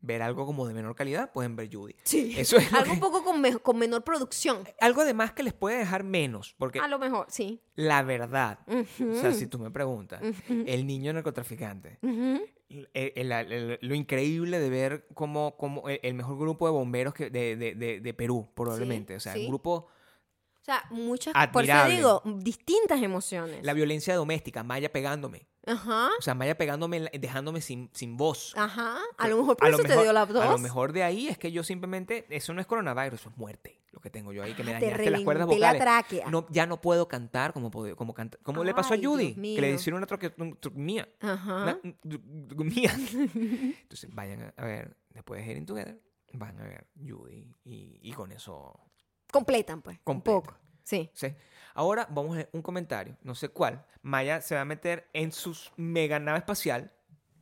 ver 0.04 0.22
algo 0.22 0.46
como 0.46 0.66
de 0.66 0.74
menor 0.74 0.94
calidad, 0.94 1.32
pueden 1.32 1.56
ver 1.56 1.68
Judy. 1.74 1.94
Sí. 2.04 2.34
Eso 2.36 2.56
es 2.56 2.72
Algo 2.72 2.84
que- 2.84 2.90
un 2.92 3.00
poco 3.00 3.24
con, 3.24 3.40
me- 3.40 3.56
con 3.58 3.78
menor 3.78 4.04
producción. 4.04 4.64
Algo 4.80 5.00
además 5.02 5.32
que 5.32 5.42
les 5.42 5.52
puede 5.52 5.78
dejar 5.78 6.04
menos, 6.04 6.54
porque 6.58 6.78
A 6.78 6.88
lo 6.88 6.98
mejor, 6.98 7.26
sí. 7.30 7.60
la 7.74 8.02
verdad, 8.02 8.58
o 8.68 9.14
sea, 9.14 9.32
si 9.32 9.46
tú 9.46 9.58
me 9.58 9.70
preguntas, 9.70 10.20
el 10.48 10.86
niño 10.86 11.12
narcotraficante, 11.12 11.98
el- 12.02 12.88
el- 12.94 13.32
el- 13.32 13.78
lo 13.80 13.94
increíble 13.94 14.58
de 14.58 14.68
ver 14.68 15.06
como, 15.14 15.56
como 15.56 15.88
el, 15.88 16.00
el 16.02 16.14
mejor 16.14 16.38
grupo 16.38 16.66
de 16.66 16.72
bomberos 16.72 17.14
que, 17.14 17.30
de, 17.30 17.56
de- 17.56 17.74
de- 17.74 18.00
de 18.00 18.14
Perú, 18.14 18.50
probablemente. 18.54 19.14
o 19.16 19.20
sea, 19.20 19.34
sí. 19.34 19.40
un 19.40 19.48
grupo, 19.48 19.88
O 20.64 20.66
sea, 20.66 20.82
muchas, 20.88 21.34
Admirable. 21.36 21.52
por 21.52 21.64
eso 21.92 22.22
digo, 22.24 22.38
distintas 22.42 23.02
emociones. 23.02 23.62
la 23.62 23.74
violencia 23.74 24.16
doméstica, 24.16 24.62
Maya 24.64 24.90
pegándome. 24.90 25.46
Ajá, 25.66 26.08
O 26.18 26.22
sea, 26.22 26.34
Maya 26.34 26.56
pegándome, 26.56 27.00
dejándome 27.12 27.60
sin, 27.60 27.90
sin 27.92 28.16
voz. 28.16 28.54
ajá. 28.56 28.96
A 29.18 29.28
lo 29.28 29.36
mejor 29.38 29.58
por 29.58 29.66
A 29.66 29.70
lo 29.70 29.76
eso 29.78 29.86
te 29.86 30.00
dio 30.02 30.12
la 30.14 30.26
tos. 30.26 30.36
A 30.42 30.50
lo 30.52 30.58
mejor 30.58 30.94
de 30.94 31.02
ahí 31.02 31.28
es 31.28 31.36
que 31.36 31.52
yo 31.52 31.62
simplemente, 31.64 32.24
eso 32.30 32.54
no 32.54 32.62
es 32.62 32.66
coronavirus, 32.66 33.20
eso 33.20 33.28
es 33.28 33.36
muerte. 33.36 33.78
Lo 33.92 34.00
que 34.00 34.08
tengo 34.08 34.32
yo 34.32 34.42
ahí, 34.42 34.54
que 34.54 34.64
me 34.64 34.74
Ah, 34.74 34.78
te 34.78 34.86
dañaste 34.86 35.10
las 35.10 35.20
cuerdas 35.20 35.46
reventé 35.46 35.60
la 35.60 35.72
vocales. 35.74 35.82
tráquea. 35.82 36.30
No, 36.30 36.46
ya 36.48 36.64
no 36.66 36.80
puedo 36.80 37.08
cantar 37.08 37.52
como, 37.52 37.70
como, 37.70 38.14
canta- 38.14 38.38
como 38.42 38.64
le 38.64 38.72
pasó 38.74 38.94
a 38.94 38.96
Judy, 38.96 39.34
que 39.34 39.60
le 39.60 39.70
hicieron 39.74 39.98
una 39.98 40.06
troquetomía. 40.06 41.06
Ajá. 41.20 41.78
mía. 42.56 42.90
Entonces 43.34 44.08
vayan 44.14 44.52
a, 44.56 44.64
ver, 44.64 44.96
después 45.10 45.40
de 45.44 45.50
Heading 45.50 45.66
Together, 45.66 46.00
van 46.32 46.58
a 46.58 46.64
ver 46.64 46.86
Judy 46.96 47.54
y, 47.64 47.98
y 48.02 48.12
con 48.12 48.32
eso 48.32 48.78
Completan, 49.34 49.82
pues. 49.82 49.96
Un 49.98 50.04
completan. 50.04 50.42
poco. 50.42 50.56
Sí. 50.84 51.10
¿sí? 51.12 51.34
Ahora 51.74 52.06
vamos 52.08 52.38
a 52.38 52.48
un 52.52 52.62
comentario, 52.62 53.16
no 53.22 53.34
sé 53.34 53.48
cuál. 53.48 53.84
Maya 54.02 54.40
se 54.40 54.54
va 54.54 54.60
a 54.60 54.64
meter 54.64 55.08
en 55.12 55.32
su 55.32 55.56
mega 55.76 56.20
nave 56.20 56.38
espacial 56.38 56.92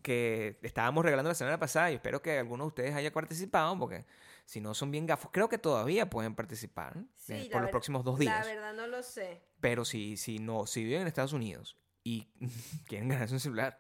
que 0.01 0.59
estábamos 0.63 1.05
regalando 1.05 1.29
la 1.29 1.35
semana 1.35 1.59
pasada 1.59 1.91
y 1.91 1.97
espero 1.97 2.23
que 2.23 2.39
algunos 2.39 2.65
de 2.65 2.69
ustedes 2.69 2.95
haya 2.95 3.13
participado 3.13 3.79
porque 3.79 4.07
si 4.47 4.63
no 4.63 4.73
son 4.73 4.91
bien 4.91 5.07
gafos, 5.07 5.31
creo 5.33 5.51
que 5.51 5.59
todavía 5.59 6.09
pueden 6.09 6.35
participar 6.35 6.97
eh, 7.29 7.51
por 7.53 7.61
los 7.61 7.71
próximos 7.71 8.05
dos 8.05 8.19
días. 8.19 8.47
verdad 8.47 8.73
no 8.73 8.87
lo 8.87 9.03
sé. 9.03 9.43
Pero 9.61 9.85
si, 9.85 10.17
si 10.17 10.39
no, 10.39 10.67
si 10.67 10.83
viven 10.83 11.03
en 11.03 11.09
Estados 11.09 11.35
Unidos 11.35 11.77
y 12.03 12.27
quieren 12.87 13.11
ganarse 13.11 13.35
un 13.35 13.41
celular 13.41 13.77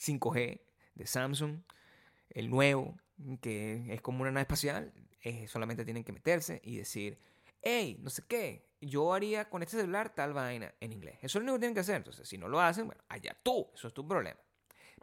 5G 0.00 0.60
de 0.96 1.06
Samsung, 1.06 1.60
el 2.30 2.50
nuevo, 2.50 2.98
que 3.40 3.94
es 3.94 4.00
como 4.00 4.22
una 4.22 4.32
nave 4.32 4.42
espacial, 4.42 4.92
eh, 5.22 5.46
solamente 5.46 5.84
tienen 5.84 6.02
que 6.02 6.12
meterse 6.12 6.60
y 6.64 6.76
decir, 6.76 7.18
hey, 7.64 7.98
no 8.02 8.10
sé 8.10 8.22
qué, 8.28 8.68
yo 8.80 9.12
haría 9.14 9.48
con 9.48 9.62
este 9.62 9.78
celular 9.78 10.14
tal 10.14 10.32
vaina 10.34 10.72
en 10.80 10.92
inglés. 10.92 11.16
Eso 11.22 11.38
es 11.38 11.44
lo 11.44 11.52
único 11.52 11.54
que 11.56 11.60
tienen 11.60 11.74
que 11.74 11.80
hacer. 11.80 11.96
Entonces, 11.96 12.28
si 12.28 12.36
no 12.38 12.48
lo 12.48 12.60
hacen, 12.60 12.86
bueno, 12.86 13.02
allá 13.08 13.36
tú, 13.42 13.66
eso 13.74 13.88
es 13.88 13.94
tu 13.94 14.06
problema. 14.06 14.38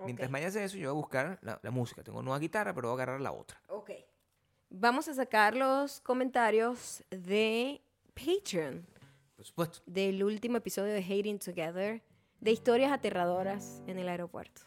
Mientras 0.06 0.28
Ok. 0.30 0.32
Maya 0.32 0.48
hace 0.48 0.64
eso, 0.64 0.78
yo 0.78 0.90
voy 0.90 0.98
a 0.98 1.02
buscar 1.02 1.40
la, 1.42 1.60
la 1.62 1.72
música. 1.72 2.04
Tengo 2.04 2.20
una 2.20 2.26
nueva 2.26 2.40
guitarra, 2.40 2.74
pero 2.74 2.90
voy 2.90 3.00
a 3.00 3.04
agarrar 3.04 3.22
la 3.22 3.32
otra. 3.32 3.62
Ok. 3.68 3.92
Vamos 4.70 5.08
a 5.08 5.14
sacar 5.14 5.56
los 5.56 6.00
comentarios 6.00 7.04
de 7.10 7.82
Patreon 8.14 8.88
Por 9.36 9.46
supuesto. 9.46 9.82
del 9.86 10.24
último 10.24 10.58
episodio 10.58 10.94
de 10.94 11.04
Hating 11.04 11.40
Together 11.40 12.02
de 12.40 12.52
historias 12.52 12.92
aterradoras 12.92 13.84
en 13.88 14.00
el 14.00 14.08
aeropuerto. 14.08 14.62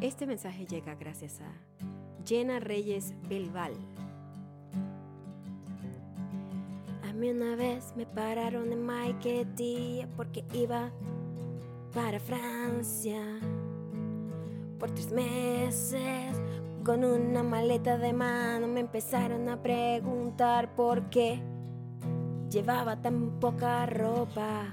Este 0.00 0.26
mensaje 0.26 0.66
llega 0.66 0.94
gracias 0.94 1.40
a 1.40 1.52
Jenna 2.26 2.58
Reyes 2.58 3.14
Belval. 3.28 3.72
A 7.08 7.12
mí 7.12 7.30
una 7.30 7.54
vez 7.54 7.92
me 7.96 8.04
pararon 8.04 8.72
en 8.72 8.84
Maiquetía 8.84 10.08
porque 10.16 10.44
iba 10.52 10.90
para 11.94 12.18
Francia 12.18 13.22
por 14.80 14.90
tres 14.90 15.12
meses. 15.12 16.34
Con 16.84 17.04
una 17.04 17.44
maleta 17.44 17.96
de 17.96 18.12
mano 18.12 18.66
me 18.66 18.80
empezaron 18.80 19.48
a 19.48 19.62
preguntar 19.62 20.74
por 20.74 21.08
qué 21.08 21.40
llevaba 22.50 23.00
tan 23.00 23.38
poca 23.38 23.86
ropa. 23.86 24.64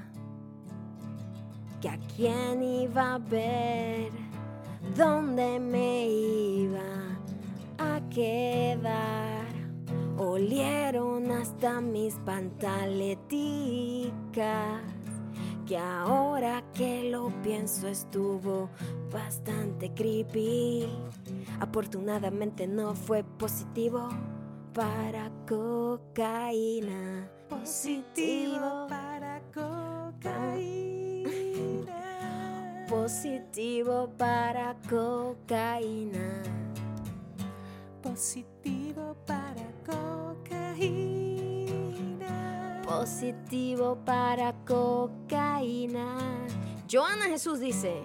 Que 1.81 1.89
a 1.89 1.99
quién 2.15 2.63
iba 2.63 3.13
a 3.13 3.17
ver, 3.19 4.11
dónde 4.95 5.59
me 5.59 6.07
iba 6.07 7.12
quedar. 8.13 9.47
Olieron 10.17 11.31
hasta 11.31 11.81
mis 11.81 12.13
pantaleticas 12.25 14.81
que 15.65 15.77
ahora 15.77 16.63
que 16.73 17.09
lo 17.09 17.29
pienso 17.41 17.87
estuvo 17.87 18.69
bastante 19.11 19.91
creepy. 19.93 20.87
Afortunadamente 21.59 22.67
no 22.67 22.93
fue 22.93 23.23
positivo 23.23 24.09
para 24.73 25.31
cocaína. 25.47 27.27
Positivo 27.49 28.85
para 28.87 29.41
cocaína. 29.53 31.31
Positivo 32.87 34.09
para 34.17 34.75
cocaína. 34.89 36.62
Positivo 38.13 39.15
para 39.25 39.65
cocaína. 39.87 41.23
Positivo 42.85 43.97
para 44.05 44.53
cocaína. 44.67 46.17
Joana 46.87 47.25
Jesús 47.25 47.59
dice. 47.59 48.03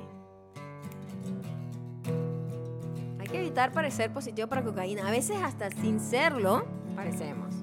Hay 3.21 3.29
que 3.29 3.39
evitar 3.39 3.71
parecer 3.71 4.11
positivo 4.11 4.49
para 4.49 4.65
cocaína. 4.65 5.07
A 5.07 5.11
veces 5.11 5.37
hasta 5.43 5.71
sin 5.73 6.01
serlo, 6.01 6.65
parecemos. 6.97 7.55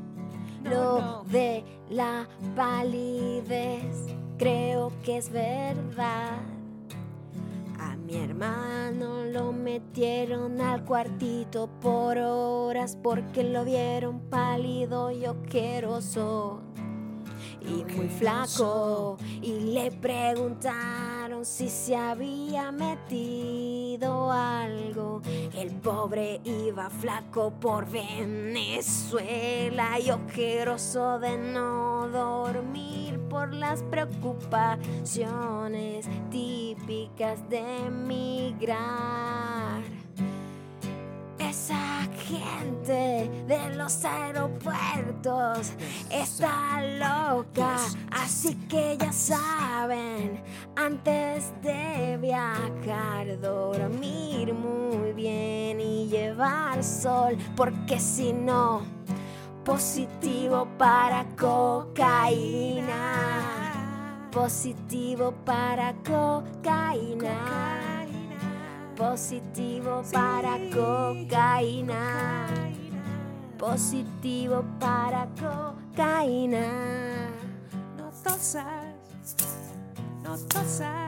No, 0.61 0.69
Lo 0.69 1.01
no. 1.01 1.23
de 1.23 1.63
la 1.89 2.29
palidez, 2.55 4.05
creo 4.37 4.91
que 5.03 5.17
es 5.17 5.31
verdad. 5.31 6.37
Mi 8.15 8.21
hermano 8.21 9.25
lo 9.25 9.51
metieron 9.51 10.61
al 10.61 10.85
cuartito 10.85 11.67
por 11.81 12.17
horas 12.17 12.97
porque 13.03 13.43
lo 13.43 13.65
vieron 13.65 14.21
pálido 14.29 15.11
y 15.11 15.25
oqueroso 15.25 16.61
y 17.59 17.83
muy 17.93 18.07
flaco. 18.07 19.17
y 19.41 19.73
le 19.73 19.91
preguntaron 19.91 21.43
si 21.43 21.67
se 21.67 21.97
había 21.97 22.71
metido 22.71 24.31
algo. 24.31 25.21
El 25.53 25.71
pobre 25.71 26.39
iba 26.45 26.89
flaco 26.89 27.51
por 27.59 27.85
Venezuela 27.89 29.19
y 29.99 30.09
ojeroso 30.11 31.19
de 31.19 31.37
no 31.37 32.07
dormir 32.07 33.04
por 33.35 33.53
las 33.53 33.83
preocupaciones 33.83 36.07
típicas 36.31 37.47
de 37.49 37.59
emigrar. 37.85 39.83
Esa 41.37 42.07
gente 42.29 43.29
de 43.45 43.75
los 43.75 44.05
aeropuertos 44.05 45.73
está 46.09 46.81
loca, 46.81 47.75
así 48.09 48.55
que 48.69 48.95
ya 48.97 49.11
saben, 49.11 50.41
antes 50.77 51.51
de 51.61 52.17
viajar, 52.21 53.37
dormir 53.41 54.53
muy 54.53 55.11
bien 55.11 55.81
y 55.81 56.07
llevar 56.07 56.81
sol, 56.81 57.35
porque 57.57 57.99
si 57.99 58.31
no, 58.31 58.83
positivo 59.65 60.67
para 60.77 61.25
cocaína. 61.35 62.93
Positivo 64.31 65.33
para 65.43 65.93
cocaína. 66.05 67.35
Positivo 68.95 70.03
para 70.13 70.59
cocaína. 70.71 72.47
Positivo 73.57 74.63
para 74.79 75.27
cocaína. 75.41 76.67
No 77.97 78.11
tosas, 78.23 79.35
no 80.23 80.37
tosas, 80.47 81.04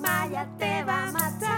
Maya 0.00 0.46
te 0.58 0.84
va 0.84 1.08
a 1.08 1.12
matar. 1.12 1.56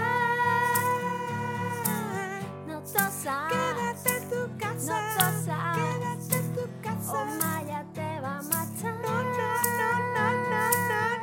No 2.67 2.79
tosas, 2.81 3.23
Quédate 3.51 4.17
en 4.17 4.29
tu 4.29 4.57
casa. 4.57 4.85
No 4.87 4.97
tosas. 5.17 5.77
Quédate 5.77 6.35
en 6.37 6.53
tu 6.53 6.61
casa. 6.81 7.25
Maya 7.41 7.85
te 7.93 8.19
va 8.21 8.37
a 8.37 8.41
matar. 8.41 8.93
No, 9.01 9.23
no, 9.23 9.23
no, 9.23 10.31
no, 10.49 10.63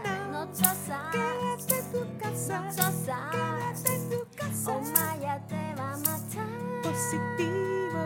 no, 0.05 0.33
No 0.33 0.45
no. 0.45 0.47
tosas, 0.49 1.11
Quédate 1.13 1.79
en 1.79 1.93
tu 1.93 2.19
casa. 2.19 2.61
no 2.61 2.67
tosas, 2.71 3.31
Quédate 3.33 3.95
en 3.95 4.11
tu 4.11 4.19
casa. 4.37 4.71
o 4.71 4.81
Maya 4.81 5.41
te 5.49 5.75
va 5.75 5.93
a 5.93 5.97
matar. 5.97 6.49
Positivo. 6.83 8.03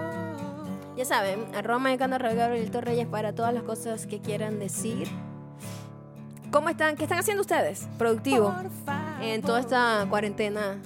Ya 0.97 1.05
saben, 1.05 1.55
arroba 1.55 1.79
Mayacando 1.79 2.19
Gabriel 2.19 2.71
Reyes 2.73 3.07
para 3.07 3.35
todas 3.35 3.55
las 3.55 3.63
cosas 3.63 4.07
que 4.07 4.21
quieran 4.21 4.59
decir. 4.59 5.09
¿Cómo 6.51 6.69
están? 6.69 6.97
¿Qué 6.97 7.05
están 7.05 7.19
haciendo 7.21 7.43
ustedes? 7.43 7.87
Productivo. 7.97 8.47
Por 8.53 8.71
favor. 8.85 9.00
En 9.21 9.43
toda 9.43 9.61
esta 9.61 10.07
cuarentena 10.09 10.81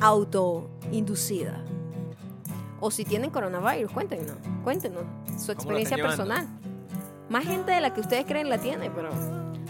autoinducida. 0.00 1.64
O 2.80 2.90
si 2.90 3.04
tienen 3.04 3.30
coronavirus, 3.30 3.90
cuéntenos. 3.92 4.36
Cuéntenos 4.62 5.04
su 5.38 5.52
experiencia 5.52 5.96
personal. 5.96 6.46
Más 7.28 7.44
gente 7.44 7.72
de 7.72 7.80
la 7.80 7.92
que 7.92 8.00
ustedes 8.00 8.24
creen 8.24 8.48
la 8.48 8.58
tiene, 8.58 8.90
pero 8.90 9.10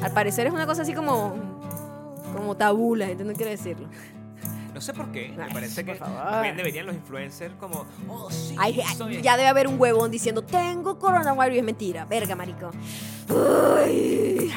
al 0.03 0.13
parecer 0.13 0.47
es 0.47 0.53
una 0.53 0.67
cosa 0.67 0.83
así 0.83 0.95
como, 0.95 1.35
como 2.35 2.57
tabú, 2.57 2.95
la 2.95 3.07
gente 3.07 3.25
no 3.25 3.33
quiere 3.33 3.53
decirlo. 3.53 3.89
No 4.79 4.83
sé 4.83 4.95
por 4.95 5.11
qué. 5.11 5.35
Me 5.37 5.51
parece 5.53 5.85
que 5.85 5.99
bien 6.41 6.57
deberían 6.57 6.87
los 6.87 6.95
influencers 6.95 7.53
como, 7.59 7.85
oh, 8.09 8.31
sí, 8.31 8.55
Ay, 8.57 8.81
soy- 8.97 9.21
ya 9.21 9.37
debe 9.37 9.49
haber 9.49 9.67
un 9.67 9.75
huevón 9.81 10.09
diciendo, 10.09 10.43
tengo 10.45 11.01
coronavirus 11.01 11.57
y 11.57 11.59
es 11.59 11.65
mentira. 11.65 12.05
Verga, 12.05 12.37
marico. 12.37 12.71
Uy. 13.29 14.53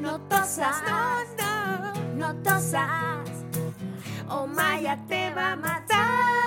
No 0.00 0.18
tosas, 0.22 0.82
No, 0.88 1.94
no. 2.16 2.34
no 2.34 2.42
tosas. 2.42 3.20
O 4.28 4.48
Maya 4.48 4.98
te 5.06 5.30
va 5.32 5.52
a 5.52 5.56
matar. 5.56 6.41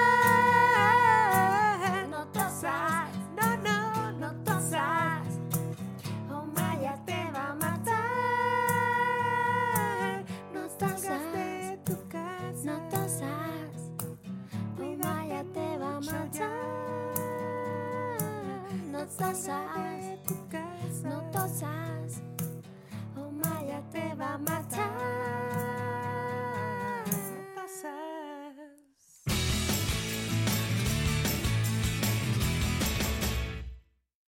tosas, 19.17 21.03
no 21.03 21.21
tosas, 21.31 22.21
o 23.15 23.21
oh, 23.21 23.31
Maya 23.31 23.81
te 23.91 24.13
va 24.15 24.33
a 24.33 24.37
matar. 24.37 25.54